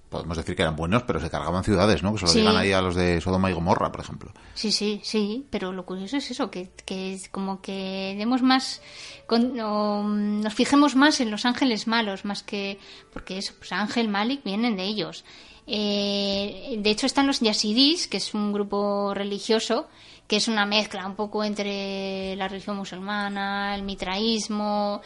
Podemos 0.09 0.37
decir 0.37 0.57
que 0.57 0.63
eran 0.63 0.77
buenos, 0.77 1.03
pero 1.05 1.21
se 1.21 1.31
cargaban 1.31 1.65
ciudades, 1.65 2.03
¿no? 2.03 2.13
Que 2.13 2.19
se 2.21 2.25
lo 2.27 2.33
Sí. 2.33 2.39
digan 2.41 2.57
ahí 2.57 2.73
a 2.73 2.81
los 2.81 2.95
de 2.95 3.21
Sodoma 3.21 3.51
y 3.51 3.55
Gomorra, 3.55 3.93
por 3.93 4.01
ejemplo. 4.01 4.33
Sí, 4.55 4.73
sí, 4.73 5.01
sí, 5.05 5.47
pero 5.51 5.73
lo 5.73 5.85
curioso 5.85 6.17
es 6.17 6.31
eso, 6.31 6.51
que, 6.51 6.71
que 6.85 7.13
es 7.15 7.29
como 7.29 7.61
que 7.61 8.15
demos 8.19 8.43
más, 8.43 8.81
con- 9.27 9.59
o, 9.61 10.03
nos 10.05 10.55
fijemos 10.55 10.97
más 10.97 11.21
en 11.21 11.31
los 11.31 11.45
ángeles 11.45 11.87
malos, 11.87 12.25
más 12.25 12.43
que, 12.43 12.79
porque 13.13 13.39
eso, 13.39 13.53
pues 13.59 13.73
Ángel 13.73 14.09
Malik 14.09 14.43
vienen 14.45 14.77
de 14.77 14.85
ellos. 14.85 15.25
Eh, 15.67 16.77
de 16.79 16.91
hecho 16.91 17.07
están 17.07 17.27
los 17.27 17.41
Yazidis, 17.41 18.09
que 18.09 18.17
es 18.17 18.33
un 18.35 18.53
grupo 18.53 19.13
religioso, 19.15 19.87
que 20.27 20.37
es 20.37 20.49
una 20.49 20.65
mezcla 20.67 21.07
un 21.07 21.15
poco 21.15 21.45
entre 21.45 22.35
la 22.37 22.49
religión 22.49 22.77
musulmana, 22.77 23.75
el 23.75 23.83
mitraísmo, 23.83 25.01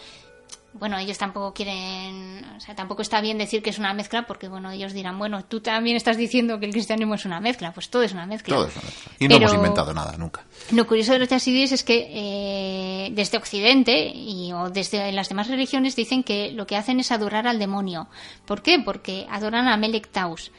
bueno, 0.75 0.99
ellos 0.99 1.19
tampoco 1.19 1.53
quieren, 1.53 2.45
o 2.57 2.61
sea, 2.61 2.75
tampoco 2.75 3.03
está 3.03 3.21
bien 3.21 3.37
decir 3.39 3.63
que 3.63 3.71
es 3.71 3.79
una 3.79 3.93
mezcla 3.93 4.27
porque, 4.27 4.49
bueno, 4.49 4.71
ellos 4.71 4.93
dirán, 4.93 5.19
bueno, 5.19 5.45
tú 5.45 5.61
también 5.61 5.97
estás 5.97 6.17
diciendo 6.17 6.59
que 6.59 6.67
el 6.67 6.73
cristianismo 6.73 7.15
es 7.15 7.25
una 7.25 7.41
mezcla, 7.41 7.73
pues 7.73 7.91
todo 7.91 8.03
es 8.03 8.13
una 8.13 8.27
mezcla. 8.27 8.57
Todo 8.57 8.67
es 8.67 8.77
una 8.77 8.85
mezcla. 8.85 9.13
Y 9.19 9.29
no 9.29 9.37
hemos 9.37 9.55
inventado 9.55 9.93
nada, 9.93 10.17
nunca. 10.17 10.45
Lo 10.71 10.87
curioso 10.87 11.13
de 11.13 11.19
los 11.19 11.29
yazidíes 11.29 11.73
es 11.73 11.85
que 11.85 12.09
eh, 12.11 13.11
desde 13.13 13.37
Occidente 13.37 14.13
y, 14.15 14.53
o 14.53 14.71
desde 14.71 15.13
las 15.13 15.29
demás 15.29 15.49
religiones 15.49 15.95
dicen 15.95 16.23
que 16.23 16.53
lo 16.53 16.67
que 16.67 16.77
hacen 16.77 17.01
es 17.01 17.13
adorar 17.13 17.47
al 17.47 17.59
demonio. 17.59 18.09
¿Por 18.47 18.63
qué? 18.63 18.79
Porque 18.79 19.27
adoran 19.31 19.69
a 19.69 19.77
Melek 19.77 20.11
Taus. 20.11 20.53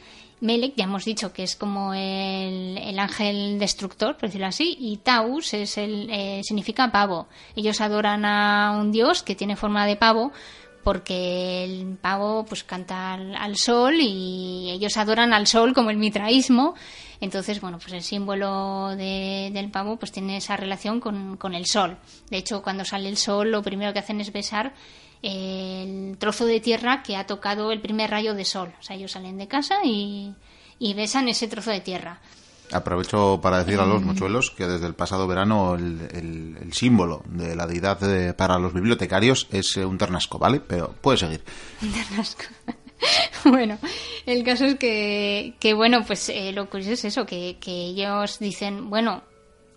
Melek, 0.44 0.74
ya 0.76 0.84
hemos 0.84 1.04
dicho 1.04 1.32
que 1.32 1.42
es 1.42 1.56
como 1.56 1.94
el, 1.94 2.78
el 2.78 2.98
ángel 2.98 3.58
destructor, 3.58 4.14
por 4.16 4.28
decirlo 4.28 4.46
así, 4.46 4.76
y 4.78 4.98
Taus 4.98 5.54
es 5.54 5.78
el, 5.78 6.08
eh, 6.10 6.40
significa 6.44 6.92
pavo. 6.92 7.26
Ellos 7.56 7.80
adoran 7.80 8.24
a 8.24 8.76
un 8.78 8.92
dios 8.92 9.22
que 9.22 9.34
tiene 9.34 9.56
forma 9.56 9.86
de 9.86 9.96
pavo 9.96 10.32
porque 10.82 11.64
el 11.64 11.96
pavo 11.96 12.44
pues 12.44 12.62
canta 12.62 13.14
al, 13.14 13.34
al 13.36 13.56
sol 13.56 13.94
y 13.98 14.68
ellos 14.70 14.98
adoran 14.98 15.32
al 15.32 15.46
sol 15.46 15.72
como 15.72 15.88
el 15.90 15.96
mitraísmo. 15.96 16.74
Entonces, 17.20 17.62
bueno, 17.62 17.78
pues 17.78 17.94
el 17.94 18.02
símbolo 18.02 18.90
de- 18.94 19.50
del 19.54 19.70
pavo 19.70 19.96
pues 19.96 20.12
tiene 20.12 20.36
esa 20.36 20.58
relación 20.58 21.00
con, 21.00 21.38
con 21.38 21.54
el 21.54 21.64
sol. 21.64 21.96
De 22.28 22.36
hecho, 22.36 22.62
cuando 22.62 22.84
sale 22.84 23.08
el 23.08 23.16
sol, 23.16 23.50
lo 23.50 23.62
primero 23.62 23.94
que 23.94 24.00
hacen 24.00 24.20
es 24.20 24.30
besar 24.30 24.74
el 25.26 26.16
trozo 26.18 26.44
de 26.46 26.60
tierra 26.60 27.02
que 27.02 27.16
ha 27.16 27.26
tocado 27.26 27.72
el 27.72 27.80
primer 27.80 28.10
rayo 28.10 28.34
de 28.34 28.44
sol. 28.44 28.72
O 28.78 28.82
sea, 28.82 28.94
ellos 28.96 29.12
salen 29.12 29.38
de 29.38 29.48
casa 29.48 29.76
y, 29.84 30.34
y 30.78 30.94
besan 30.94 31.28
ese 31.28 31.48
trozo 31.48 31.70
de 31.70 31.80
tierra. 31.80 32.20
Aprovecho 32.72 33.40
para 33.42 33.62
decir 33.62 33.78
a 33.80 33.86
los 33.86 34.02
Mm. 34.02 34.06
mochuelos 34.06 34.50
que 34.50 34.66
desde 34.66 34.86
el 34.86 34.94
pasado 34.94 35.26
verano 35.26 35.74
el, 35.74 36.00
el- 36.12 36.56
el 36.62 36.72
símbolo 36.72 37.22
de 37.26 37.54
la 37.54 37.66
deidad 37.66 37.98
para 38.36 38.58
los 38.58 38.72
bibliotecarios 38.72 39.46
es 39.50 39.76
eh, 39.76 39.84
un 39.84 39.98
ternasco, 39.98 40.38
¿vale? 40.38 40.60
Pero 40.60 40.92
puede 41.00 41.18
seguir. 41.18 41.42
bueno, 43.44 43.78
el 44.26 44.42
caso 44.44 44.64
es 44.64 44.76
que, 44.76 45.54
que 45.60 45.74
bueno, 45.74 46.04
pues 46.06 46.28
eh, 46.30 46.52
lo 46.52 46.68
curioso 46.70 46.92
es 46.92 47.04
eso, 47.04 47.26
que, 47.26 47.58
que 47.60 47.70
ellos 47.70 48.38
dicen, 48.38 48.88
bueno, 48.88 49.22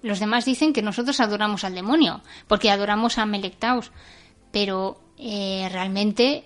los 0.01 0.19
demás 0.19 0.45
dicen 0.45 0.71
que 0.73 0.81
nosotros 0.81 1.19
adoramos 1.19 1.63
al 1.65 1.75
demonio, 1.75 2.21
porque 2.47 2.71
adoramos 2.71 3.17
a 3.17 3.25
Melectaus, 3.25 3.91
pero 4.51 5.01
eh, 5.17 5.67
realmente, 5.71 6.43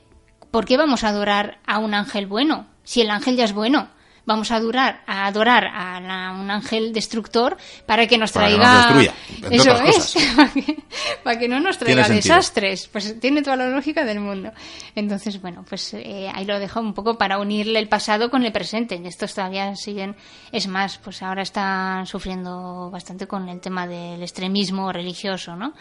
¿por 0.51 0.65
qué 0.65 0.78
vamos 0.78 1.03
a 1.03 1.09
adorar 1.09 1.59
a 1.65 1.80
un 1.80 1.93
ángel 1.93 2.26
bueno? 2.28 2.67
Si 2.84 3.01
el 3.01 3.09
ángel 3.09 3.36
ya 3.36 3.45
es 3.45 3.53
bueno. 3.53 3.89
Vamos 4.24 4.51
a 4.51 4.57
adorar 4.57 5.01
a, 5.07 5.26
adorar 5.26 5.65
a 5.65 5.99
la- 5.99 6.32
un 6.39 6.51
ángel 6.51 6.93
destructor 6.93 7.57
para 7.88 8.05
que 8.05 8.19
nos 8.19 8.32
Para 8.32 8.49
que 8.49 8.55
traiga... 8.55 8.74
nos 8.91 8.95
destruya, 9.03 9.13
Eso 9.49 9.84
es, 9.84 10.15
para 10.36 10.49
que, 10.53 10.78
para 11.24 11.39
que 11.39 11.47
no 11.47 11.59
nos 11.59 11.80
traiga 11.80 12.03
sentido. 12.03 12.36
desastres. 12.36 12.88
Pues 12.88 13.19
tiene 13.19 13.41
toda 13.41 13.55
la 13.55 13.69
lógica 13.69 14.05
del 14.05 14.19
mundo. 14.19 14.51
Entonces, 14.93 15.41
bueno, 15.41 15.65
pues 15.67 15.95
eh, 15.95 16.30
ahí 16.36 16.45
lo 16.45 16.59
dejo 16.59 16.80
un 16.80 16.93
poco 16.93 17.17
para 17.17 17.39
unirle 17.39 17.80
el 17.80 17.89
pasado 17.89 18.30
con 18.30 18.45
el 18.45 18.51
presente. 18.51 19.01
Estos 19.03 19.34
todavía 19.34 19.76
siguen, 19.76 20.15
es 20.51 20.67
más, 20.67 20.99
pues 20.99 21.24
ahora 21.24 21.41
están 21.41 22.05
sufriendo 22.05 22.91
bastante 22.91 23.26
con 23.26 23.49
el 23.49 23.59
tema 23.59 23.88
del 23.88 24.22
extremismo 24.22 24.91
religioso, 24.91 25.55
¿no? 25.55 25.74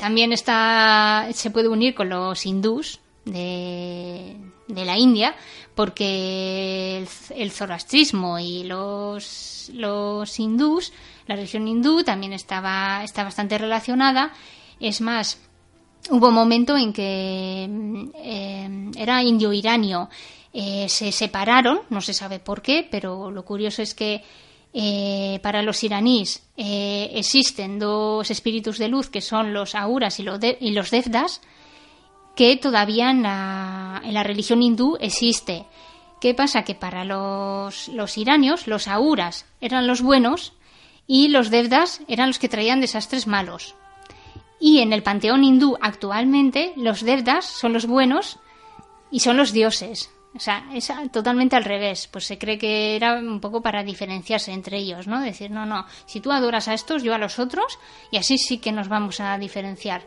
También 0.00 0.32
está, 0.32 1.28
se 1.34 1.50
puede 1.50 1.68
unir 1.68 1.94
con 1.94 2.08
los 2.08 2.46
hindús 2.46 3.00
de, 3.26 4.34
de 4.66 4.84
la 4.86 4.96
India, 4.96 5.36
porque 5.74 6.98
el, 6.98 7.08
el 7.36 7.50
zoroastrismo 7.50 8.38
y 8.38 8.64
los, 8.64 9.70
los 9.74 10.40
hindús, 10.40 10.94
la 11.26 11.36
religión 11.36 11.68
hindú 11.68 12.02
también 12.02 12.32
estaba, 12.32 13.04
está 13.04 13.24
bastante 13.24 13.58
relacionada. 13.58 14.32
Es 14.80 15.02
más, 15.02 15.38
hubo 16.08 16.28
un 16.28 16.34
momento 16.34 16.78
en 16.78 16.94
que 16.94 17.68
eh, 18.14 18.90
era 18.96 19.22
indio-iranio. 19.22 20.08
Eh, 20.54 20.86
se 20.88 21.12
separaron, 21.12 21.82
no 21.90 22.00
se 22.00 22.14
sabe 22.14 22.38
por 22.38 22.62
qué, 22.62 22.88
pero 22.90 23.30
lo 23.30 23.44
curioso 23.44 23.82
es 23.82 23.94
que 23.94 24.24
eh, 24.72 25.40
para 25.42 25.62
los 25.62 25.82
iraníes 25.82 26.42
eh, 26.56 27.10
existen 27.14 27.78
dos 27.78 28.30
espíritus 28.30 28.78
de 28.78 28.88
luz 28.88 29.10
que 29.10 29.20
son 29.20 29.52
los 29.52 29.74
auras 29.74 30.20
y, 30.20 30.22
los 30.22 30.38
de- 30.40 30.56
y 30.60 30.70
los 30.72 30.90
devdas, 30.90 31.40
que 32.36 32.56
todavía 32.56 33.10
en 33.10 33.22
la, 33.22 34.00
en 34.04 34.14
la 34.14 34.22
religión 34.22 34.62
hindú 34.62 34.96
existe. 35.00 35.66
¿Qué 36.20 36.34
pasa? 36.34 36.62
Que 36.64 36.74
para 36.74 37.04
los, 37.04 37.88
los 37.88 38.16
iranios, 38.18 38.66
los 38.66 38.86
auras 38.88 39.46
eran 39.60 39.86
los 39.86 40.02
buenos 40.02 40.52
y 41.06 41.28
los 41.28 41.50
devdas 41.50 42.00
eran 42.08 42.28
los 42.28 42.38
que 42.38 42.48
traían 42.48 42.80
desastres 42.80 43.26
malos. 43.26 43.74
Y 44.60 44.80
en 44.80 44.92
el 44.92 45.02
panteón 45.02 45.42
hindú 45.42 45.76
actualmente, 45.80 46.72
los 46.76 47.02
devdas 47.02 47.46
son 47.46 47.72
los 47.72 47.86
buenos 47.86 48.38
y 49.10 49.20
son 49.20 49.36
los 49.38 49.52
dioses. 49.52 50.10
O 50.34 50.38
sea, 50.38 50.64
es 50.72 50.92
totalmente 51.10 51.56
al 51.56 51.64
revés. 51.64 52.06
Pues 52.06 52.24
se 52.24 52.38
cree 52.38 52.58
que 52.58 52.96
era 52.96 53.14
un 53.14 53.40
poco 53.40 53.62
para 53.62 53.82
diferenciarse 53.82 54.52
entre 54.52 54.78
ellos, 54.78 55.06
¿no? 55.06 55.20
Decir, 55.20 55.50
no, 55.50 55.66
no, 55.66 55.86
si 56.06 56.20
tú 56.20 56.30
adoras 56.30 56.68
a 56.68 56.74
estos, 56.74 57.02
yo 57.02 57.14
a 57.14 57.18
los 57.18 57.38
otros, 57.38 57.78
y 58.10 58.16
así 58.16 58.38
sí 58.38 58.58
que 58.58 58.72
nos 58.72 58.88
vamos 58.88 59.20
a 59.20 59.36
diferenciar. 59.38 60.02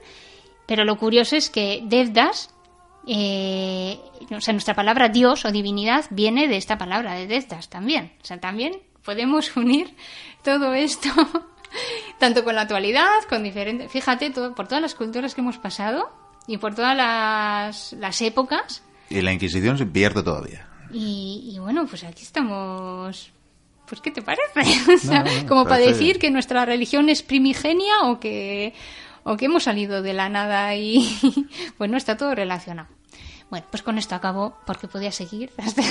Pero 0.65 0.86
lo 0.86 0.97
curioso 0.97 1.36
es 1.36 1.49
que 1.49 1.82
Devdas, 1.84 2.53
eh, 3.05 3.99
o 4.32 4.39
sea, 4.39 4.53
nuestra 4.53 4.76
palabra 4.76 5.09
Dios 5.09 5.43
o 5.43 5.51
divinidad 5.51 6.05
viene 6.09 6.47
de 6.47 6.55
esta 6.57 6.78
palabra 6.78 7.15
de 7.15 7.28
Devdas 7.28 7.69
también. 7.69 8.13
O 8.21 8.26
sea, 8.26 8.39
también 8.39 8.82
podemos 9.03 9.53
unir 9.57 9.95
todo 10.41 10.74
esto, 10.74 11.09
tanto 12.17 12.45
con 12.45 12.55
la 12.55 12.61
actualidad, 12.61 13.09
con 13.28 13.43
diferentes. 13.43 13.91
Fíjate, 13.91 14.30
todo, 14.30 14.55
por 14.55 14.67
todas 14.67 14.82
las 14.82 14.95
culturas 14.95 15.36
que 15.36 15.41
hemos 15.41 15.57
pasado 15.57 16.09
y 16.47 16.57
por 16.57 16.76
todas 16.76 16.95
las, 16.95 17.93
las 17.93 18.21
épocas. 18.21 18.84
Y 19.18 19.22
la 19.22 19.34
Inquisición 19.34 19.78
se 19.78 19.86
pierde 19.86 20.24
todavía. 20.24 20.68
Y, 20.91 21.51
y 21.53 21.59
bueno, 21.59 21.86
pues 21.88 22.03
aquí 22.03 22.24
estamos. 22.24 23.32
Pues, 23.88 24.01
¿qué 24.01 24.11
te 24.11 24.22
parece? 24.22 24.61
O 24.93 24.97
sea, 24.97 25.24
No, 25.24 25.41
no, 25.41 25.47
como 25.47 25.64
para 25.66 25.78
decir 25.78 26.20
que 26.20 26.32
nuestra 26.32 26.66
religión 26.66 27.09
es 27.09 27.22
primigenia 27.24 28.01
o 28.03 28.20
que, 28.20 28.74
o 29.24 29.36
que 29.38 29.45
hemos 29.45 29.64
salido 29.64 30.01
de 30.01 30.14
la 30.14 30.30
nada 30.30 30.76
y. 30.76 31.07
Bueno, 31.78 31.97
está 31.97 32.16
todo 32.18 32.34
relacionado. 32.36 32.89
Bueno, 33.49 33.68
pues 33.70 33.84
con 33.84 33.99
esto 33.99 34.16
acabo 34.16 34.57
porque 34.66 34.88
podía 34.88 35.11
seguir. 35.11 35.51
hasta- 35.57 35.84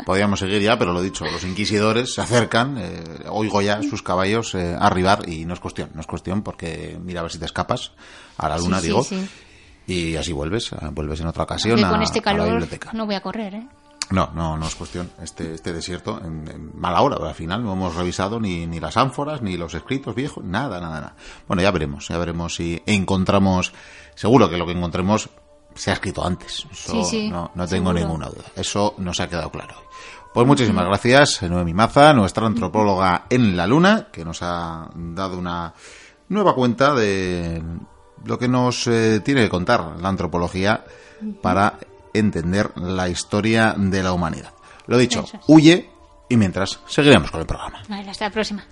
Podríamos 0.06 0.38
seguir 0.40 0.62
ya, 0.62 0.78
pero 0.78 0.92
lo 0.94 1.02
dicho, 1.02 1.26
los 1.26 1.44
inquisidores 1.44 2.14
se 2.14 2.22
acercan, 2.22 2.78
eh, 2.78 3.04
oigo 3.28 3.60
ya 3.60 3.82
sus 3.82 4.02
caballos 4.02 4.54
eh, 4.54 4.74
arribar 4.78 5.28
y 5.28 5.44
no 5.44 5.52
es 5.52 5.60
cuestión, 5.60 5.90
no 5.94 6.00
es 6.00 6.06
cuestión 6.06 6.42
porque 6.42 6.98
mira 7.02 7.20
a 7.20 7.24
ver 7.24 7.32
si 7.32 7.38
te 7.38 7.44
escapas 7.44 7.92
a 8.38 8.48
la 8.48 8.56
luna, 8.56 8.76
Sí, 8.76 8.82
sí, 8.82 8.86
digo, 8.88 9.04
sí. 9.04 9.28
Y 9.86 10.16
así 10.16 10.32
vuelves, 10.32 10.72
eh, 10.72 10.76
vuelves 10.92 11.20
en 11.20 11.26
otra 11.26 11.44
ocasión 11.44 11.84
a, 11.84 11.90
con 11.90 12.02
este 12.02 12.18
a 12.18 12.22
la 12.22 12.24
calor 12.24 12.48
biblioteca. 12.50 12.90
no 12.92 13.06
voy 13.06 13.14
a 13.14 13.20
correr, 13.20 13.54
¿eh? 13.54 13.68
No, 14.10 14.30
no, 14.34 14.58
no 14.58 14.66
es 14.66 14.74
cuestión. 14.74 15.10
Este, 15.22 15.54
este 15.54 15.72
desierto, 15.72 16.20
en, 16.22 16.46
en 16.48 16.70
mala 16.78 17.00
hora, 17.00 17.16
al 17.26 17.34
final 17.34 17.62
no 17.64 17.72
hemos 17.72 17.94
revisado 17.94 18.38
ni, 18.40 18.66
ni 18.66 18.78
las 18.78 18.96
ánforas, 18.98 19.40
ni 19.40 19.56
los 19.56 19.72
escritos 19.74 20.14
viejos, 20.14 20.44
nada, 20.44 20.80
nada, 20.80 21.00
nada. 21.00 21.16
Bueno, 21.48 21.62
ya 21.62 21.70
veremos, 21.70 22.08
ya 22.08 22.18
veremos 22.18 22.54
si 22.56 22.82
encontramos, 22.84 23.72
seguro 24.14 24.50
que 24.50 24.58
lo 24.58 24.66
que 24.66 24.72
encontremos 24.72 25.30
se 25.74 25.90
ha 25.90 25.94
escrito 25.94 26.26
antes. 26.26 26.66
Eso 26.70 26.92
Sí, 26.92 27.04
sí, 27.04 27.28
no, 27.30 27.52
no 27.54 27.66
tengo 27.66 27.90
seguro. 27.90 27.94
ninguna 27.94 28.26
duda. 28.26 28.44
Eso 28.54 28.94
nos 28.98 29.18
ha 29.20 29.28
quedado 29.30 29.50
claro. 29.50 29.76
Pues 30.34 30.46
muchísimas 30.46 30.84
gracias, 30.86 31.42
Noemi 31.42 31.72
Maza, 31.72 32.12
nuestra 32.12 32.46
antropóloga 32.46 33.24
en 33.30 33.56
la 33.56 33.66
Luna, 33.66 34.08
que 34.12 34.24
nos 34.26 34.42
ha 34.42 34.90
dado 34.94 35.38
una 35.38 35.72
nueva 36.28 36.54
cuenta 36.54 36.94
de 36.94 37.62
lo 38.24 38.38
que 38.38 38.48
nos 38.48 38.86
eh, 38.86 39.20
tiene 39.20 39.42
que 39.42 39.48
contar 39.48 39.96
la 40.00 40.08
antropología 40.08 40.84
para 41.40 41.78
entender 42.12 42.72
la 42.76 43.08
historia 43.08 43.74
de 43.76 44.02
la 44.02 44.12
humanidad. 44.12 44.52
Lo 44.86 44.98
dicho, 44.98 45.24
huye 45.46 45.90
y 46.28 46.36
mientras 46.36 46.80
seguiremos 46.86 47.30
con 47.30 47.40
el 47.40 47.46
programa. 47.46 47.82
Vale, 47.88 48.10
hasta 48.10 48.26
la 48.26 48.30
próxima. 48.30 48.64